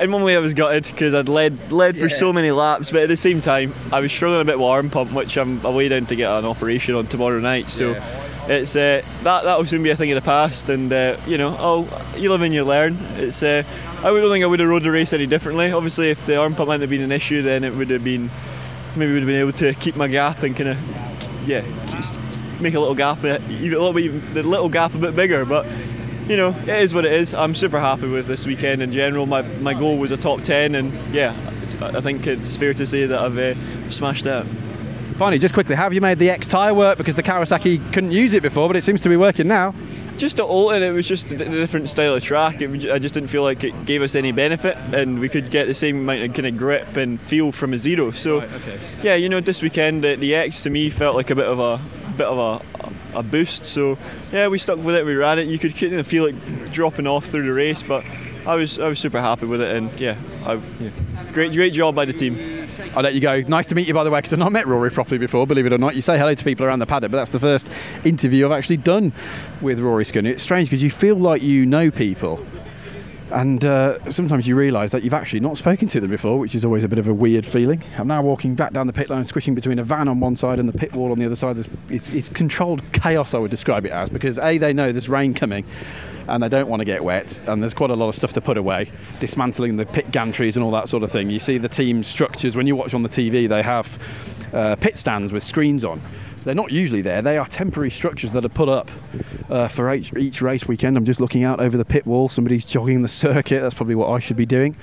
in 0.00 0.12
one 0.12 0.22
way, 0.22 0.36
I 0.36 0.38
was 0.40 0.54
gutted 0.54 0.84
because 0.84 1.14
I'd 1.14 1.28
led 1.28 1.72
led 1.72 1.98
for 1.98 2.08
so 2.08 2.32
many 2.32 2.52
laps, 2.52 2.92
but 2.92 3.02
at 3.02 3.08
the 3.08 3.16
same 3.16 3.40
time, 3.40 3.74
I 3.92 3.98
was 3.98 4.12
struggling 4.12 4.42
a 4.42 4.44
bit 4.44 4.56
with 4.56 4.66
arm 4.68 4.88
pump, 4.88 5.12
which 5.12 5.36
I'm 5.36 5.64
away 5.66 5.88
down 5.88 6.06
to 6.06 6.14
get 6.14 6.30
an 6.30 6.44
operation 6.44 6.94
on 6.94 7.08
tomorrow 7.08 7.40
night. 7.40 7.72
So. 7.72 8.00
It's 8.48 8.74
uh, 8.74 9.02
that 9.22 9.44
that 9.44 9.58
will 9.58 9.66
soon 9.66 9.82
be 9.82 9.90
a 9.90 9.96
thing 9.96 10.10
of 10.10 10.16
the 10.16 10.24
past, 10.24 10.68
and 10.68 10.92
uh, 10.92 11.16
you 11.26 11.38
know, 11.38 11.56
oh, 11.58 12.14
you 12.16 12.30
live 12.30 12.42
and 12.42 12.52
you 12.52 12.64
learn. 12.64 12.98
It's 13.16 13.42
uh, 13.42 13.62
I 13.98 14.02
don't 14.02 14.30
think 14.30 14.42
I 14.42 14.46
would 14.46 14.58
have 14.58 14.68
rode 14.68 14.82
the 14.82 14.90
race 14.90 15.12
any 15.12 15.26
differently. 15.26 15.70
Obviously, 15.70 16.10
if 16.10 16.26
the 16.26 16.36
arm 16.36 16.54
pump 16.54 16.70
hadn't 16.70 16.90
been 16.90 17.02
an 17.02 17.12
issue, 17.12 17.42
then 17.42 17.62
it 17.62 17.74
would 17.74 17.90
have 17.90 18.02
been 18.02 18.30
maybe 18.96 19.12
would 19.12 19.22
have 19.22 19.28
been 19.28 19.40
able 19.40 19.52
to 19.52 19.74
keep 19.74 19.96
my 19.96 20.08
gap 20.08 20.42
and 20.42 20.56
kind 20.56 20.70
of 20.70 20.78
yeah, 21.46 21.62
make 22.60 22.74
a 22.74 22.80
little 22.80 22.94
gap, 22.94 23.22
uh, 23.24 23.38
a 23.38 23.48
little 23.48 23.92
bit, 23.92 24.34
the 24.34 24.42
little 24.42 24.68
gap 24.68 24.94
a 24.94 24.98
bit 24.98 25.14
bigger. 25.14 25.44
But 25.44 25.66
you 26.26 26.36
know, 26.36 26.50
it 26.50 26.68
is 26.68 26.94
what 26.94 27.04
it 27.04 27.12
is. 27.12 27.34
I'm 27.34 27.54
super 27.54 27.80
happy 27.80 28.08
with 28.08 28.26
this 28.26 28.46
weekend 28.46 28.82
in 28.82 28.92
general. 28.92 29.26
My 29.26 29.42
my 29.42 29.74
goal 29.74 29.98
was 29.98 30.10
a 30.10 30.16
top 30.16 30.42
ten, 30.42 30.74
and 30.74 30.92
yeah, 31.14 31.34
I 31.80 32.00
think 32.00 32.26
it's 32.26 32.56
fair 32.56 32.74
to 32.74 32.86
say 32.86 33.06
that 33.06 33.18
I've 33.18 33.38
uh, 33.38 33.90
smashed 33.90 34.24
that. 34.24 34.46
Finally, 35.14 35.38
just 35.38 35.54
quickly, 35.54 35.76
have 35.76 35.92
you 35.92 36.00
made 36.00 36.18
the 36.18 36.30
X 36.30 36.48
tyre 36.48 36.74
work? 36.74 36.98
Because 36.98 37.16
the 37.16 37.22
Kawasaki 37.22 37.92
couldn't 37.92 38.12
use 38.12 38.32
it 38.32 38.42
before, 38.42 38.68
but 38.68 38.76
it 38.76 38.82
seems 38.82 39.00
to 39.02 39.08
be 39.08 39.16
working 39.16 39.46
now. 39.46 39.74
Just 40.16 40.38
at 40.40 40.46
Oulton, 40.46 40.82
it 40.82 40.92
was 40.92 41.08
just 41.08 41.30
a 41.32 41.36
different 41.36 41.88
style 41.88 42.14
of 42.14 42.22
track. 42.22 42.60
It, 42.60 42.90
I 42.90 42.98
just 42.98 43.14
didn't 43.14 43.28
feel 43.30 43.42
like 43.42 43.64
it 43.64 43.86
gave 43.86 44.02
us 44.02 44.14
any 44.14 44.30
benefit, 44.32 44.76
and 44.92 45.18
we 45.18 45.28
could 45.28 45.50
get 45.50 45.66
the 45.66 45.74
same 45.74 46.00
amount 46.00 46.22
of 46.22 46.34
kind 46.34 46.46
of 46.46 46.56
grip 46.56 46.96
and 46.96 47.20
feel 47.20 47.50
from 47.52 47.72
a 47.72 47.78
zero. 47.78 48.10
So, 48.10 48.46
yeah, 49.02 49.14
you 49.14 49.28
know, 49.28 49.40
this 49.40 49.62
weekend 49.62 50.04
the, 50.04 50.16
the 50.16 50.34
X 50.34 50.62
to 50.62 50.70
me 50.70 50.90
felt 50.90 51.16
like 51.16 51.30
a 51.30 51.34
bit 51.34 51.46
of 51.46 51.58
a 51.58 51.80
bit 52.16 52.26
of 52.26 52.38
a, 52.38 53.18
a 53.18 53.22
boost. 53.22 53.64
So, 53.64 53.98
yeah, 54.32 54.48
we 54.48 54.58
stuck 54.58 54.78
with 54.78 54.94
it. 54.94 55.06
We 55.06 55.14
ran 55.14 55.38
it. 55.38 55.46
You 55.46 55.58
could 55.58 55.74
kind 55.74 55.94
of 55.94 56.06
feel 56.06 56.26
it 56.26 56.72
dropping 56.72 57.06
off 57.06 57.26
through 57.26 57.46
the 57.46 57.52
race, 57.52 57.82
but 57.82 58.04
I 58.46 58.54
was 58.54 58.78
I 58.78 58.88
was 58.88 58.98
super 58.98 59.20
happy 59.20 59.46
with 59.46 59.62
it, 59.62 59.74
and 59.74 60.00
yeah, 60.00 60.16
I, 60.44 60.54
yeah. 60.78 60.90
Great 61.32 61.52
great 61.52 61.72
job 61.72 61.94
by 61.94 62.04
the 62.04 62.12
team. 62.12 62.68
I'll 62.94 63.02
let 63.02 63.14
you 63.14 63.20
go. 63.20 63.40
Nice 63.40 63.66
to 63.68 63.74
meet 63.74 63.88
you, 63.88 63.94
by 63.94 64.04
the 64.04 64.10
way, 64.10 64.18
because 64.18 64.32
I've 64.32 64.38
not 64.38 64.52
met 64.52 64.66
Rory 64.66 64.90
properly 64.90 65.18
before, 65.18 65.46
believe 65.46 65.66
it 65.66 65.72
or 65.72 65.78
not. 65.78 65.96
You 65.96 66.02
say 66.02 66.18
hello 66.18 66.34
to 66.34 66.44
people 66.44 66.66
around 66.66 66.80
the 66.80 66.86
paddock, 66.86 67.10
but 67.10 67.16
that's 67.16 67.30
the 67.30 67.40
first 67.40 67.70
interview 68.04 68.46
I've 68.46 68.52
actually 68.52 68.76
done 68.76 69.12
with 69.60 69.80
Rory 69.80 70.04
Skinner. 70.04 70.30
It's 70.30 70.42
strange 70.42 70.68
because 70.68 70.82
you 70.82 70.90
feel 70.90 71.16
like 71.16 71.42
you 71.42 71.64
know 71.64 71.90
people 71.90 72.44
And 73.32 73.64
uh, 73.64 74.10
sometimes 74.10 74.46
you 74.46 74.54
realise 74.54 74.90
that 74.90 75.02
you've 75.04 75.14
actually 75.14 75.40
not 75.40 75.56
spoken 75.56 75.88
to 75.88 76.00
them 76.00 76.10
before, 76.10 76.38
which 76.38 76.54
is 76.54 76.64
always 76.64 76.84
a 76.84 76.88
bit 76.88 76.98
of 76.98 77.08
a 77.08 77.14
weird 77.14 77.46
feeling. 77.46 77.82
I'm 77.96 78.06
now 78.06 78.20
walking 78.20 78.54
back 78.54 78.74
down 78.74 78.86
the 78.86 78.92
pit 78.92 79.08
line, 79.08 79.24
squishing 79.24 79.54
between 79.54 79.78
a 79.78 79.84
van 79.84 80.06
on 80.08 80.20
one 80.20 80.36
side 80.36 80.58
and 80.58 80.68
the 80.68 80.76
pit 80.76 80.92
wall 80.92 81.12
on 81.12 81.18
the 81.18 81.24
other 81.24 81.34
side. 81.34 81.56
It's, 81.88 82.12
it's 82.12 82.28
controlled 82.28 82.82
chaos, 82.92 83.32
I 83.32 83.38
would 83.38 83.50
describe 83.50 83.86
it 83.86 83.92
as, 83.92 84.10
because 84.10 84.38
A, 84.38 84.58
they 84.58 84.74
know 84.74 84.92
there's 84.92 85.08
rain 85.08 85.32
coming 85.32 85.64
and 86.28 86.42
they 86.42 86.48
don't 86.48 86.68
want 86.68 86.80
to 86.80 86.84
get 86.84 87.02
wet, 87.02 87.42
and 87.48 87.62
there's 87.62 87.74
quite 87.74 87.90
a 87.90 87.94
lot 87.94 88.08
of 88.08 88.14
stuff 88.14 88.32
to 88.34 88.40
put 88.40 88.56
away, 88.56 88.90
dismantling 89.20 89.76
the 89.76 89.86
pit 89.86 90.10
gantries 90.10 90.56
and 90.56 90.64
all 90.64 90.70
that 90.72 90.88
sort 90.88 91.02
of 91.02 91.10
thing. 91.10 91.30
You 91.30 91.40
see 91.40 91.58
the 91.58 91.68
team 91.68 92.02
structures, 92.02 92.56
when 92.56 92.66
you 92.66 92.76
watch 92.76 92.94
on 92.94 93.02
the 93.02 93.08
TV, 93.08 93.48
they 93.48 93.62
have 93.62 93.98
uh, 94.52 94.76
pit 94.76 94.98
stands 94.98 95.32
with 95.32 95.42
screens 95.42 95.84
on. 95.84 96.00
They're 96.44 96.54
not 96.54 96.72
usually 96.72 97.02
there. 97.02 97.22
They 97.22 97.38
are 97.38 97.46
temporary 97.46 97.90
structures 97.90 98.32
that 98.32 98.44
are 98.44 98.48
put 98.48 98.68
up 98.68 98.90
uh, 99.48 99.68
for 99.68 99.92
each, 99.94 100.12
each 100.14 100.42
race 100.42 100.66
weekend. 100.66 100.96
I'm 100.96 101.04
just 101.04 101.20
looking 101.20 101.44
out 101.44 101.60
over 101.60 101.76
the 101.76 101.84
pit 101.84 102.04
wall. 102.04 102.28
Somebody's 102.28 102.64
jogging 102.64 103.02
the 103.02 103.08
circuit. 103.08 103.60
That's 103.60 103.74
probably 103.74 103.94
what 103.94 104.10
I 104.10 104.18
should 104.18 104.36
be 104.36 104.46
doing. 104.46 104.76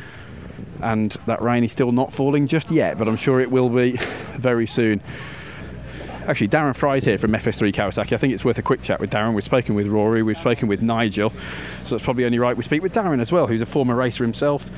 And 0.81 1.11
that 1.25 1.41
rain 1.41 1.63
is 1.63 1.71
still 1.71 1.91
not 1.91 2.13
falling 2.13 2.47
just 2.47 2.71
yet, 2.71 2.97
but 2.97 3.07
I'm 3.07 3.17
sure 3.17 3.41
it 3.41 3.51
will 3.51 3.69
be 3.69 3.97
very 4.37 4.67
soon. 4.67 5.01
Actually, 6.27 6.49
Darren 6.49 6.75
Fry's 6.75 7.05
here 7.05 7.17
from 7.17 7.31
FS3 7.31 7.73
Kawasaki. 7.73 8.13
I 8.13 8.17
think 8.17 8.33
it's 8.33 8.45
worth 8.45 8.57
a 8.57 8.61
quick 8.61 8.81
chat 8.81 8.99
with 8.99 9.09
Darren. 9.09 9.33
We've 9.33 9.43
spoken 9.43 9.75
with 9.75 9.87
Rory, 9.87 10.21
we've 10.21 10.37
spoken 10.37 10.67
with 10.67 10.81
Nigel, 10.81 11.31
so 11.85 11.95
it's 11.95 12.03
probably 12.03 12.25
only 12.25 12.39
right 12.39 12.55
we 12.55 12.63
speak 12.63 12.83
with 12.83 12.93
Darren 12.93 13.19
as 13.19 13.31
well, 13.31 13.47
who's 13.47 13.61
a 13.61 13.65
former 13.65 13.95
racer 13.95 14.23
himself. 14.23 14.69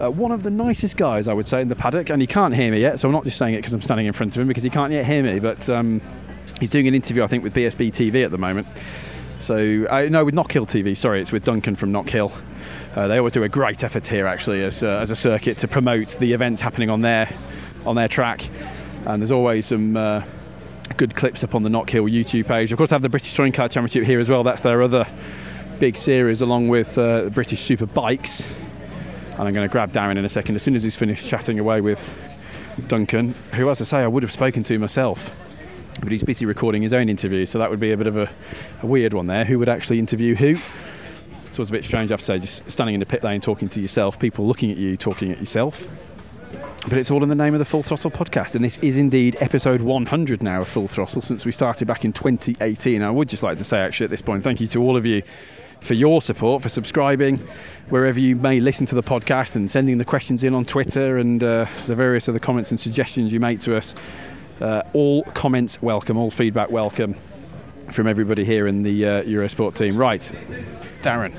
Uh, 0.00 0.10
one 0.10 0.30
of 0.30 0.42
the 0.42 0.50
nicest 0.50 0.96
guys, 0.96 1.26
I 1.26 1.32
would 1.32 1.46
say, 1.46 1.60
in 1.60 1.68
the 1.68 1.76
paddock, 1.76 2.10
and 2.10 2.20
he 2.20 2.26
can't 2.26 2.54
hear 2.54 2.70
me 2.70 2.80
yet, 2.80 3.00
so 3.00 3.08
I'm 3.08 3.12
not 3.12 3.24
just 3.24 3.38
saying 3.38 3.54
it 3.54 3.58
because 3.58 3.72
I'm 3.72 3.82
standing 3.82 4.06
in 4.06 4.12
front 4.12 4.36
of 4.36 4.40
him 4.42 4.48
because 4.48 4.62
he 4.62 4.70
can't 4.70 4.92
yet 4.92 5.06
hear 5.06 5.22
me. 5.22 5.38
But 5.38 5.68
um, 5.70 6.00
he's 6.60 6.70
doing 6.70 6.86
an 6.86 6.94
interview, 6.94 7.22
I 7.22 7.26
think, 7.26 7.42
with 7.42 7.54
BSB 7.54 7.92
TV 7.92 8.24
at 8.24 8.30
the 8.30 8.38
moment. 8.38 8.66
So, 9.38 9.86
uh, 9.90 10.06
no, 10.10 10.24
with 10.24 10.34
Knockhill 10.34 10.66
TV, 10.66 10.96
sorry, 10.96 11.20
it's 11.20 11.32
with 11.32 11.44
Duncan 11.44 11.76
from 11.76 11.92
Knockhill. 11.92 12.32
Uh, 12.94 13.08
they 13.08 13.18
always 13.18 13.32
do 13.32 13.42
a 13.42 13.48
great 13.48 13.84
effort 13.84 14.06
here, 14.06 14.26
actually, 14.26 14.62
as, 14.62 14.82
uh, 14.82 14.98
as 14.98 15.10
a 15.10 15.16
circuit 15.16 15.58
to 15.58 15.68
promote 15.68 16.16
the 16.18 16.32
events 16.32 16.60
happening 16.60 16.90
on 16.90 17.02
their 17.02 17.28
on 17.84 17.96
their 17.96 18.08
track. 18.08 18.48
And 19.06 19.22
there's 19.22 19.30
always 19.30 19.66
some 19.66 19.96
uh, 19.96 20.22
good 20.96 21.14
clips 21.14 21.44
up 21.44 21.54
on 21.54 21.62
the 21.62 21.70
Knockhill 21.70 22.10
YouTube 22.10 22.46
page. 22.46 22.72
Of 22.72 22.78
course, 22.78 22.92
I 22.92 22.94
have 22.94 23.02
the 23.02 23.08
British 23.08 23.34
Touring 23.34 23.52
Car 23.52 23.68
Championship 23.68 24.04
here 24.04 24.20
as 24.20 24.28
well. 24.28 24.42
That's 24.42 24.62
their 24.62 24.82
other 24.82 25.06
big 25.78 25.96
series, 25.96 26.40
along 26.40 26.68
with 26.68 26.96
uh, 26.96 27.22
the 27.22 27.30
British 27.30 27.60
Super 27.60 27.86
Bikes 27.86 28.48
and 29.38 29.46
I'm 29.46 29.52
going 29.52 29.68
to 29.68 29.72
grab 29.72 29.92
Darren 29.92 30.16
in 30.16 30.24
a 30.24 30.30
second 30.30 30.54
as 30.54 30.62
soon 30.62 30.74
as 30.74 30.82
he's 30.82 30.96
finished 30.96 31.28
chatting 31.28 31.58
away 31.58 31.82
with 31.82 32.10
Duncan, 32.88 33.34
who, 33.52 33.68
as 33.68 33.82
I 33.82 33.84
say, 33.84 33.98
I 33.98 34.06
would 34.06 34.22
have 34.22 34.32
spoken 34.32 34.62
to 34.64 34.78
myself. 34.78 35.30
But 36.00 36.10
he's 36.10 36.24
busy 36.24 36.46
recording 36.46 36.82
his 36.82 36.94
own 36.94 37.10
interview, 37.10 37.44
so 37.44 37.58
that 37.58 37.68
would 37.68 37.80
be 37.80 37.92
a 37.92 37.96
bit 37.98 38.06
of 38.06 38.16
a, 38.16 38.30
a 38.82 38.86
weird 38.86 39.12
one 39.12 39.26
there. 39.26 39.44
Who 39.44 39.58
would 39.58 39.68
actually 39.68 39.98
interview 39.98 40.34
who? 40.34 40.56
So 41.52 41.60
it's 41.62 41.70
a 41.70 41.72
bit 41.72 41.84
strange, 41.84 42.10
I 42.10 42.14
have 42.14 42.20
to 42.20 42.24
say, 42.24 42.38
just 42.38 42.70
standing 42.70 42.94
in 42.94 43.00
the 43.00 43.06
pit 43.06 43.22
lane 43.22 43.42
talking 43.42 43.68
to 43.70 43.80
yourself, 43.80 44.18
people 44.18 44.46
looking 44.46 44.70
at 44.70 44.78
you 44.78 44.96
talking 44.96 45.30
at 45.30 45.38
yourself. 45.38 45.86
But 46.88 46.98
it's 46.98 47.10
all 47.10 47.24
in 47.24 47.28
the 47.28 47.34
name 47.34 47.52
of 47.52 47.58
the 47.58 47.64
Full 47.64 47.82
Throttle 47.82 48.12
podcast, 48.12 48.54
and 48.54 48.64
this 48.64 48.78
is 48.78 48.96
indeed 48.96 49.36
episode 49.40 49.80
100 49.80 50.40
now 50.40 50.60
of 50.60 50.68
Full 50.68 50.86
Throttle 50.86 51.20
since 51.20 51.44
we 51.44 51.50
started 51.50 51.88
back 51.88 52.04
in 52.04 52.12
2018. 52.12 53.02
I 53.02 53.10
would 53.10 53.28
just 53.28 53.42
like 53.42 53.56
to 53.58 53.64
say, 53.64 53.80
actually, 53.80 54.04
at 54.04 54.10
this 54.10 54.22
point, 54.22 54.44
thank 54.44 54.60
you 54.60 54.68
to 54.68 54.80
all 54.80 54.96
of 54.96 55.04
you 55.04 55.24
for 55.80 55.94
your 55.94 56.22
support, 56.22 56.62
for 56.62 56.68
subscribing 56.68 57.44
wherever 57.88 58.20
you 58.20 58.36
may 58.36 58.60
listen 58.60 58.86
to 58.86 58.94
the 58.94 59.02
podcast 59.02 59.56
and 59.56 59.68
sending 59.68 59.98
the 59.98 60.04
questions 60.04 60.44
in 60.44 60.54
on 60.54 60.64
Twitter 60.64 61.18
and 61.18 61.42
uh, 61.42 61.66
the 61.88 61.96
various 61.96 62.28
other 62.28 62.38
comments 62.38 62.70
and 62.70 62.78
suggestions 62.78 63.32
you 63.32 63.40
make 63.40 63.58
to 63.58 63.76
us. 63.76 63.96
Uh, 64.60 64.82
all 64.92 65.24
comments 65.34 65.82
welcome, 65.82 66.16
all 66.16 66.30
feedback 66.30 66.70
welcome 66.70 67.16
from 67.90 68.06
everybody 68.06 68.44
here 68.44 68.68
in 68.68 68.84
the 68.84 69.04
uh, 69.04 69.22
Eurosport 69.24 69.74
team. 69.74 69.96
Right, 69.96 70.20
Darren. 71.02 71.34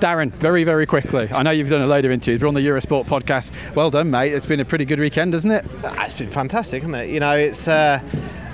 Darren, 0.00 0.30
very, 0.32 0.64
very 0.64 0.86
quickly. 0.86 1.28
I 1.30 1.42
know 1.42 1.50
you've 1.50 1.68
done 1.68 1.82
a 1.82 1.86
load 1.86 2.06
of 2.06 2.10
interviews. 2.10 2.40
We're 2.40 2.48
on 2.48 2.54
the 2.54 2.66
Eurosport 2.66 3.06
podcast. 3.06 3.52
Well 3.74 3.90
done, 3.90 4.10
mate. 4.10 4.32
It's 4.32 4.46
been 4.46 4.60
a 4.60 4.64
pretty 4.64 4.86
good 4.86 4.98
weekend, 4.98 5.34
hasn't 5.34 5.52
it? 5.52 5.66
It's 5.84 6.14
been 6.14 6.30
fantastic, 6.30 6.82
hasn't 6.82 6.96
it? 6.96 7.10
You 7.10 7.20
know, 7.20 7.36
it's 7.36 7.68
uh, 7.68 8.00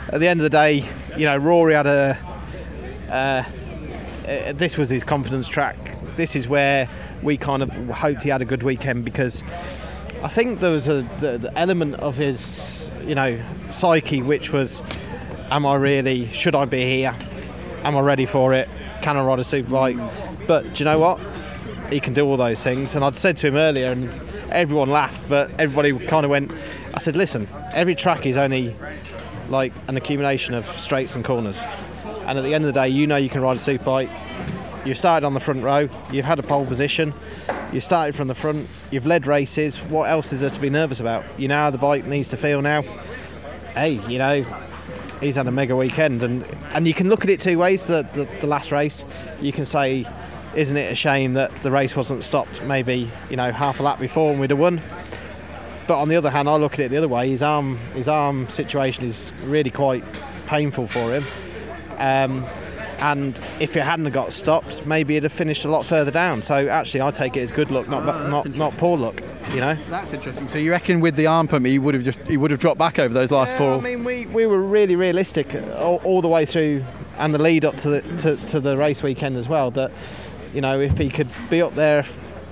at 0.09 0.19
the 0.19 0.27
end 0.27 0.41
of 0.41 0.45
the 0.45 0.51
day, 0.51 0.89
you 1.17 1.25
know, 1.25 1.37
Rory 1.37 1.75
had 1.75 1.87
a. 1.87 2.19
Uh, 3.09 3.45
uh, 4.29 4.53
this 4.55 4.77
was 4.77 4.91
his 4.91 5.05
confidence 5.05 5.47
track. 5.47 5.77
This 6.17 6.35
is 6.35 6.49
where 6.49 6.89
we 7.23 7.37
kind 7.37 7.63
of 7.63 7.71
hoped 7.91 8.25
he 8.25 8.31
had 8.31 8.43
a 8.43 8.45
good 8.45 8.65
weekend 8.65 9.05
because 9.05 9.45
I 10.25 10.29
think 10.29 10.59
there 10.59 10.73
was 10.73 10.89
a 10.89 11.03
the, 11.21 11.39
the 11.39 11.57
element 11.57 11.95
of 11.97 12.17
his, 12.17 12.91
you 13.05 13.15
know, 13.15 13.41
psyche 13.71 14.21
which 14.21 14.53
was, 14.53 14.83
am 15.51 15.65
I 15.65 15.77
really? 15.77 16.29
Should 16.33 16.57
I 16.57 16.65
be 16.65 16.83
here? 16.83 17.17
Am 17.85 17.97
I 17.97 18.01
ready 18.01 18.27
for 18.27 18.53
it? 18.53 18.69
Can 19.03 19.17
I 19.17 19.23
ride 19.23 19.39
a 19.39 19.43
superbike? 19.43 20.47
But 20.49 20.75
do 20.75 20.79
you 20.79 20.85
know 20.85 20.99
what? 20.99 21.21
He 21.91 22.01
can 22.01 22.13
do 22.13 22.27
all 22.27 22.37
those 22.37 22.63
things. 22.63 22.95
And 22.95 23.05
I'd 23.05 23.17
said 23.17 23.37
to 23.39 23.49
him 23.49 23.57
earlier, 23.57 23.89
and 23.89 24.13
everyone 24.51 24.91
laughed, 24.91 25.29
but 25.29 25.51
everybody 25.59 25.93
kind 26.07 26.25
of 26.25 26.31
went. 26.31 26.53
I 26.95 26.99
said, 26.99 27.17
listen, 27.17 27.49
every 27.73 27.95
track 27.95 28.27
is 28.27 28.37
only 28.37 28.75
like 29.49 29.73
an 29.89 29.97
accumulation 29.97 30.55
of 30.55 30.67
straights 30.79 31.15
and 31.15 31.25
corners. 31.25 31.63
And 32.27 32.39
at 32.39 32.43
the 32.43 32.55
end 32.55 32.65
of 32.65 32.75
the 32.75 32.81
day, 32.81 32.89
you 32.89 33.07
know 33.07 33.17
you 33.17 33.29
can 33.29 33.41
ride 33.41 33.57
a 33.57 33.61
superbike. 33.61 34.11
You've 34.85 34.99
started 34.99 35.27
on 35.27 35.35
the 35.35 35.41
front 35.41 35.63
row. 35.63 35.89
You've 36.13 36.25
had 36.25 36.39
a 36.39 36.43
pole 36.43 36.67
position. 36.67 37.13
You 37.73 37.81
started 37.81 38.15
from 38.15 38.29
the 38.29 38.35
front. 38.35 38.69
You've 38.91 39.07
led 39.07 39.27
races. 39.27 39.79
What 39.79 40.09
else 40.09 40.33
is 40.33 40.41
there 40.41 40.51
to 40.51 40.61
be 40.61 40.71
nervous 40.71 41.01
about? 41.01 41.25
You 41.39 41.49
know 41.49 41.57
how 41.57 41.71
the 41.71 41.79
bike 41.79 42.05
needs 42.05 42.29
to 42.29 42.37
feel 42.37 42.63
now. 42.63 42.83
Hey, 43.75 44.01
you 44.09 44.19
know, 44.19 44.45
he's 45.21 45.37
had 45.37 45.47
a 45.49 45.51
mega 45.51 45.75
weekend, 45.75 46.23
and 46.23 46.45
and 46.73 46.87
you 46.87 46.95
can 46.95 47.09
look 47.09 47.25
at 47.25 47.31
it 47.31 47.41
two 47.41 47.59
ways. 47.59 47.85
The 47.85 48.09
the, 48.15 48.29
the 48.41 48.47
last 48.47 48.71
race, 48.71 49.05
you 49.41 49.53
can 49.53 49.67
say, 49.67 50.07
isn't 50.57 50.77
it 50.77 50.91
a 50.91 50.95
shame 50.95 51.35
that 51.35 51.53
the 51.63 51.71
race 51.71 51.95
wasn't 51.95 52.25
stopped 52.25 52.63
maybe 52.63 53.11
you 53.31 53.37
know 53.37 53.53
half 53.53 53.79
a 53.81 53.83
lap 53.83 53.99
before 54.01 54.31
and 54.31 54.41
we'd 54.41 54.51
have 54.51 54.59
won. 54.59 54.81
But 55.87 56.01
on 56.01 56.09
the 56.09 56.17
other 56.17 56.31
hand, 56.31 56.49
I 56.49 56.57
look 56.57 56.73
at 56.75 56.81
it 56.81 56.91
the 56.91 56.97
other 56.97 57.07
way. 57.09 57.29
His 57.29 57.43
arm 57.43 57.77
his 57.95 58.09
arm 58.09 58.49
situation 58.49 59.05
is 59.05 59.33
really 59.45 59.71
quite 59.71 60.05
painful 60.47 60.89
for 60.89 61.13
him. 61.15 61.25
Um, 61.99 62.45
and 62.99 63.39
if 63.61 63.77
it 63.77 63.83
hadn't 63.85 64.11
got 64.11 64.33
stopped, 64.33 64.85
maybe 64.87 65.17
it'd 65.17 65.31
have 65.31 65.33
finished 65.33 65.65
a 65.65 65.69
lot 65.69 65.85
further 65.85 66.11
down. 66.11 66.43
So 66.43 66.67
actually, 66.69 67.03
I 67.03 67.11
take 67.11 67.37
it 67.37 67.41
as 67.41 67.53
good 67.53 67.71
luck, 67.71 67.89
not 67.89 68.05
Ah, 68.05 68.27
not 68.29 68.49
not 68.57 68.73
poor 68.73 68.97
luck. 68.97 69.23
You 69.53 69.61
know. 69.61 69.77
That's 69.89 70.13
interesting. 70.13 70.49
So 70.49 70.59
you 70.59 70.73
reckon 70.73 71.01
with 71.01 71.15
the 71.15 71.27
arm 71.27 71.47
pump, 71.47 71.67
he 71.67 71.79
would 71.79 71.95
have 71.95 72.03
just 72.03 72.19
he 72.23 72.37
would 72.37 72.51
have 72.51 72.59
dropped 72.59 72.79
back 72.79 72.99
over 72.99 73.15
those 73.15 73.31
last 73.31 73.53
Yeah, 73.53 73.59
four? 73.59 73.75
I 73.75 73.81
mean, 73.81 74.03
we, 74.03 74.27
we 74.27 74.47
were 74.47 74.61
really 74.61 74.97
realistic 74.97 75.55
all, 75.77 76.01
all 76.05 76.21
the 76.21 76.29
way 76.29 76.47
through, 76.47 76.83
and 77.19 77.33
the 77.33 77.39
lead 77.39 77.65
up 77.65 77.77
to 77.79 77.89
the 77.91 78.01
to, 78.17 78.37
to 78.47 78.61
the 78.61 78.77
race 78.77 79.03
weekend 79.05 79.37
as 79.37 79.49
well. 79.49 79.71
That 79.71 79.93
you 80.57 80.63
know, 80.63 80.81
if 80.81 80.97
he 80.97 81.11
could 81.11 81.29
be 81.51 81.61
up 81.61 81.75
there 81.75 82.05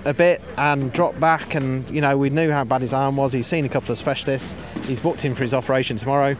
a 0.04 0.12
bit 0.12 0.42
and 0.58 0.92
drop 0.92 1.18
back, 1.18 1.54
and 1.54 1.90
you 1.90 2.02
know, 2.02 2.16
we 2.18 2.28
knew 2.28 2.50
how 2.52 2.62
bad 2.62 2.82
his 2.82 2.92
arm 2.92 3.16
was. 3.16 3.32
He's 3.32 3.46
seen 3.46 3.64
a 3.64 3.68
couple 3.68 3.90
of 3.90 3.98
specialists. 3.98 4.54
He's 4.82 5.00
booked 5.00 5.24
in 5.24 5.34
for 5.34 5.42
his 5.42 5.54
operation 5.54 5.96
tomorrow. 5.96 6.36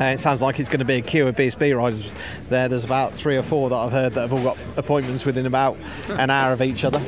Uh, 0.00 0.04
it 0.06 0.18
sounds 0.18 0.42
like 0.42 0.58
it's 0.58 0.68
going 0.68 0.80
to 0.80 0.84
be 0.84 0.94
a 0.94 1.02
queue 1.02 1.28
of 1.28 1.36
BSB 1.36 1.76
riders 1.76 2.14
there. 2.48 2.66
There's 2.68 2.84
about 2.84 3.14
three 3.14 3.36
or 3.36 3.42
four 3.42 3.68
that 3.68 3.76
I've 3.76 3.92
heard 3.92 4.14
that 4.14 4.22
have 4.22 4.32
all 4.32 4.42
got 4.42 4.58
appointments 4.76 5.24
within 5.24 5.46
about 5.46 5.76
an 6.08 6.30
hour 6.30 6.52
of 6.52 6.62
each 6.62 6.84
other. 6.84 7.04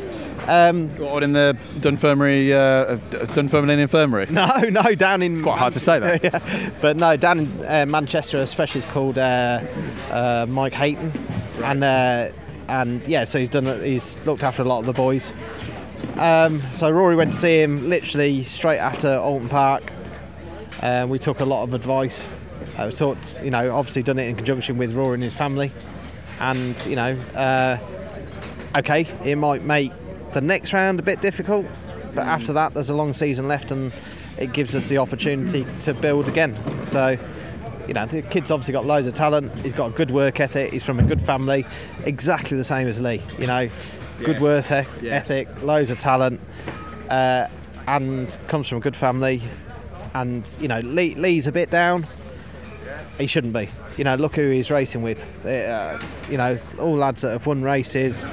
Um, 0.47 0.91
what 0.99 1.25
in 1.25 1.33
the 1.33 1.57
Dunfermline, 1.81 2.53
uh, 2.53 3.01
Dunfermline 3.35 3.79
Infirmary? 3.81 4.27
No, 4.31 4.47
no, 4.71 4.95
down 4.95 5.23
in. 5.23 5.33
It's 5.35 5.43
quite 5.43 5.59
hard 5.59 5.73
to 5.73 5.81
say 5.81 5.99
that. 5.99 6.23
yeah. 6.25 6.71
But 6.81 6.99
no, 6.99 7.17
down 7.17 7.41
in 7.41 7.67
uh, 7.67 7.87
Manchester, 7.87 8.39
a 8.39 8.47
specialist 8.47 8.87
called 8.89 9.19
uh, 9.19 9.63
uh, 10.11 10.47
Mike 10.49 10.75
Hayton, 10.75 11.11
and 11.65 11.83
uh, 11.83 12.29
and 12.69 13.07
yeah, 13.07 13.25
so 13.25 13.39
he's 13.39 13.49
done. 13.49 13.67
He's 13.83 14.19
looked 14.27 14.45
after 14.45 14.63
a 14.63 14.65
lot 14.65 14.81
of 14.81 14.87
the 14.87 14.93
boys. 14.93 15.33
Um, 16.17 16.63
so 16.73 16.91
Rory 16.91 17.17
went 17.17 17.33
to 17.35 17.39
see 17.39 17.61
him 17.61 17.89
literally 17.89 18.43
straight 18.45 18.79
after 18.79 19.09
Oulton 19.09 19.49
Park. 19.49 19.93
Uh, 20.81 21.07
we 21.09 21.19
took 21.19 21.41
a 21.41 21.45
lot 21.45 21.63
of 21.63 21.75
advice. 21.75 22.29
Uh, 22.77 22.87
we 22.91 22.93
talked, 22.93 23.35
you 23.43 23.51
know, 23.51 23.75
obviously 23.75 24.03
done 24.03 24.19
it 24.19 24.29
in 24.29 24.37
conjunction 24.37 24.77
with 24.77 24.95
Rory 24.95 25.15
and 25.15 25.23
his 25.23 25.35
family, 25.35 25.73
and 26.41 26.75
you 26.87 26.97
know, 26.97 27.13
uh, 27.35 27.79
okay, 28.77 29.07
it 29.25 29.37
might 29.37 29.63
make 29.63 29.93
the 30.33 30.41
next 30.41 30.73
round 30.73 31.01
a 31.01 31.03
bit 31.03 31.21
difficult, 31.21 31.67
but 32.15 32.27
after 32.27 32.53
that, 32.53 32.75
there's 32.75 32.91
a 32.91 32.95
long 32.95 33.13
season 33.13 33.49
left, 33.49 33.71
and 33.71 33.93
it 34.37 34.53
gives 34.53 34.77
us 34.77 34.89
the 34.89 34.99
opportunity 34.99 35.67
to 35.81 35.95
build 35.95 36.29
again. 36.29 36.55
So, 36.87 37.17
you 37.87 37.95
know, 37.95 38.07
the 38.07 38.23
kid's 38.23 38.51
obviously 38.51 38.73
got 38.73 38.85
loads 38.87 39.07
of 39.07 39.15
talent. 39.15 39.57
He's 39.61 39.73
got 39.73 39.87
a 39.89 39.95
good 39.95 40.11
work 40.11 40.41
ethic. 40.41 40.73
He's 40.73 40.85
from 40.85 40.99
a 40.99 41.03
good 41.03 41.21
family, 41.21 41.65
exactly 42.05 42.57
the 42.57 42.65
same 42.65 42.89
as 42.89 43.01
Lee. 43.01 43.23
You 43.39 43.47
know, 43.47 43.69
good 44.25 44.37
Yeah. 44.37 44.43
work 44.43 44.71
e- 44.71 44.85
Yeah. 45.03 45.15
ethic, 45.15 45.49
loads 45.63 45.91
of 45.91 45.99
talent, 45.99 46.41
uh, 47.11 47.47
and 47.87 48.37
comes 48.49 48.69
from 48.69 48.79
a 48.79 48.81
good 48.81 48.97
family. 48.97 49.43
And 50.15 50.49
you 50.61 50.69
know, 50.69 50.81
Lee, 50.81 51.15
Lee's 51.15 51.47
a 51.47 51.53
bit 51.53 51.71
down. 51.71 52.07
He 53.19 53.27
shouldn't 53.27 53.53
be. 53.55 53.69
You 53.97 54.05
know, 54.05 54.15
look 54.17 54.37
who 54.37 54.51
he's 54.51 54.71
racing 54.71 55.03
with. 55.03 55.25
Uh, 55.47 55.99
you 56.31 56.37
know, 56.37 56.59
all 56.79 56.97
lads 56.97 57.23
that 57.23 57.31
have 57.31 57.47
won 57.47 57.63
races. 57.63 58.25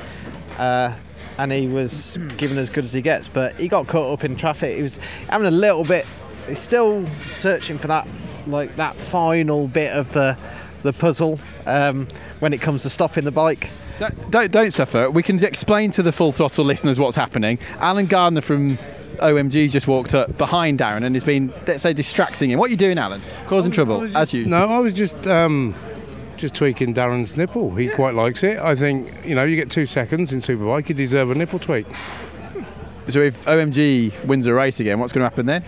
Uh, 0.58 0.94
and 1.38 1.52
he 1.52 1.68
was 1.68 2.20
given 2.38 2.58
as 2.58 2.70
good 2.70 2.84
as 2.84 2.94
he 2.94 3.02
gets, 3.02 3.28
but 3.28 3.56
he 3.56 3.68
got 3.68 3.88
caught 3.88 4.14
up 4.14 4.24
in 4.24 4.36
traffic. 4.36 4.76
He 4.76 4.82
was 4.84 4.98
having 5.30 5.48
a 5.48 5.52
little 5.52 5.84
bit. 5.84 6.06
He's 6.48 6.60
still 6.60 7.06
searching 7.32 7.80
for 7.80 7.88
that, 7.88 8.08
like 8.48 8.76
that 8.76 8.96
final 8.96 9.68
bit 9.68 9.92
of 9.94 10.12
the 10.14 10.38
the 10.84 10.94
puzzle 10.94 11.40
um, 11.66 12.08
when 12.40 12.54
it 12.54 12.62
comes 12.62 12.84
to 12.84 12.90
stopping 12.90 13.24
the 13.24 13.32
bike. 13.32 13.70
Don't, 14.00 14.32
don't, 14.32 14.52
don't 14.52 14.72
suffer. 14.72 15.10
We 15.10 15.24
can 15.24 15.44
explain 15.44 15.92
to 15.92 16.04
the 16.04 16.12
full 16.12 16.32
throttle 16.32 16.66
listeners 16.66 17.00
what's 17.00 17.16
happening. 17.16 17.58
Alan 17.78 18.06
Gardner 18.06 18.42
from 18.42 18.78
OMG 19.18 19.72
just 19.72 19.88
walked 19.88 20.14
up 20.14 20.38
behind 20.38 20.80
Darren 20.80 21.04
and 21.04 21.16
has 21.16 21.24
been, 21.24 21.54
let's 21.68 21.84
say, 21.84 21.94
distracting 21.94 22.52
him. 22.52 22.60
What 22.60 22.68
are 22.68 22.72
you 22.72 22.78
doing, 22.78 22.98
Alan? 22.98 23.22
Causing 23.48 23.72
trouble, 23.72 24.06
as 24.18 24.34
you. 24.34 24.46
No, 24.46 24.70
I 24.70 24.80
was 24.80 24.94
just 24.94 25.28
um, 25.28 25.76
just 26.38 26.56
tweaking 26.56 26.94
Darren's 26.94 27.38
nipple. 27.38 27.76
He 27.76 27.88
quite 27.88 28.16
likes 28.16 28.44
it. 28.44 28.58
I 28.60 28.76
think 28.76 29.26
you 29.26 29.36
know 29.36 29.44
you 29.44 29.56
get 29.56 29.70
two 29.70 29.86
seconds 29.86 30.34
in 30.34 30.42
Superbike, 30.42 30.90
you 30.90 30.96
deserve 30.96 31.32
a 31.32 31.36
nipple 31.36 31.60
tweak. 31.60 31.86
So 33.10 33.20
if 33.20 33.46
OMG 33.46 34.26
wins 34.26 34.46
a 34.46 34.54
race 34.54 34.80
again, 34.80 35.00
what's 35.00 35.12
going 35.12 35.24
to 35.24 35.30
happen 35.30 35.46
then? 35.46 35.64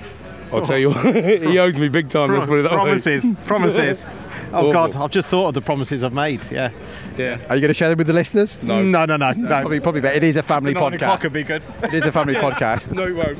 I'll 0.51 0.65
tell 0.65 0.77
you, 0.77 0.89
what, 0.91 1.15
he 1.25 1.57
owes 1.59 1.77
me 1.77 1.89
big 1.89 2.09
time. 2.09 2.31
Let's 2.31 2.45
put 2.45 2.59
it 2.59 2.63
that 2.63 2.71
way. 2.71 2.77
promises, 2.77 3.25
promises. 3.45 4.05
Oh 4.51 4.57
Awful. 4.69 4.71
God, 4.71 4.95
I've 4.95 5.11
just 5.11 5.29
thought 5.29 5.47
of 5.49 5.53
the 5.53 5.61
promises 5.61 6.03
I've 6.03 6.13
made. 6.13 6.39
Yeah, 6.51 6.71
yeah. 7.17 7.43
Are 7.49 7.55
you 7.55 7.61
going 7.61 7.67
to 7.69 7.73
share 7.73 7.89
them 7.89 7.97
with 7.97 8.07
the 8.07 8.13
listeners? 8.13 8.61
No. 8.63 8.81
No, 8.81 9.03
no, 9.05 9.17
no, 9.17 9.31
no. 9.31 9.47
Probably, 9.47 9.79
probably 9.79 10.01
better. 10.01 10.15
It 10.15 10.23
is 10.23 10.37
a 10.37 10.43
family 10.43 10.73
The 10.73 10.79
nine 10.79 10.93
o'clock 10.93 11.19
podcast. 11.19 11.23
would 11.23 11.33
be 11.33 11.43
good. 11.43 11.63
It 11.83 11.93
is 11.93 12.05
a 12.05 12.11
family 12.11 12.35
podcast. 12.35 12.93
No, 12.93 13.07
it 13.07 13.15
won't. 13.15 13.37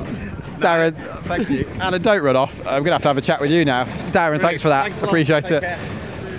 Darren, 0.60 0.94
thank 1.24 1.48
you. 1.48 1.66
Anna, 1.80 1.98
don't 1.98 2.22
run 2.22 2.36
off. 2.36 2.58
I'm 2.60 2.82
going 2.82 2.86
to 2.86 2.92
have 2.92 3.02
to 3.02 3.08
have 3.08 3.18
a 3.18 3.22
chat 3.22 3.40
with 3.40 3.50
you 3.50 3.64
now. 3.64 3.84
Darren, 4.12 4.40
thanks 4.40 4.62
for 4.62 4.68
that. 4.68 4.84
Thanks. 4.88 5.02
Appreciate 5.02 5.50
it. 5.50 5.62
care. 5.62 5.78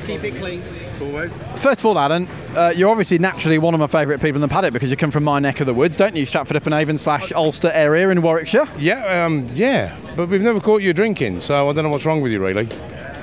Keep 0.06 0.24
it 0.26 0.36
clean. 0.36 0.64
Always. 1.02 1.36
First 1.56 1.82
of 1.82 1.86
all, 1.86 2.00
Alan, 2.00 2.28
uh, 2.56 2.74
you're 2.76 2.90
obviously 2.90 3.20
naturally 3.20 3.58
one 3.58 3.74
of 3.74 3.80
my 3.80 3.88
favourite 3.88 4.20
people 4.22 4.38
in 4.38 4.42
the 4.42 4.48
paddock 4.48 4.74
because 4.74 4.90
you 4.90 4.98
come 4.98 5.12
from 5.12 5.24
my 5.24 5.40
neck 5.40 5.60
of 5.60 5.68
the 5.68 5.74
woods, 5.74 5.98
don't 5.98 6.16
you? 6.16 6.26
Stratford 6.26 6.58
upon 6.58 6.74
Avon 6.74 6.98
slash 6.98 7.32
Alcester 7.32 7.72
area 7.74 8.10
in 8.10 8.22
Warwickshire. 8.22 8.68
Yeah, 8.78 9.26
um, 9.26 9.50
yeah, 9.54 9.96
but 10.16 10.28
we've 10.30 10.42
never 10.42 10.60
caught 10.60 10.82
you 10.82 10.94
drinking, 10.94 11.42
so 11.42 11.70
I 11.70 11.74
don't 11.74 11.84
know 11.84 11.90
what's 11.90 12.06
wrong 12.06 12.22
with 12.22 12.32
you, 12.32 12.40
really. 12.40 12.68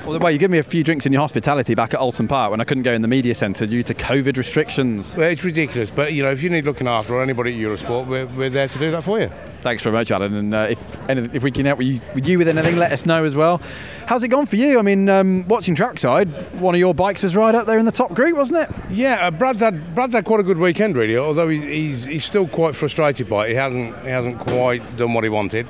Well, 0.05 0.19
well, 0.19 0.31
you 0.31 0.37
give 0.37 0.51
me 0.51 0.59
a 0.59 0.63
few 0.63 0.83
drinks 0.83 1.07
in 1.07 1.13
your 1.13 1.21
hospitality 1.21 1.73
back 1.73 1.95
at 1.95 1.99
Oulton 1.99 2.27
Park 2.29 2.51
when 2.51 2.61
I 2.61 2.63
couldn't 2.63 2.83
go 2.83 2.93
in 2.93 3.01
the 3.01 3.07
media 3.07 3.33
centre 3.33 3.65
due 3.65 3.81
to 3.81 3.95
COVID 3.95 4.37
restrictions. 4.37 5.17
Well, 5.17 5.31
it's 5.31 5.43
ridiculous, 5.43 5.89
but 5.89 6.13
you 6.13 6.21
know, 6.21 6.29
if 6.29 6.43
you 6.43 6.49
need 6.51 6.65
looking 6.65 6.87
after 6.87 7.15
or 7.15 7.23
anybody 7.23 7.53
at 7.53 7.59
Eurosport, 7.59 8.05
we're, 8.05 8.27
we're 8.27 8.51
there 8.51 8.67
to 8.67 8.77
do 8.77 8.91
that 8.91 9.03
for 9.03 9.19
you. 9.19 9.31
Thanks 9.63 9.81
very 9.81 9.95
much, 9.95 10.11
Alan. 10.11 10.35
And 10.35 10.53
uh, 10.53 10.67
if 10.69 11.09
any, 11.09 11.27
if 11.33 11.41
we 11.41 11.49
can 11.49 11.65
help 11.65 11.81
you, 11.81 11.99
with 12.13 12.27
you 12.27 12.37
with 12.37 12.47
anything, 12.47 12.77
let 12.77 12.91
us 12.91 13.07
know 13.07 13.25
as 13.25 13.35
well. 13.35 13.59
How's 14.05 14.21
it 14.21 14.27
gone 14.27 14.45
for 14.45 14.57
you? 14.57 14.77
I 14.77 14.83
mean, 14.83 15.09
um, 15.09 15.43
watching 15.47 15.73
trackside, 15.73 16.29
one 16.61 16.75
of 16.75 16.79
your 16.79 16.93
bikes 16.93 17.23
was 17.23 17.35
right 17.35 17.55
up 17.55 17.65
there 17.65 17.79
in 17.79 17.85
the 17.85 17.91
top 17.91 18.13
group, 18.13 18.37
wasn't 18.37 18.69
it? 18.69 18.75
Yeah, 18.91 19.25
uh, 19.25 19.31
Brad's 19.31 19.61
had 19.61 19.95
Brad's 19.95 20.13
had 20.13 20.23
quite 20.23 20.39
a 20.39 20.43
good 20.43 20.59
weekend, 20.59 20.95
really. 20.97 21.17
Although 21.17 21.49
he, 21.49 21.61
he's 21.61 22.05
he's 22.05 22.25
still 22.25 22.47
quite 22.47 22.75
frustrated 22.75 23.27
by 23.27 23.47
it. 23.47 23.49
He 23.49 23.55
hasn't 23.55 23.99
he 24.03 24.09
hasn't 24.09 24.37
quite 24.37 24.97
done 24.97 25.15
what 25.15 25.23
he 25.23 25.31
wanted. 25.31 25.65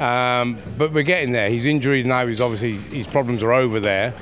Um, 0.00 0.58
but 0.76 0.92
we're 0.92 1.02
getting 1.02 1.32
there. 1.32 1.48
His 1.48 1.66
injuries 1.66 2.04
now, 2.04 2.26
his 2.26 2.40
obviously 2.40 2.72
his 2.72 3.06
problems 3.06 3.42
are 3.42 3.52
over 3.52 3.80
there. 3.80 4.14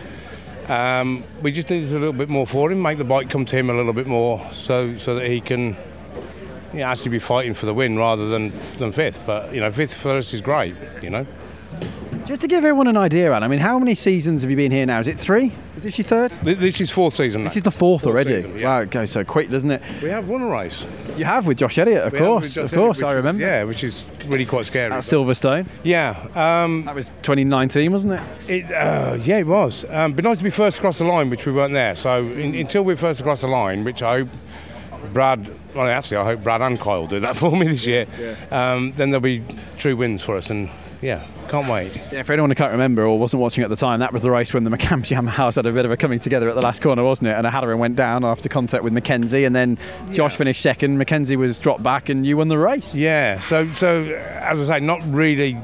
Um, 0.68 1.24
we 1.42 1.52
just 1.52 1.68
need 1.68 1.90
a 1.90 1.92
little 1.92 2.12
bit 2.12 2.28
more 2.28 2.46
for 2.46 2.72
him, 2.72 2.80
make 2.80 2.98
the 2.98 3.04
bike 3.04 3.28
come 3.28 3.44
to 3.44 3.56
him 3.56 3.68
a 3.68 3.74
little 3.74 3.92
bit 3.92 4.06
more, 4.06 4.46
so 4.52 4.96
so 4.98 5.16
that 5.16 5.26
he 5.26 5.40
can 5.40 5.76
yeah, 6.72 6.90
actually 6.90 7.10
be 7.10 7.18
fighting 7.18 7.54
for 7.54 7.66
the 7.66 7.74
win 7.74 7.98
rather 7.98 8.28
than 8.28 8.52
than 8.78 8.92
fifth. 8.92 9.20
But 9.26 9.54
you 9.54 9.60
know, 9.60 9.70
fifth 9.70 9.96
for 9.96 10.16
us 10.16 10.32
is 10.32 10.40
great. 10.40 10.74
You 11.02 11.10
know. 11.10 11.26
Just 12.26 12.40
to 12.40 12.48
give 12.48 12.58
everyone 12.64 12.86
an 12.86 12.96
idea, 12.96 13.28
Alan, 13.32 13.42
I 13.42 13.48
mean, 13.48 13.58
how 13.58 13.78
many 13.78 13.94
seasons 13.94 14.40
have 14.40 14.50
you 14.50 14.56
been 14.56 14.72
here 14.72 14.86
now? 14.86 14.98
Is 14.98 15.08
it 15.08 15.18
three? 15.18 15.52
Is 15.76 15.82
this 15.82 15.98
your 15.98 16.06
third? 16.06 16.30
This 16.42 16.80
is 16.80 16.90
fourth 16.90 17.14
season. 17.14 17.44
This 17.44 17.54
now. 17.54 17.58
is 17.58 17.62
the 17.64 17.70
fourth, 17.70 18.02
Fourth 18.04 18.14
already. 18.14 18.36
season, 18.42 18.58
yeah. 18.58 18.66
Wow, 18.66 18.80
it 18.80 18.90
goes 18.90 19.10
so 19.10 19.24
quick, 19.24 19.50
doesn't 19.50 19.70
it? 19.70 19.82
We 20.02 20.08
have 20.08 20.26
won 20.26 20.40
a 20.40 20.46
race. 20.48 20.86
You 21.18 21.26
have 21.26 21.46
with 21.46 21.58
Josh 21.58 21.76
Elliott, 21.76 22.04
of 22.04 22.12
We 22.14 22.20
course, 22.20 22.56
of 22.56 22.72
Elliott, 22.72 22.74
course, 22.74 23.02
I 23.02 23.10
is- 23.10 23.16
remember. 23.16 23.42
Yeah, 23.44 23.64
which 23.64 23.84
is 23.84 24.06
really 24.26 24.46
quite 24.46 24.64
scary. 24.64 24.90
At 24.90 25.00
Silverstone. 25.00 25.66
Yeah, 25.82 26.16
um, 26.34 26.86
that 26.86 26.94
was 26.94 27.10
2019, 27.22 27.92
wasn't 27.92 28.14
it? 28.14 28.22
It, 28.48 28.72
uh, 28.72 29.18
yeah, 29.20 29.36
it 29.38 29.46
was. 29.46 29.84
Um, 29.90 30.14
but 30.14 30.24
nice 30.24 30.38
to 30.38 30.44
be 30.44 30.50
first 30.50 30.78
across 30.78 30.96
the 30.96 31.04
line, 31.04 31.28
which 31.28 31.44
we 31.44 31.52
weren't 31.52 31.74
there. 31.74 31.94
So 31.94 32.20
in, 32.26 32.54
until 32.54 32.84
we're 32.84 32.96
first 32.96 33.20
across 33.20 33.42
the 33.42 33.48
line, 33.48 33.84
which 33.84 34.02
I 34.02 34.20
hope 34.20 34.28
Brad, 35.12 35.50
well, 35.74 35.86
actually, 35.86 36.16
I 36.16 36.24
hope 36.24 36.42
Brad 36.42 36.62
and 36.62 36.80
Kyle 36.80 37.00
will 37.02 37.06
do 37.06 37.20
that 37.20 37.36
for 37.36 37.54
me 37.54 37.68
this 37.68 37.86
year. 37.86 38.06
Um, 38.50 38.92
then 38.96 39.10
there'll 39.10 39.20
be 39.20 39.44
true 39.76 39.94
wins 39.94 40.22
for 40.22 40.38
us, 40.38 40.48
and 40.48 40.70
yeah, 41.04 41.22
can't 41.48 41.68
wait. 41.68 41.94
Yeah, 42.10 42.22
for 42.22 42.32
anyone 42.32 42.50
who 42.50 42.54
can't 42.54 42.72
remember 42.72 43.04
or 43.04 43.18
wasn't 43.18 43.42
watching 43.42 43.62
at 43.62 43.68
the 43.68 43.76
time, 43.76 44.00
that 44.00 44.10
was 44.10 44.22
the 44.22 44.30
race 44.30 44.54
when 44.54 44.64
the 44.64 44.70
McAMS 44.70 45.14
Yamahas 45.14 45.56
had 45.56 45.66
a 45.66 45.72
bit 45.72 45.84
of 45.84 45.90
a 45.90 45.98
coming 45.98 46.18
together 46.18 46.48
at 46.48 46.54
the 46.54 46.62
last 46.62 46.80
corner, 46.80 47.04
wasn't 47.04 47.28
it? 47.28 47.36
And 47.36 47.46
O'Halloran 47.46 47.78
went 47.78 47.94
down 47.94 48.24
after 48.24 48.48
contact 48.48 48.82
with 48.82 48.94
Mackenzie, 48.94 49.44
and 49.44 49.54
then 49.54 49.76
Josh 50.10 50.36
finished 50.36 50.62
second. 50.62 50.96
Mackenzie 50.96 51.36
was 51.36 51.60
dropped 51.60 51.82
back, 51.82 52.08
and 52.08 52.24
you 52.24 52.38
won 52.38 52.48
the 52.48 52.56
race. 52.56 52.94
Yeah. 52.94 53.38
So, 53.40 53.70
so 53.74 54.04
as 54.04 54.58
I 54.58 54.78
say, 54.78 54.84
not 54.84 55.02
really. 55.06 55.58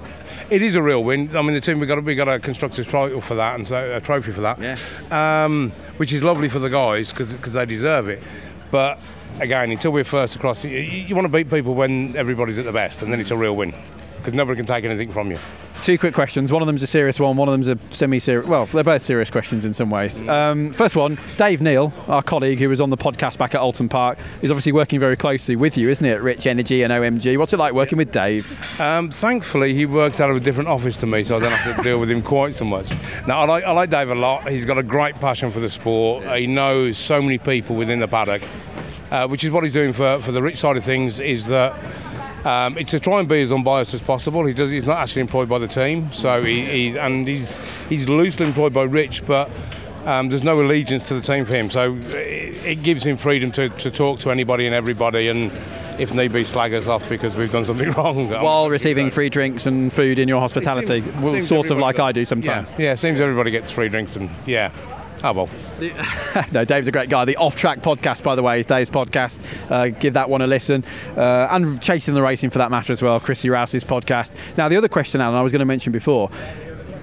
It 0.51 0.61
is 0.61 0.75
a 0.75 0.83
real 0.83 1.03
win. 1.03 1.35
I 1.35 1.41
mean, 1.41 1.55
the 1.55 1.61
team 1.63 1.81
we 1.81 1.87
got 1.87 2.05
we 2.05 2.15
got 2.15 2.29
a 2.29 2.39
constructors 2.39 2.87
title 2.87 3.23
for 3.23 3.37
that, 3.37 3.55
and 3.55 3.67
so 3.67 3.97
a 3.97 4.01
trophy 4.01 4.33
for 4.33 4.43
that. 4.43 4.59
Yeah. 4.61 5.45
Um, 5.45 5.73
which 5.97 6.13
is 6.13 6.23
lovely 6.23 6.51
for 6.51 6.59
the 6.59 6.69
guys 6.69 7.15
because 7.15 7.55
they 7.55 7.65
deserve 7.65 8.11
it. 8.11 8.23
But 8.71 8.99
again, 9.39 9.71
until 9.71 9.93
we're 9.93 10.05
first 10.05 10.37
across, 10.37 10.65
you, 10.65 10.81
you 10.81 11.15
want 11.15 11.25
to 11.25 11.33
beat 11.33 11.49
people 11.49 11.75
when 11.75 12.15
everybody's 12.15 12.59
at 12.59 12.67
the 12.67 12.73
best, 12.73 13.01
and 13.01 13.11
then 13.11 13.21
it's 13.21 13.31
a 13.31 13.37
real 13.37 13.57
win 13.57 13.73
because 14.21 14.35
nobody 14.35 14.57
can 14.57 14.67
take 14.67 14.85
anything 14.85 15.11
from 15.11 15.31
you. 15.31 15.39
Two 15.83 15.97
quick 15.97 16.13
questions. 16.13 16.53
One 16.53 16.61
of 16.61 16.67
them's 16.67 16.83
a 16.83 16.87
serious 16.87 17.19
one. 17.19 17.39
One 17.39 17.49
of 17.49 17.53
them's 17.53 17.69
a 17.69 17.79
semi-serious. 17.89 18.47
Well, 18.47 18.67
they're 18.67 18.85
both 18.85 19.01
serious 19.01 19.31
questions 19.31 19.65
in 19.65 19.73
some 19.73 19.89
ways. 19.89 20.27
Um, 20.29 20.75
first 20.75 20.95
one, 20.95 21.19
Dave 21.39 21.63
Neal, 21.63 21.91
our 22.07 22.23
colleague 22.23 22.59
who 22.59 22.69
was 22.69 22.83
on 22.83 22.91
the 22.91 22.99
podcast 22.99 23.39
back 23.39 23.55
at 23.55 23.63
Oulton 23.63 23.89
Park, 23.89 24.19
is 24.43 24.51
obviously 24.51 24.73
working 24.73 25.01
very 25.01 25.17
closely 25.17 25.57
with 25.57 25.79
you, 25.79 25.89
isn't 25.89 26.05
it? 26.05 26.11
at 26.11 26.23
Rich 26.23 26.47
Energy 26.47 26.83
and 26.83 26.93
OMG. 26.93 27.39
What's 27.39 27.53
it 27.53 27.59
like 27.59 27.73
working 27.73 27.97
with 27.97 28.13
Dave? 28.13 28.47
Um, 28.81 29.11
thankfully, 29.11 29.75
he 29.75 29.87
works 29.87 30.21
out 30.21 30.29
of 30.29 30.37
a 30.37 30.41
different 30.41 30.69
office 30.69 30.97
to 30.99 31.07
me, 31.07 31.25
so 31.25 31.37
I 31.37 31.41
don't 31.41 31.53
have 31.53 31.77
to 31.77 31.83
deal 31.83 31.99
with 31.99 32.11
him 32.11 32.21
quite 32.23 32.55
so 32.55 32.65
much. 32.65 32.91
Now, 33.27 33.41
I 33.41 33.45
like, 33.47 33.65
I 33.65 33.71
like 33.71 33.91
Dave 33.91 34.11
a 34.11 34.15
lot. 34.15 34.51
He's 34.51 34.65
got 34.67 34.77
a 34.77 34.83
great 34.83 35.15
passion 35.15 35.51
for 35.51 35.61
the 35.61 35.69
sport. 35.69 36.25
He 36.37 36.47
knows 36.47 36.99
so 36.99 37.23
many 37.23 37.39
people 37.39 37.77
within 37.77 38.01
the 38.01 38.09
paddock, 38.09 38.43
uh, 39.11 39.29
which 39.29 39.45
is 39.45 39.51
what 39.51 39.65
he's 39.65 39.73
doing 39.73 39.93
for, 39.93 40.19
for 40.21 40.33
the 40.33 40.43
Rich 40.43 40.59
side 40.59 40.77
of 40.77 40.85
things. 40.85 41.21
Is 41.21 41.47
that 41.47 41.75
um, 42.45 42.79
it's 42.79 42.91
to 42.93 43.01
try 43.01 43.21
and 43.21 43.29
be 43.29 43.41
as 43.43 43.53
unbiased 43.53 43.95
as 43.95 44.03
possible. 44.03 44.45
He 44.47 44.55
does. 44.55 44.71
He's 44.71 44.87
not 44.87 44.99
actually 44.99 45.23
employed 45.23 45.49
by 45.49 45.59
the 45.59 45.69
team, 45.69 46.13
so 46.13 46.43
he, 46.43 46.65
he's 46.65 46.97
and 46.97 47.27
he's 47.29 47.57
he's 47.89 48.09
loosely 48.09 48.47
employed 48.47 48.73
by 48.73 48.83
Rich, 48.83 49.27
but. 49.27 49.51
Um, 50.07 50.31
there's 50.31 50.43
no 50.43 50.59
allegiance 50.59 51.05
to 51.09 51.15
the 51.15 51.21
team 51.21 51.45
for 51.45 51.55
him, 51.55 51.69
so 51.69 51.95
it, 51.95 52.65
it 52.65 52.83
gives 52.83 53.05
him 53.05 53.19
freedom 53.19 53.53
to, 53.53 53.69
to 53.69 53.91
talk 53.91 54.19
to 54.21 54.31
anybody 54.31 54.65
and 54.65 54.75
everybody, 54.75 55.29
and 55.29 55.53
if 56.01 56.15
need 56.15 56.33
be, 56.33 56.43
slag 56.43 56.73
us 56.73 56.87
off 56.87 57.07
because 57.07 57.35
we've 57.37 57.53
done 57.53 57.67
something 57.67 57.91
wrong. 57.99 58.31
While 58.31 58.71
receiving 58.71 59.11
free 59.11 59.29
drinks 59.29 59.67
and 59.67 59.93
food 59.93 60.19
in 60.19 60.27
your 60.27 60.41
hospitality, 60.41 61.03
seems- 61.03 61.17
well, 61.17 61.33
seems 61.35 61.49
sort 61.49 61.71
of 61.71 61.77
like 61.77 61.97
does. 61.97 62.05
I 62.07 62.13
do 62.13 62.25
sometimes. 62.25 62.67
Yeah, 62.71 62.77
yeah, 62.87 62.95
seems 62.95 63.21
everybody 63.21 63.51
gets 63.51 63.71
free 63.71 63.91
drinks, 63.91 64.17
and 64.17 64.31
yeah. 64.47 64.71
Oh 65.23 65.33
well. 65.33 65.49
no, 66.53 66.65
Dave's 66.65 66.89
a 66.89 66.93
great 66.93 67.11
guy. 67.11 67.25
The 67.25 67.37
Off 67.37 67.55
Track 67.55 67.81
podcast, 67.83 68.23
by 68.23 68.35
the 68.35 68.43
way, 68.43 68.61
is 68.61 68.67
Dave's 68.67 68.89
podcast. 68.89 69.41
Uh, 69.71 69.89
give 69.89 70.15
that 70.15 70.31
one 70.31 70.41
a 70.41 70.47
listen. 70.47 70.85
Uh, 71.17 71.49
and 71.51 71.81
Chasing 71.83 72.15
the 72.15 72.23
Racing, 72.23 72.51
for 72.51 72.59
that 72.59 72.71
matter, 72.71 72.93
as 72.93 73.03
well. 73.03 73.21
Chrissy 73.21 73.51
Rouse's 73.51 73.85
podcast. 73.85 74.33
Now, 74.57 74.69
the 74.69 74.77
other 74.77 74.89
question, 74.89 75.21
Alan, 75.21 75.39
I 75.39 75.43
was 75.43 75.53
going 75.53 75.61
to 75.61 75.67
mention 75.67 75.93
before. 75.93 76.31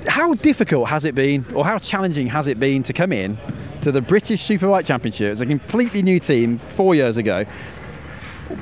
How 0.08 0.34
difficult 0.36 0.90
has 0.90 1.06
it 1.06 1.14
been, 1.14 1.46
or 1.54 1.64
how 1.66 1.78
challenging 1.78 2.28
has 2.28 2.48
it 2.48 2.60
been 2.60 2.82
to 2.84 2.94
come 2.94 3.12
in 3.12 3.38
to 3.82 3.92
the 3.92 4.02
British 4.02 4.42
Superbike 4.48 4.86
Championship? 4.86 5.32
It's 5.32 5.42
a 5.42 5.46
completely 5.46 6.02
new 6.02 6.20
team 6.20 6.58
four 6.70 6.96
years 6.96 7.18
ago. 7.18 7.46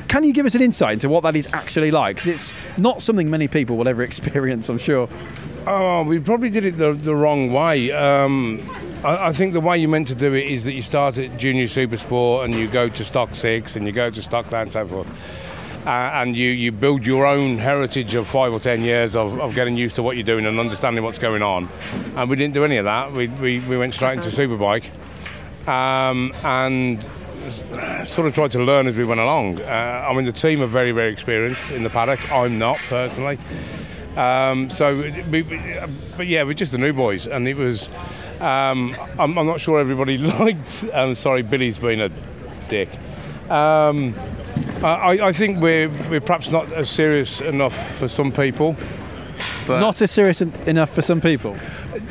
Can 0.08 0.24
you 0.24 0.34
give 0.34 0.46
us 0.46 0.56
an 0.56 0.64
insight 0.64 0.94
into 0.94 1.10
what 1.10 1.22
that 1.24 1.36
is 1.36 1.48
actually 1.54 1.92
like? 1.92 2.18
Because 2.18 2.28
it's 2.28 2.54
not 2.78 3.02
something 3.02 3.30
many 3.30 3.48
people 3.48 3.78
will 3.78 3.88
ever 3.88 4.04
experience, 4.04 4.68
I'm 4.68 4.80
sure. 4.80 5.08
Oh, 5.68 6.04
we 6.04 6.20
probably 6.20 6.50
did 6.50 6.66
it 6.66 6.78
the, 6.78 6.94
the 6.94 7.16
wrong 7.16 7.54
way. 7.54 7.92
Um, 7.92 8.68
I, 9.06 9.28
I 9.28 9.34
think 9.34 9.54
the 9.54 9.62
way 9.62 9.78
you're 9.78 9.90
meant 9.90 10.08
to 10.08 10.16
do 10.16 10.34
it 10.34 10.48
is 10.48 10.64
that 10.64 10.74
you 10.74 10.82
start 10.82 11.18
at 11.18 11.38
junior 11.38 11.68
super 11.68 11.98
sport 11.98 12.46
and 12.46 12.56
you 12.56 12.68
go 12.68 12.90
to 12.90 13.06
stock 13.06 13.36
six 13.36 13.76
and 13.76 13.86
you 13.86 13.92
go 13.92 14.10
to 14.10 14.22
stock 14.22 14.50
that 14.50 14.64
and 14.64 14.72
so 14.72 14.88
forth. 14.88 15.08
Uh, 15.86 15.90
and 16.16 16.36
you, 16.36 16.50
you 16.50 16.72
build 16.72 17.06
your 17.06 17.28
own 17.28 17.60
heritage 17.60 18.16
of 18.16 18.28
five 18.28 18.52
or 18.52 18.60
ten 18.60 18.82
years 18.82 19.16
of, 19.16 19.40
of 19.40 19.54
getting 19.54 19.78
used 19.78 19.96
to 19.96 20.02
what 20.02 20.18
you're 20.18 20.26
doing 20.26 20.48
and 20.48 20.60
understanding 20.60 21.04
what's 21.04 21.20
going 21.20 21.44
on. 21.44 21.70
And 22.16 22.28
we 22.28 22.36
didn't 22.36 22.56
do 22.56 22.66
any 22.66 22.78
of 22.78 22.86
that. 22.86 23.12
We, 23.14 23.28
we, 23.28 23.60
we 23.60 23.78
went 23.78 23.94
straight 23.94 24.18
into 24.18 24.30
Superbike 24.30 24.86
um, 25.68 26.34
and 26.44 27.04
sort 28.08 28.26
of 28.26 28.34
tried 28.34 28.52
to 28.54 28.64
learn 28.64 28.88
as 28.88 28.96
we 28.96 29.04
went 29.04 29.22
along. 29.22 29.62
Uh, 29.62 30.08
I 30.10 30.14
mean, 30.16 30.26
the 30.26 30.32
team 30.32 30.64
are 30.64 30.68
very, 30.68 30.92
very 30.92 31.14
experienced 31.14 31.70
in 31.70 31.84
the 31.84 31.92
paddock. 31.92 32.32
I'm 32.32 32.58
not 32.58 32.80
personally. 32.90 33.38
Um, 34.18 34.72
so, 34.72 34.98
we, 35.30 35.44
we, 35.44 35.80
but 36.18 36.26
yeah, 36.26 36.42
we're 36.42 36.54
just 36.54 36.72
the 36.72 36.80
new 36.80 36.94
boys, 36.94 37.28
and 37.28 37.48
it 37.48 37.58
was. 37.58 37.90
Um, 38.42 38.96
I'm, 39.18 39.38
I'm 39.38 39.46
not 39.46 39.60
sure 39.60 39.80
everybody 39.80 40.18
liked. 40.40 40.86
Um, 40.94 41.16
sorry, 41.16 41.42
Billy's 41.42 41.78
been 41.78 42.02
a 42.02 42.10
dick. 42.70 42.90
Um, 43.50 44.16
I, 44.84 45.20
I 45.22 45.32
think 45.32 45.62
we're 45.62 45.90
we're 46.10 46.22
perhaps 46.22 46.50
not 46.50 46.72
as 46.74 46.90
serious 46.90 47.42
enough 47.42 47.98
for 47.98 48.08
some 48.08 48.32
people. 48.32 48.76
But 49.68 49.80
Not 49.80 50.02
as 50.02 50.12
serious 50.12 50.42
en- 50.42 50.54
enough 50.68 50.94
for 50.94 51.02
some 51.02 51.20
people. 51.22 51.56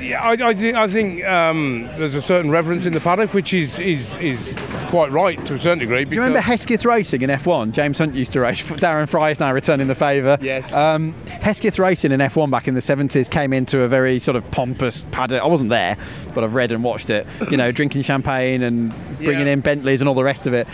yeah, 0.00 0.20
I, 0.22 0.32
I, 0.32 0.55
thi- 0.55 0.74
I 0.74 0.88
think 0.88 1.24
um, 1.24 1.88
there's 1.98 2.14
a 2.14 2.22
certain 2.22 2.50
reverence 2.50 2.86
in 2.86 2.92
the 2.94 3.00
paddock, 3.00 3.32
which 3.34 3.52
is 3.55 3.78
is, 3.78 4.16
is 4.16 4.50
quite 4.88 5.12
right 5.12 5.44
to 5.46 5.55
a 5.55 5.59
certain 5.59 5.78
degree. 5.78 6.05
Do 6.05 6.14
you 6.14 6.20
remember 6.22 6.40
Hesketh 6.40 6.84
Racing 6.84 7.22
in 7.22 7.30
F1? 7.30 7.72
James 7.72 7.98
Hunt 7.98 8.14
used 8.14 8.32
to 8.34 8.40
race. 8.40 8.62
Darren 8.62 9.09
Fry 9.09 9.30
is 9.30 9.40
now 9.40 9.52
returning 9.52 9.86
the 9.86 9.94
favour. 9.94 10.38
Yes. 10.40 10.72
Um, 10.72 11.12
Hesketh 11.26 11.78
Racing 11.78 12.12
in 12.12 12.20
F1 12.20 12.50
back 12.50 12.66
in 12.68 12.74
the 12.74 12.80
70s 12.80 13.28
came 13.30 13.52
into 13.52 13.80
a 13.82 13.88
very 13.88 14.18
sort 14.18 14.36
of 14.36 14.48
pompous 14.50 15.05
paddock. 15.12 15.42
I 15.42 15.46
wasn't 15.46 15.70
there, 15.70 15.96
but 16.34 16.44
I've 16.44 16.55
read 16.55 16.72
and 16.72 16.82
watched 16.84 17.11
it. 17.11 17.26
You 17.50 17.57
know, 17.57 17.70
drinking 17.72 18.02
champagne 18.02 18.62
and 18.62 18.92
bringing 19.18 19.46
Yeah. 19.46 19.52
in 19.55 19.61
Bentleys 19.61 20.00
and 20.00 20.09
all 20.09 20.14
the 20.14 20.24
rest 20.24 20.46
of 20.46 20.55
it. 20.55 20.66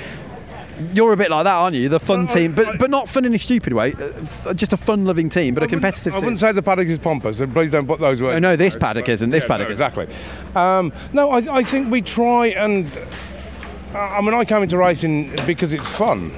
You're 0.92 1.12
a 1.12 1.16
bit 1.16 1.30
like 1.30 1.44
that, 1.44 1.54
aren't 1.54 1.76
you? 1.76 1.88
The 1.88 2.00
fun 2.00 2.26
team, 2.26 2.52
but 2.54 2.78
but 2.78 2.90
not 2.90 3.08
fun 3.08 3.24
in 3.24 3.34
a 3.34 3.38
stupid 3.38 3.72
way. 3.72 3.92
Uh, 4.44 4.54
Just 4.54 4.72
a 4.72 4.76
fun-loving 4.76 5.28
team, 5.28 5.54
but 5.54 5.62
a 5.62 5.66
competitive 5.66 6.12
team. 6.12 6.14
I 6.14 6.16
team. 6.18 6.24
wouldn't 6.26 6.40
say 6.40 6.52
the 6.52 6.62
paddock 6.62 6.88
is 6.88 6.98
pompous, 6.98 7.40
and 7.40 7.52
please 7.52 7.70
don't 7.70 7.86
put 7.86 8.00
those 8.00 8.20
words. 8.22 8.36
Oh, 8.36 8.38
no, 8.38 8.56
this 8.56 8.76
paddock 8.76 9.08
isn't. 9.08 9.30
This 9.30 9.44
Yeah, 9.44 9.48
paddock 9.48 9.68
no, 9.68 9.72
exactly. 9.72 10.08
Um, 10.54 10.92
no, 11.12 11.30
I, 11.30 11.58
I 11.58 11.62
think 11.62 11.90
we 11.90 12.02
try 12.02 12.48
and. 12.48 12.90
I 13.94 13.98
I 13.98 14.20
mean, 14.20 14.34
I 14.34 14.44
came 14.44 14.62
into 14.62 14.78
racing 14.78 15.34
because 15.46 15.72
it's 15.72 15.88
fun. 15.88 16.30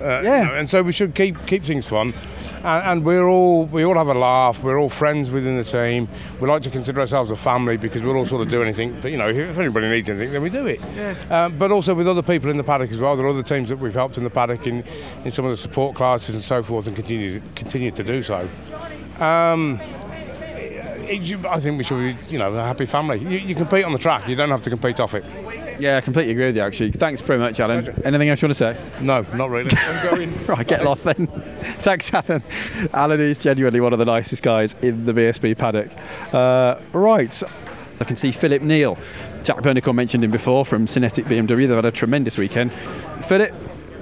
Uh, 0.00 0.22
yeah. 0.22 0.52
and 0.58 0.68
so 0.68 0.82
we 0.82 0.92
should 0.92 1.14
keep 1.14 1.36
keep 1.46 1.62
things 1.62 1.86
fun. 1.86 2.14
And, 2.62 2.86
and 2.86 3.04
we're 3.04 3.26
all 3.26 3.64
we 3.66 3.84
all 3.84 3.94
have 3.94 4.08
a 4.08 4.14
laugh. 4.14 4.62
We're 4.62 4.78
all 4.78 4.88
friends 4.90 5.30
within 5.30 5.56
the 5.56 5.64
team. 5.64 6.08
We 6.40 6.48
like 6.48 6.62
to 6.62 6.70
consider 6.70 7.00
ourselves 7.00 7.30
a 7.30 7.36
family 7.36 7.76
because 7.76 8.02
we'll 8.02 8.16
all 8.16 8.26
sort 8.26 8.42
of 8.42 8.50
do 8.50 8.62
anything. 8.62 9.00
That, 9.00 9.10
you 9.10 9.16
know, 9.16 9.28
if 9.30 9.58
anybody 9.58 9.88
needs 9.88 10.10
anything, 10.10 10.32
then 10.32 10.42
we 10.42 10.50
do 10.50 10.66
it. 10.66 10.80
Yeah. 10.94 11.14
Um, 11.30 11.56
but 11.58 11.72
also 11.72 11.94
with 11.94 12.06
other 12.06 12.22
people 12.22 12.50
in 12.50 12.56
the 12.56 12.64
paddock 12.64 12.90
as 12.90 12.98
well. 12.98 13.16
There 13.16 13.24
are 13.26 13.30
other 13.30 13.42
teams 13.42 13.68
that 13.70 13.78
we've 13.78 13.94
helped 13.94 14.18
in 14.18 14.24
the 14.24 14.30
paddock 14.30 14.66
in, 14.66 14.84
in 15.24 15.30
some 15.30 15.44
of 15.46 15.50
the 15.50 15.56
support 15.56 15.96
classes 15.96 16.34
and 16.34 16.44
so 16.44 16.62
forth, 16.62 16.86
and 16.86 16.94
continue 16.94 17.40
continue 17.54 17.90
to 17.92 18.02
do 18.04 18.22
so. 18.22 18.48
Um, 19.18 19.80
it- 19.82 21.44
I 21.46 21.58
think 21.60 21.76
we 21.78 21.84
should 21.84 21.98
be, 21.98 22.32
you 22.32 22.38
know, 22.38 22.52
a 22.54 22.62
happy 22.62 22.86
family. 22.86 23.18
You, 23.18 23.38
you 23.38 23.54
compete 23.54 23.84
on 23.84 23.92
the 23.92 23.98
track. 23.98 24.28
You 24.28 24.36
don't 24.36 24.50
have 24.50 24.62
to 24.62 24.70
compete 24.70 25.00
off 25.00 25.14
it. 25.14 25.24
Yeah, 25.80 25.96
I 25.96 26.00
completely 26.00 26.32
agree 26.32 26.46
with 26.46 26.56
you. 26.56 26.62
Actually, 26.62 26.92
thanks 26.92 27.20
very 27.20 27.38
much, 27.38 27.58
Alan. 27.60 27.88
Anything 28.04 28.28
else 28.28 28.42
you 28.42 28.48
want 28.48 28.56
to 28.56 28.74
say? 28.74 28.76
No, 29.00 29.22
not 29.34 29.50
really. 29.50 29.70
I'm 29.76 30.10
going. 30.10 30.46
right, 30.46 30.66
get 30.66 30.84
lost 30.84 31.04
then. 31.04 31.26
Thanks, 31.80 32.12
Alan. 32.12 32.42
Alan 32.92 33.20
is 33.20 33.38
genuinely 33.38 33.80
one 33.80 33.92
of 33.92 33.98
the 33.98 34.04
nicest 34.04 34.42
guys 34.42 34.74
in 34.82 35.04
the 35.04 35.12
BSB 35.12 35.56
paddock. 35.56 35.90
Uh, 36.34 36.78
right, 36.92 37.42
I 38.00 38.04
can 38.04 38.16
see 38.16 38.32
Philip 38.32 38.62
Neal. 38.62 38.98
Jack 39.42 39.58
Burnicle 39.58 39.94
mentioned 39.94 40.22
him 40.22 40.30
before 40.30 40.64
from 40.66 40.86
Synetiq 40.86 41.24
BMW. 41.24 41.66
They've 41.66 41.70
had 41.70 41.84
a 41.84 41.90
tremendous 41.90 42.36
weekend. 42.36 42.72
Philip, 43.26 43.54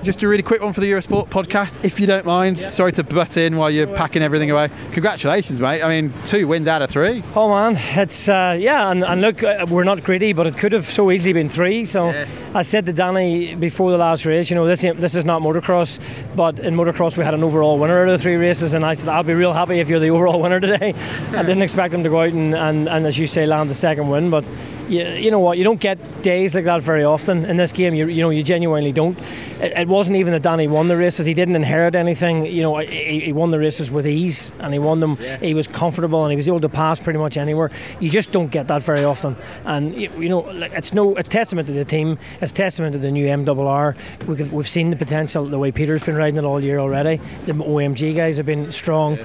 just 0.03 0.23
a 0.23 0.29
really 0.29 0.43
quick 0.43 0.63
one 0.63 0.73
for 0.73 0.81
the 0.81 0.91
Eurosport 0.91 1.29
podcast, 1.29 1.85
if 1.85 2.01
you 2.01 2.07
don't 2.07 2.25
mind. 2.25 2.59
Sorry 2.59 2.93
to 2.93 3.05
butt 3.05 3.37
in 3.37 3.57
while 3.57 3.71
you're 3.71 3.87
packing 3.87 4.23
everything 4.23 4.51
away. 4.51 4.71
Congratulations, 4.93 5.61
mate. 5.61 5.83
I 5.83 5.89
mean, 5.89 6.13
two 6.25 6.47
wins 6.47 6.69
out 6.69 6.83
of 6.83 6.91
three. 6.91 7.23
Oh 7.35 7.49
man, 7.49 7.77
it's 7.99 8.29
uh, 8.29 8.57
yeah, 8.59 8.91
and, 8.91 9.05
and 9.05 9.21
look, 9.21 9.43
uh, 9.43 9.67
we're 9.69 9.85
not 9.85 10.03
greedy, 10.05 10.33
but 10.33 10.47
it 10.47 10.57
could 10.57 10.73
have 10.73 10.85
so 10.85 11.11
easily 11.11 11.33
been 11.33 11.49
three. 11.49 11.85
So 11.85 12.27
I 12.55 12.63
said 12.63 12.87
to 12.87 12.93
Danny 12.93 13.55
before 13.55 13.91
the 13.91 13.99
last 13.99 14.25
race, 14.25 14.51
you 14.51 14.57
know, 14.57 14.67
this 14.67 14.83
this 14.83 15.15
is 15.15 15.25
not 15.25 15.43
motocross, 15.43 15.99
but 16.37 16.59
in 16.61 16.75
motocross 16.75 17.17
we 17.17 17.25
had 17.25 17.35
an 17.35 17.45
overall 17.45 17.79
winner 17.79 18.03
out 18.03 18.09
of 18.09 18.19
the 18.19 18.23
three 18.23 18.37
races, 18.37 18.75
and 18.75 18.85
I 18.85 18.95
said 18.95 19.09
I'll 19.09 19.23
be 19.23 19.35
real 19.35 19.53
happy 19.53 19.81
if 19.81 19.89
you're 19.89 20.01
the 20.01 20.11
overall 20.11 20.41
winner 20.43 20.61
today. 20.61 20.95
I 21.31 21.43
didn't 21.43 21.63
expect 21.63 21.95
him 21.95 22.03
to 22.05 22.09
go 22.09 22.21
out 22.23 22.33
and, 22.33 22.55
and, 22.55 22.89
and 22.89 23.07
as 23.07 23.19
you 23.19 23.27
say, 23.27 23.47
land 23.47 23.71
the 23.71 23.75
second 23.75 24.09
win, 24.09 24.31
but. 24.31 24.45
You, 24.89 25.05
you 25.07 25.31
know 25.31 25.39
what? 25.39 25.59
You 25.59 25.65
don't 25.65 25.81
get 25.81 26.23
days 26.23 26.55
like 26.55 26.65
that 26.65 26.83
very 26.83 27.05
often 27.05 27.45
in 27.45 27.57
this 27.59 27.73
game. 27.73 27.95
You, 27.95 28.09
you 28.09 28.23
know, 28.23 28.31
you 28.31 28.43
genuinely 28.43 28.93
don't. 28.93 29.19
It, 29.61 29.73
it 29.77 29.89
wasn't 29.89 30.17
even 30.17 30.33
that 30.33 30.43
Danny 30.43 30.67
won 30.67 30.89
the 30.89 30.97
races. 30.97 31.27
He 31.27 31.35
didn't 31.35 31.57
inherit 31.57 31.95
anything. 31.95 32.47
You 32.47 32.63
know, 32.63 32.79
he, 32.79 33.21
he 33.21 33.33
won 33.33 33.51
the 33.51 33.59
races 33.59 33.91
with 33.91 34.07
ease, 34.07 34.53
and 34.61 34.73
he 34.73 34.79
won 34.79 35.01
them. 35.01 35.17
He 35.41 35.53
was 35.53 35.67
comfortable, 35.67 36.25
and 36.25 36.33
he 36.33 36.37
was 36.37 36.49
able 36.49 36.61
to 36.61 36.69
pass 36.71 37.01
pretty 37.01 37.19
much 37.19 37.37
anywhere. 37.37 37.71
You 38.01 38.09
just 38.09 38.33
don't 38.33 38.49
get 38.51 38.69
that 38.69 38.83
very 38.83 39.05
often. 39.05 39.37
And 39.65 39.99
you, 39.99 40.11
you 40.19 40.29
know, 40.31 40.41
like, 40.41 40.73
it's 40.73 40.95
no, 40.95 41.17
it's 41.17 41.29
testament 41.29 41.67
to 41.67 41.75
the 41.75 41.85
team. 41.85 42.19
It's 42.41 42.53
testament 42.53 42.95
to 42.95 42.99
the 42.99 43.11
new 43.11 43.27
MRR. 43.27 43.95
We 44.27 44.37
could, 44.37 44.51
we've 44.53 44.69
seen 44.69 44.89
the 44.89 44.97
potential. 44.97 45.45
The 45.45 45.59
way 45.59 45.71
Peter's 45.71 46.03
been 46.03 46.17
riding 46.17 46.39
it 46.39 46.45
all 46.45 46.63
year 46.63 46.79
already. 46.79 47.21
The 47.45 47.53
OMG 47.53 48.17
guys 48.17 48.39
have 48.39 48.47
been 48.47 48.73
strong, 48.73 49.19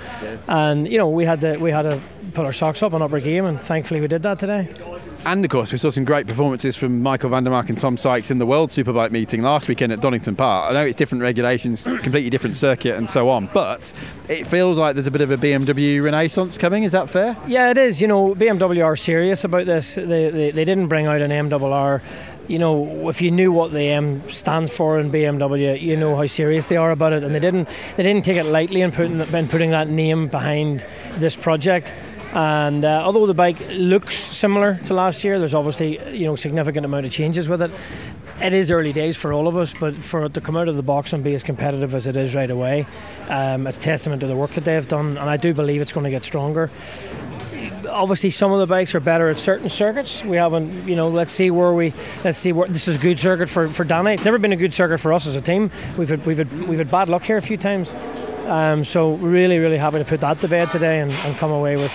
and 0.48 0.92
you 0.92 0.98
know, 0.98 1.10
we 1.10 1.24
had 1.26 1.40
to 1.42 1.56
we 1.58 1.72
had 1.72 1.84
to 1.84 2.02
put 2.34 2.46
our 2.46 2.54
socks 2.54 2.84
up 2.84 2.94
and 2.94 3.02
up 3.02 3.14
our 3.14 3.20
game, 3.22 3.46
and 3.46 3.60
thankfully 3.60 4.02
we 4.02 4.08
did 4.08 4.24
that 4.24 4.40
today. 4.40 4.68
And 5.26 5.46
of 5.46 5.52
course, 5.52 5.72
we 5.72 5.78
saw 5.78 5.90
some 5.90 6.04
great 6.04 6.28
performances 6.28 6.76
from 6.76 7.02
Michael 7.02 7.30
van 7.30 7.44
der 7.46 7.50
Mark 7.50 7.70
and 7.70 7.80
Tom 7.80 7.96
Sykes 7.96 8.30
in 8.30 8.40
the 8.40 8.46
World 8.46 8.72
Superbike 8.72 9.12
meeting 9.12 9.42
last 9.42 9.70
weekend 9.70 9.94
at 9.94 10.02
Donington 10.02 10.36
Park. 10.36 10.70
I 10.70 10.74
know 10.74 10.86
it's 10.86 10.98
different 10.98 11.22
regulations, 11.22 11.84
completely 12.02 12.30
different 12.30 12.58
circuit, 12.58 12.98
and 12.98 13.08
so 13.10 13.30
on, 13.30 13.50
but 13.54 13.94
it 14.28 14.46
feels 14.46 14.78
like 14.78 14.96
there's 14.96 15.08
a 15.08 15.12
bit 15.12 15.22
of 15.22 15.32
a 15.32 15.38
BMW 15.38 16.04
renaissance 16.04 16.58
coming. 16.58 16.84
Is 16.84 16.92
that 16.92 17.10
fair? 17.10 17.38
Yeah, 17.48 17.72
it 17.72 17.78
is. 17.78 18.02
You 18.02 18.08
know, 18.08 18.36
BMW 18.36 18.84
are 18.84 18.98
serious 18.98 19.46
about 19.46 19.66
this. 19.66 19.96
They, 19.96 20.04
they, 20.30 20.52
they 20.52 20.66
didn't 20.66 20.88
bring 20.88 21.08
out 21.08 21.22
an 21.22 21.32
MRR. 21.32 22.02
You 22.50 22.60
know, 22.60 23.08
if 23.08 23.22
you 23.22 23.32
knew 23.32 23.54
what 23.54 23.72
the 23.72 23.88
M 23.92 24.30
stands 24.30 24.76
for 24.76 25.00
in 25.00 25.10
BMW, 25.10 25.82
you 25.82 25.96
know 25.96 26.18
how 26.18 26.28
serious 26.28 26.68
they 26.68 26.76
are 26.76 26.92
about 26.92 27.14
it, 27.14 27.24
and 27.24 27.34
they 27.34 27.40
didn't 27.40 27.70
they 27.96 28.04
didn't 28.04 28.26
take 28.26 28.36
it 28.36 28.44
lightly 28.44 28.82
in 28.82 28.92
putting 28.92 29.22
in 29.22 29.48
putting 29.48 29.72
that 29.72 29.88
name 29.88 30.28
behind 30.28 30.86
this 31.14 31.38
project. 31.38 31.94
And 32.34 32.84
uh, 32.84 33.04
although 33.06 33.28
the 33.28 33.36
bike 33.36 33.58
looks 33.70 34.16
similar 34.16 34.80
to 34.86 34.94
last 34.94 35.24
year, 35.24 35.38
there's 35.38 35.54
obviously 35.54 36.00
you 36.18 36.26
know 36.26 36.36
significant 36.36 36.84
amount 36.86 37.06
of 37.06 37.12
changes 37.12 37.48
with 37.48 37.62
it. 37.62 37.72
It 38.42 38.54
is 38.54 38.72
early 38.72 38.92
days 38.92 39.16
for 39.16 39.32
all 39.32 39.48
of 39.48 39.56
us, 39.56 39.74
but 39.74 39.96
for 39.96 40.26
it 40.26 40.34
to 40.34 40.42
come 40.42 40.58
out 40.58 40.68
of 40.68 40.76
the 40.76 40.82
box 40.82 41.14
and 41.14 41.24
be 41.24 41.36
as 41.36 41.44
competitive 41.44 41.94
as 41.94 42.08
it 42.08 42.18
is 42.18 42.34
right 42.34 42.50
away, 42.50 42.88
um, 43.30 43.68
it's 43.68 43.78
testament 43.78 44.22
to 44.22 44.28
the 44.28 44.36
work 44.36 44.52
that 44.54 44.66
they've 44.66 44.88
done, 44.88 45.18
and 45.18 45.30
I 45.30 45.38
do 45.38 45.54
believe 45.54 45.82
it's 45.82 45.92
going 45.92 46.06
to 46.06 46.10
get 46.10 46.24
stronger 46.24 46.72
obviously 47.94 48.32
some 48.32 48.52
of 48.52 48.60
the 48.60 48.66
bikes 48.66 48.96
are 48.96 49.00
better 49.00 49.30
at 49.30 49.38
certain 49.38 49.70
circuits. 49.70 50.24
We 50.24 50.38
haven't, 50.38 50.88
you 50.88 50.96
know, 50.96 51.10
let's 51.10 51.32
see 51.32 51.52
where 51.52 51.74
we, 51.74 51.94
let's 52.24 52.38
see 52.38 52.52
where 52.52 52.68
this 52.68 52.88
is 52.88 52.96
a 52.96 52.98
good 52.98 53.20
circuit 53.20 53.50
for 53.50 53.70
for 53.70 53.84
Danny. 53.84 54.14
It's 54.14 54.26
never 54.26 54.40
been 54.40 54.54
a 54.54 54.58
good 54.58 54.74
circuit 54.74 55.00
for 55.00 55.14
us 55.14 55.28
as 55.28 55.36
a 55.36 55.42
team. 55.42 55.72
We've 55.98 56.10
had 56.10 56.26
we've 56.26 56.38
had 56.38 56.68
we've 56.68 56.80
had 56.80 56.92
bad 56.92 57.10
luck 57.10 57.24
here 57.24 57.38
a 57.38 57.42
few 57.42 57.58
times. 57.58 57.94
Um, 58.48 58.84
so 58.84 59.14
really 59.14 59.60
really 59.60 59.78
happy 59.78 60.00
to 60.00 60.06
put 60.06 60.22
that 60.22 60.42
to 60.42 60.48
bed 60.48 60.72
today 60.72 61.00
and, 61.00 61.12
and 61.12 61.38
come 61.38 61.52
away 61.52 61.78
with 61.78 61.94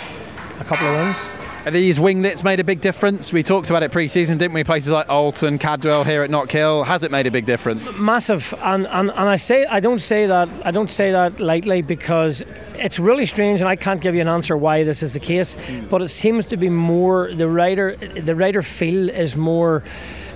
a 0.61 0.65
couple 0.65 0.87
of 0.87 0.97
wins. 0.97 1.29
Are 1.67 1.71
these 1.71 2.01
winglets 2.01 2.43
made 2.43 2.61
a 2.61 2.65
big 2.65 2.81
difference? 2.81 3.33
We 3.33 3.43
talked 3.43 3.69
about 3.69 3.83
it 3.83 3.93
pre-season, 3.93 4.39
didn't 4.39 4.55
we? 4.55 4.65
Places 4.65 4.91
like 4.91 5.07
Oulton, 5.09 5.59
Cadwell 5.59 6.03
here 6.05 6.23
at 6.23 6.31
Knockhill. 6.31 6.87
Has 6.87 7.03
it 7.03 7.11
made 7.11 7.27
a 7.27 7.31
big 7.31 7.45
difference? 7.45 7.91
massive 7.99 8.55
and, 8.63 8.87
and 8.87 9.11
and 9.11 9.29
I 9.29 9.37
say 9.37 9.67
I 9.67 9.81
don't 9.81 9.99
say 9.99 10.27
that 10.27 10.49
I 10.65 10.71
don't 10.71 10.91
say 10.91 11.11
that 11.13 11.41
lightly 11.41 11.83
because 11.83 12.43
it's 12.77 12.99
really 12.99 13.27
strange 13.27 13.61
and 13.61 13.69
I 13.69 13.77
can't 13.77 14.01
give 14.01 14.15
you 14.15 14.21
an 14.23 14.29
answer 14.29 14.57
why 14.57 14.85
this 14.85 15.03
is 15.03 15.13
the 15.15 15.21
case 15.21 15.57
but 15.91 16.01
it 16.01 16.09
seems 16.09 16.45
to 16.47 16.57
be 16.57 16.71
more 16.71 17.31
the 17.35 17.49
rider 17.49 17.97
the 17.97 18.35
rider 18.35 18.63
feel 18.63 19.11
is 19.11 19.37
more 19.37 19.83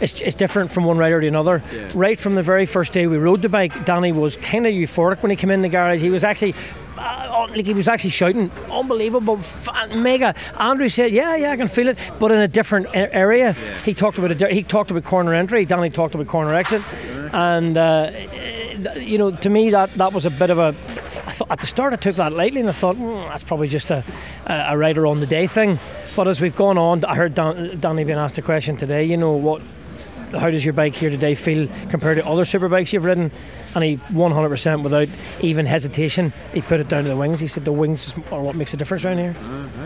it's, 0.02 0.20
it's 0.20 0.34
different 0.34 0.72
from 0.72 0.84
one 0.84 0.98
rider 0.98 1.20
to 1.20 1.26
another. 1.26 1.62
Right 1.94 2.18
from 2.18 2.34
the 2.34 2.42
very 2.42 2.66
first 2.66 2.92
day 2.92 3.06
we 3.06 3.16
rode 3.18 3.42
the 3.42 3.48
bike, 3.48 3.84
Danny 3.84 4.12
was 4.12 4.36
kind 4.36 4.66
of 4.66 4.72
euphoric 4.72 5.22
when 5.22 5.30
he 5.30 5.36
came 5.36 5.50
in 5.50 5.62
the 5.62 5.68
garage. 5.68 6.00
He 6.02 6.10
was 6.10 6.24
actually 6.24 6.54
uh, 6.98 7.46
like 7.50 7.64
he 7.66 7.74
was 7.74 7.88
actually 7.88 8.10
shouting, 8.10 8.50
unbelievable, 8.70 9.38
fan, 9.38 10.02
mega. 10.02 10.34
Andrew 10.60 10.88
said, 10.88 11.10
"Yeah, 11.10 11.34
yeah, 11.36 11.50
I 11.52 11.56
can 11.56 11.68
feel 11.68 11.88
it," 11.88 11.98
but 12.18 12.30
in 12.30 12.38
a 12.38 12.48
different 12.48 12.86
area. 12.92 13.52
He 13.84 13.94
talked 13.94 14.18
about 14.18 14.30
a, 14.30 14.34
di- 14.34 14.52
he 14.54 14.62
talked 14.62 14.90
about 14.90 15.04
corner 15.04 15.32
entry. 15.34 15.64
Danny 15.64 15.90
talked 15.90 16.14
about 16.14 16.26
corner 16.26 16.54
exit, 16.54 16.82
and 17.32 17.76
uh, 17.78 18.10
you 18.96 19.18
know, 19.18 19.30
to 19.30 19.48
me 19.48 19.70
that 19.70 19.92
that 19.94 20.12
was 20.12 20.26
a 20.26 20.30
bit 20.30 20.50
of 20.50 20.58
a. 20.58 20.74
I 21.24 21.30
thought 21.32 21.50
at 21.50 21.60
the 21.60 21.66
start 21.66 21.92
I 21.92 21.96
took 21.96 22.16
that 22.16 22.32
lightly, 22.32 22.60
and 22.60 22.68
I 22.68 22.72
thought 22.72 22.96
"Hmm, 22.96 23.28
that's 23.30 23.44
probably 23.44 23.68
just 23.68 23.90
a, 23.90 24.04
a 24.46 24.66
a 24.70 24.76
rider 24.78 25.06
on 25.06 25.20
the 25.20 25.26
day 25.26 25.46
thing. 25.46 25.78
But 26.14 26.28
as 26.28 26.40
we've 26.42 26.54
gone 26.54 26.76
on, 26.76 27.04
I 27.06 27.14
heard 27.14 27.34
Dan, 27.34 27.80
Danny 27.80 28.04
being 28.04 28.18
asked 28.18 28.36
a 28.36 28.42
question 28.42 28.76
today. 28.76 29.04
You 29.04 29.16
know 29.16 29.32
what? 29.32 29.62
How 30.32 30.50
does 30.50 30.64
your 30.64 30.72
bike 30.72 30.94
here 30.94 31.10
today 31.10 31.34
feel 31.34 31.68
compared 31.90 32.16
to 32.16 32.26
other 32.26 32.44
super 32.44 32.68
bikes 32.68 32.92
you've 32.92 33.04
ridden? 33.04 33.30
And 33.74 33.82
he 33.84 33.96
100% 33.96 34.82
without 34.82 35.08
even 35.40 35.66
hesitation, 35.66 36.32
he 36.52 36.60
put 36.62 36.80
it 36.80 36.88
down 36.88 37.04
to 37.04 37.10
the 37.10 37.16
wings. 37.16 37.40
He 37.40 37.46
said 37.46 37.64
the 37.64 37.72
wings 37.72 38.14
are 38.30 38.42
what 38.42 38.54
makes 38.54 38.74
a 38.74 38.76
difference 38.76 39.04
around 39.04 39.18
here. 39.18 39.34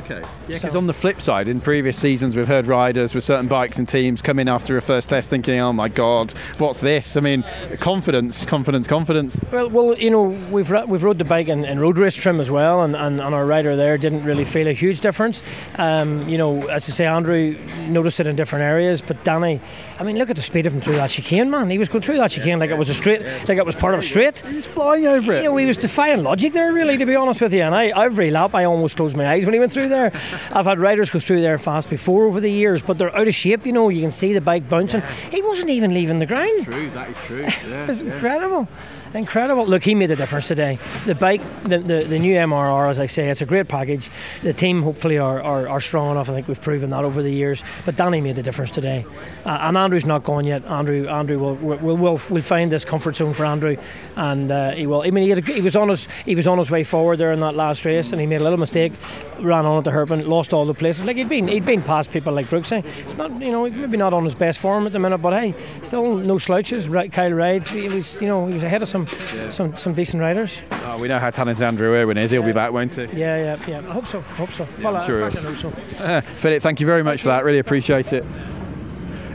okay. 0.04 0.20
Yeah, 0.48 0.54
because 0.54 0.74
on 0.76 0.86
the 0.86 0.92
flip 0.92 1.20
side, 1.22 1.48
in 1.48 1.60
previous 1.60 1.96
seasons, 1.98 2.36
we've 2.36 2.48
heard 2.48 2.66
riders 2.66 3.14
with 3.14 3.24
certain 3.24 3.46
bikes 3.46 3.78
and 3.78 3.88
teams 3.88 4.22
come 4.22 4.38
in 4.38 4.48
after 4.48 4.76
a 4.76 4.82
first 4.82 5.08
test 5.08 5.30
thinking, 5.30 5.60
"Oh 5.60 5.72
my 5.72 5.88
God, 5.88 6.32
what's 6.58 6.80
this?" 6.80 7.16
I 7.16 7.20
mean, 7.20 7.44
confidence, 7.80 8.44
confidence, 8.44 8.86
confidence. 8.86 9.38
Well, 9.52 9.70
well, 9.70 9.98
you 9.98 10.10
know, 10.10 10.22
we've 10.50 10.70
ri- 10.70 10.84
we've 10.86 11.04
rode 11.04 11.18
the 11.18 11.24
bike 11.24 11.48
in, 11.48 11.64
in 11.64 11.78
road 11.78 11.98
race 11.98 12.16
trim 12.16 12.40
as 12.40 12.50
well, 12.50 12.82
and, 12.82 12.96
and, 12.96 13.20
and 13.20 13.34
our 13.34 13.46
rider 13.46 13.76
there 13.76 13.96
didn't 13.98 14.24
really 14.24 14.44
feel 14.44 14.66
a 14.66 14.72
huge 14.72 15.00
difference. 15.00 15.42
Um, 15.76 16.28
you 16.28 16.38
know, 16.38 16.62
as 16.68 16.88
I 16.88 16.92
say, 16.92 17.06
Andrew 17.06 17.56
noticed 17.88 18.18
it 18.20 18.26
in 18.26 18.34
different 18.36 18.64
areas, 18.64 19.00
but 19.02 19.22
Danny, 19.24 19.60
I 20.00 20.02
mean, 20.02 20.16
look 20.18 20.30
at 20.30 20.36
the 20.36 20.42
speed 20.42 20.66
of 20.66 20.74
him 20.74 20.80
through 20.80 20.96
that 20.96 21.10
chicane, 21.10 21.50
man. 21.50 21.70
He 21.70 21.78
was 21.78 21.88
going 21.88 22.02
through 22.02 22.16
that 22.16 22.30
chicane 22.30 22.58
like 22.58 22.70
it 22.70 22.78
was 22.78 22.88
a 22.88 22.94
straight, 22.94 23.22
like 23.48 23.58
it 23.58 23.66
was 23.66 23.75
part 23.78 23.94
of 23.94 24.00
a 24.00 24.02
straight. 24.02 24.38
He 24.40 24.56
was 24.56 24.66
flying 24.66 25.06
over 25.06 25.32
it. 25.32 25.42
You 25.42 25.50
know, 25.50 25.56
he 25.56 25.66
was 25.66 25.76
defying 25.76 26.22
logic 26.22 26.52
there, 26.52 26.72
really, 26.72 26.96
to 26.96 27.06
be 27.06 27.14
honest 27.14 27.40
with 27.40 27.52
you. 27.52 27.62
And 27.62 27.74
I, 27.74 27.86
every 28.04 28.30
lap, 28.30 28.54
I 28.54 28.64
almost 28.64 28.96
closed 28.96 29.16
my 29.16 29.28
eyes 29.28 29.44
when 29.44 29.54
he 29.54 29.60
went 29.60 29.72
through 29.72 29.88
there. 29.88 30.12
I've 30.52 30.66
had 30.66 30.78
riders 30.78 31.10
go 31.10 31.20
through 31.20 31.40
there 31.40 31.58
fast 31.58 31.90
before 31.90 32.24
over 32.26 32.40
the 32.40 32.50
years, 32.50 32.82
but 32.82 32.98
they're 32.98 33.14
out 33.14 33.28
of 33.28 33.34
shape. 33.34 33.66
You 33.66 33.72
know, 33.72 33.88
you 33.88 34.00
can 34.00 34.10
see 34.10 34.32
the 34.32 34.40
bike 34.40 34.68
bouncing. 34.68 35.02
He 35.30 35.42
wasn't 35.42 35.70
even 35.70 35.92
leaving 35.94 36.18
the 36.18 36.26
ground. 36.26 36.66
That's 36.66 36.66
True, 36.66 36.90
that 36.90 37.10
is 37.10 37.18
true. 37.18 37.46
It's 37.88 38.00
incredible. 38.00 38.68
Incredible. 39.14 39.66
Look, 39.66 39.82
he 39.82 39.94
made 39.94 40.10
a 40.10 40.16
difference 40.16 40.48
today. 40.48 40.78
The 41.06 41.14
bike, 41.14 41.40
the, 41.62 41.78
the, 41.78 42.04
the 42.04 42.18
new 42.18 42.34
MRR, 42.34 42.90
as 42.90 42.98
I 42.98 43.06
say, 43.06 43.30
it's 43.30 43.40
a 43.40 43.46
great 43.46 43.68
package. 43.68 44.10
The 44.42 44.52
team 44.52 44.82
hopefully 44.82 45.18
are, 45.18 45.40
are, 45.40 45.68
are 45.68 45.80
strong 45.80 46.10
enough. 46.10 46.28
I 46.28 46.34
think 46.34 46.48
we've 46.48 46.60
proven 46.60 46.90
that 46.90 47.04
over 47.04 47.22
the 47.22 47.30
years. 47.30 47.62
But 47.84 47.96
Danny 47.96 48.20
made 48.20 48.36
the 48.36 48.42
difference 48.42 48.70
today. 48.70 49.06
Uh, 49.44 49.58
and 49.62 49.76
Andrew's 49.76 50.04
not 50.04 50.24
gone 50.24 50.44
yet. 50.44 50.64
Andrew 50.66 51.06
Andrew 51.08 51.38
will 51.38 51.54
will 51.54 51.96
will 51.96 52.20
will 52.30 52.42
find 52.42 52.70
this 52.70 52.84
comfort 52.84 53.16
zone 53.16 53.32
for 53.32 53.44
Andrew, 53.44 53.76
and 54.16 54.50
uh, 54.50 54.72
he 54.72 54.86
will. 54.86 55.02
I 55.02 55.10
mean, 55.10 55.24
he, 55.24 55.32
a, 55.32 55.40
he, 55.40 55.60
was 55.60 55.76
on 55.76 55.88
his 55.88 56.08
he 56.24 56.34
was 56.34 56.46
on 56.46 56.58
his 56.58 56.70
way 56.70 56.84
forward 56.84 57.18
there 57.18 57.32
in 57.32 57.40
that 57.40 57.54
last 57.54 57.84
race, 57.84 58.12
and 58.12 58.20
he 58.20 58.26
made 58.26 58.40
a 58.40 58.44
little 58.44 58.58
mistake, 58.58 58.92
ran 59.40 59.64
on 59.64 59.78
at 59.78 59.84
the 59.84 59.92
hairpin, 59.92 60.26
lost 60.26 60.52
all 60.52 60.66
the 60.66 60.74
places. 60.74 61.04
Like 61.04 61.16
he'd 61.16 61.28
been 61.28 61.48
he'd 61.48 61.64
been 61.64 61.82
past 61.82 62.10
people 62.10 62.32
like 62.32 62.46
Brooksy. 62.46 62.84
It's 63.04 63.16
not 63.16 63.30
you 63.40 63.52
know 63.52 63.68
maybe 63.68 63.96
not 63.96 64.12
on 64.12 64.24
his 64.24 64.34
best 64.34 64.58
form 64.58 64.86
at 64.86 64.92
the 64.92 64.98
minute, 64.98 65.18
but 65.18 65.32
hey, 65.32 65.54
still 65.82 66.16
no 66.16 66.38
slouches. 66.38 66.86
Kyle 67.12 67.32
Ryde, 67.32 67.68
he 67.68 67.88
was 67.88 68.20
you 68.20 68.26
know 68.26 68.46
he 68.46 68.54
was 68.54 68.62
ahead 68.62 68.82
of 68.82 68.88
some 68.88 68.95
yeah. 69.04 69.50
some 69.50 69.76
some 69.76 69.92
decent 69.94 70.20
riders. 70.20 70.62
Oh, 70.84 70.98
we 70.98 71.08
know 71.08 71.18
how 71.18 71.30
talented 71.30 71.62
Andrew 71.62 71.94
Irwin 71.94 72.16
is. 72.16 72.30
He'll 72.30 72.40
yeah. 72.40 72.46
be 72.46 72.52
back, 72.52 72.72
won't 72.72 72.94
he? 72.94 73.02
Yeah, 73.02 73.38
yeah, 73.38 73.68
yeah. 73.68 73.78
I 73.78 73.92
hope 73.92 74.06
so. 74.06 74.18
I 74.18 74.34
hope 74.34 74.52
so. 74.52 74.66
Yeah, 74.78 74.84
well, 74.84 74.96
I'm 74.96 75.06
sure. 75.06 75.24
I 75.24 75.42
know 75.42 75.54
so. 75.54 75.70
Philip, 76.20 76.62
thank 76.62 76.80
you 76.80 76.86
very 76.86 77.02
much 77.02 77.22
for 77.22 77.28
that. 77.28 77.44
Really 77.44 77.58
appreciate 77.58 78.12
it. 78.12 78.24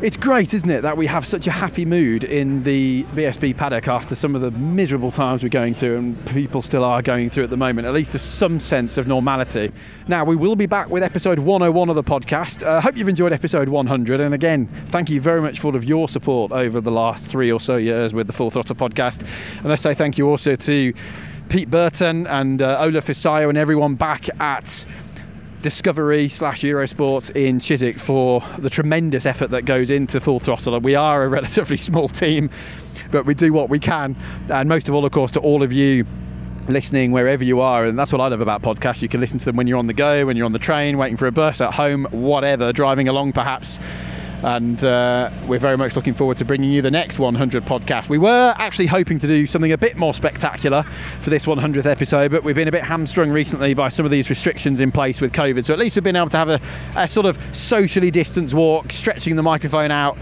It's 0.01 0.17
great, 0.17 0.55
isn't 0.55 0.69
it, 0.71 0.81
that 0.81 0.97
we 0.97 1.05
have 1.05 1.27
such 1.27 1.45
a 1.45 1.51
happy 1.51 1.85
mood 1.85 2.23
in 2.23 2.63
the 2.63 3.03
BSB 3.13 3.55
paddock 3.55 3.87
after 3.87 4.15
some 4.15 4.33
of 4.33 4.41
the 4.41 4.49
miserable 4.49 5.11
times 5.11 5.43
we're 5.43 5.49
going 5.49 5.75
through 5.75 5.95
and 5.95 6.25
people 6.25 6.63
still 6.63 6.83
are 6.83 7.03
going 7.03 7.29
through 7.29 7.43
at 7.43 7.51
the 7.51 7.57
moment. 7.57 7.85
At 7.85 7.93
least 7.93 8.13
there's 8.13 8.23
some 8.23 8.59
sense 8.59 8.97
of 8.97 9.07
normality. 9.07 9.71
Now, 10.07 10.25
we 10.25 10.35
will 10.35 10.55
be 10.55 10.65
back 10.65 10.89
with 10.89 11.03
episode 11.03 11.37
101 11.37 11.89
of 11.89 11.95
the 11.95 12.03
podcast. 12.03 12.65
I 12.65 12.77
uh, 12.77 12.81
hope 12.81 12.97
you've 12.97 13.09
enjoyed 13.09 13.31
episode 13.31 13.69
100. 13.69 14.19
And 14.21 14.33
again, 14.33 14.65
thank 14.87 15.11
you 15.11 15.21
very 15.21 15.39
much 15.39 15.59
for 15.59 15.67
all 15.67 15.75
of 15.75 15.83
your 15.83 16.09
support 16.09 16.51
over 16.51 16.81
the 16.81 16.91
last 16.91 17.29
three 17.29 17.51
or 17.51 17.59
so 17.59 17.75
years 17.75 18.11
with 18.11 18.25
the 18.25 18.33
Full 18.33 18.49
Throttle 18.49 18.75
podcast. 18.75 19.23
And 19.63 19.71
I 19.71 19.75
say 19.75 19.93
thank 19.93 20.17
you 20.17 20.27
also 20.27 20.55
to 20.55 20.93
Pete 21.49 21.69
Burton 21.69 22.25
and 22.25 22.63
uh, 22.63 22.79
Olaf 22.79 23.05
Isayo 23.05 23.49
and 23.49 23.57
everyone 23.57 23.93
back 23.93 24.29
at 24.39 24.83
Discovery 25.61 26.27
slash 26.27 26.61
Eurosport 26.61 27.35
in 27.35 27.59
Chiswick 27.59 27.99
for 27.99 28.43
the 28.57 28.69
tremendous 28.69 29.25
effort 29.25 29.51
that 29.51 29.65
goes 29.65 29.89
into 29.89 30.19
Full 30.19 30.39
Throttle. 30.39 30.79
We 30.79 30.95
are 30.95 31.23
a 31.23 31.29
relatively 31.29 31.77
small 31.89 32.07
team, 32.07 32.49
but 33.11 33.25
we 33.25 33.33
do 33.35 33.53
what 33.53 33.69
we 33.69 33.77
can. 33.77 34.15
And 34.49 34.67
most 34.67 34.89
of 34.89 34.95
all, 34.95 35.05
of 35.05 35.11
course, 35.11 35.31
to 35.33 35.39
all 35.39 35.61
of 35.61 35.71
you 35.71 36.05
listening 36.67 37.11
wherever 37.11 37.43
you 37.43 37.59
are 37.59 37.85
and 37.85 37.97
that's 37.97 38.11
what 38.11 38.21
I 38.21 38.27
love 38.27 38.39
about 38.39 38.61
podcasts 38.61 39.01
you 39.01 39.09
can 39.09 39.19
listen 39.19 39.39
to 39.39 39.45
them 39.45 39.55
when 39.55 39.65
you're 39.65 39.79
on 39.79 39.87
the 39.87 39.93
go 39.93 40.27
when 40.27 40.37
you're 40.37 40.45
on 40.45 40.53
the 40.53 40.59
train 40.59 40.95
waiting 40.97 41.17
for 41.17 41.25
a 41.25 41.31
bus 41.31 41.59
at 41.59 41.73
home 41.73 42.05
whatever 42.11 42.71
driving 42.71 43.07
along 43.07 43.33
perhaps 43.33 43.79
and 44.43 44.83
uh, 44.83 45.29
we're 45.47 45.59
very 45.59 45.77
much 45.77 45.95
looking 45.95 46.13
forward 46.13 46.37
to 46.37 46.45
bringing 46.45 46.71
you 46.71 46.81
the 46.81 46.91
next 46.91 47.19
100 47.19 47.63
podcast. 47.63 48.09
We 48.09 48.17
were 48.17 48.55
actually 48.57 48.87
hoping 48.87 49.19
to 49.19 49.27
do 49.27 49.45
something 49.45 49.71
a 49.71 49.77
bit 49.77 49.97
more 49.97 50.13
spectacular 50.13 50.83
for 51.21 51.29
this 51.29 51.45
100th 51.45 51.85
episode, 51.85 52.31
but 52.31 52.43
we've 52.43 52.55
been 52.55 52.67
a 52.67 52.71
bit 52.71 52.83
hamstrung 52.83 53.29
recently 53.29 53.73
by 53.73 53.89
some 53.89 54.05
of 54.05 54.11
these 54.11 54.29
restrictions 54.29 54.81
in 54.81 54.91
place 54.91 55.21
with 55.21 55.31
COVID. 55.31 55.63
So 55.63 55.73
at 55.73 55.79
least 55.79 55.95
we've 55.95 56.03
been 56.03 56.15
able 56.15 56.29
to 56.29 56.37
have 56.37 56.49
a, 56.49 56.59
a 56.95 57.07
sort 57.07 57.25
of 57.27 57.37
socially 57.55 58.09
distanced 58.09 58.53
walk, 58.53 58.91
stretching 58.91 59.35
the 59.35 59.43
microphone 59.43 59.91
out 59.91 60.17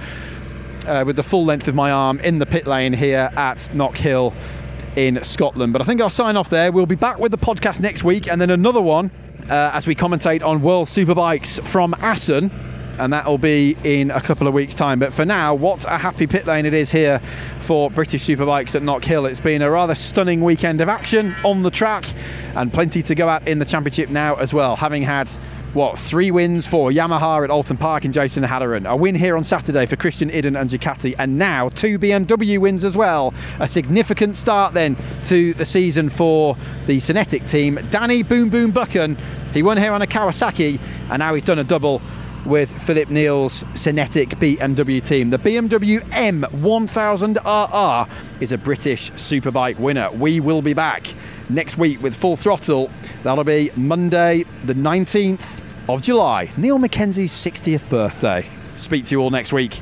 uh, 0.85 1.03
with 1.05 1.15
the 1.15 1.23
full 1.23 1.45
length 1.45 1.67
of 1.67 1.75
my 1.75 1.91
arm 1.91 2.19
in 2.19 2.39
the 2.39 2.45
pit 2.45 2.67
lane 2.67 2.93
here 2.93 3.31
at 3.37 3.57
Knockhill 3.73 4.33
in 4.97 5.23
Scotland. 5.23 5.71
But 5.71 5.81
I 5.81 5.85
think 5.85 6.01
I'll 6.01 6.09
sign 6.09 6.35
off 6.35 6.49
there. 6.49 6.71
We'll 6.71 6.85
be 6.85 6.95
back 6.95 7.19
with 7.19 7.31
the 7.31 7.37
podcast 7.37 7.79
next 7.79 8.03
week 8.03 8.27
and 8.27 8.41
then 8.41 8.49
another 8.49 8.81
one 8.81 9.11
uh, 9.49 9.71
as 9.73 9.87
we 9.87 9.95
commentate 9.95 10.43
on 10.43 10.61
World 10.61 10.87
Superbikes 10.87 11.65
from 11.65 11.95
Assen 11.99 12.51
and 12.99 13.13
that 13.13 13.25
will 13.25 13.37
be 13.37 13.77
in 13.83 14.11
a 14.11 14.21
couple 14.21 14.47
of 14.47 14.53
weeks' 14.53 14.75
time. 14.75 14.99
But 14.99 15.13
for 15.13 15.25
now, 15.25 15.55
what 15.55 15.85
a 15.85 15.97
happy 15.97 16.27
pit 16.27 16.45
lane 16.45 16.65
it 16.65 16.73
is 16.73 16.91
here 16.91 17.21
for 17.61 17.89
British 17.89 18.25
Superbikes 18.25 18.75
at 18.75 18.81
Knockhill. 18.81 19.29
It's 19.29 19.39
been 19.39 19.61
a 19.61 19.71
rather 19.71 19.95
stunning 19.95 20.43
weekend 20.43 20.81
of 20.81 20.89
action 20.89 21.35
on 21.43 21.61
the 21.61 21.71
track 21.71 22.05
and 22.55 22.73
plenty 22.73 23.01
to 23.03 23.15
go 23.15 23.29
at 23.29 23.47
in 23.47 23.59
the 23.59 23.65
championship 23.65 24.09
now 24.09 24.35
as 24.35 24.53
well, 24.53 24.75
having 24.75 25.03
had 25.03 25.29
what 25.73 25.99
three 25.99 26.31
wins 26.31 26.65
for 26.65 26.89
Yamaha 26.89 27.43
at 27.43 27.51
Oulton 27.51 27.77
Park 27.77 28.03
and 28.03 28.13
Jason 28.13 28.43
Halloran. 28.43 28.85
A 28.85 28.95
win 28.95 29.15
here 29.15 29.37
on 29.37 29.43
Saturday 29.43 29.85
for 29.85 29.95
Christian 29.95 30.29
Iddon 30.29 30.59
and 30.59 30.69
Ducati, 30.69 31.15
and 31.19 31.37
now 31.37 31.69
two 31.69 31.99
BMW 31.99 32.57
wins 32.57 32.83
as 32.83 32.97
well. 32.97 33.33
A 33.59 33.67
significant 33.67 34.35
start 34.35 34.73
then 34.73 34.97
to 35.25 35.53
the 35.53 35.65
season 35.65 36.09
for 36.09 36.57
the 36.87 36.97
Synetiq 36.97 37.49
team. 37.49 37.79
Danny 37.91 38.23
Boom 38.23 38.49
Boom 38.49 38.71
Buchan, 38.71 39.15
he 39.53 39.61
won 39.61 39.77
here 39.77 39.93
on 39.93 40.01
a 40.01 40.07
Kawasaki, 40.07 40.79
and 41.11 41.19
now 41.19 41.33
he's 41.33 41.43
done 41.43 41.59
a 41.59 41.63
double 41.63 42.01
with 42.45 42.69
Philip 42.83 43.09
Neal's 43.09 43.63
Synetiq 43.75 44.29
BMW 44.29 45.05
team. 45.05 45.29
The 45.29 45.37
BMW 45.37 46.01
M1000RR 46.09 48.09
is 48.39 48.51
a 48.51 48.57
British 48.57 49.11
superbike 49.11 49.79
winner. 49.79 50.11
We 50.11 50.39
will 50.39 50.61
be 50.61 50.73
back 50.73 51.13
next 51.49 51.77
week 51.77 52.01
with 52.01 52.15
Full 52.15 52.35
Throttle. 52.35 52.89
That'll 53.23 53.43
be 53.43 53.71
Monday, 53.75 54.45
the 54.65 54.73
19th 54.73 55.61
of 55.87 56.01
July, 56.01 56.49
Niall 56.57 56.79
Mackenzie's 56.79 57.33
60th 57.33 57.89
birthday. 57.89 58.45
Speak 58.75 59.05
to 59.05 59.15
you 59.15 59.21
all 59.21 59.29
next 59.29 59.51
week. 59.51 59.81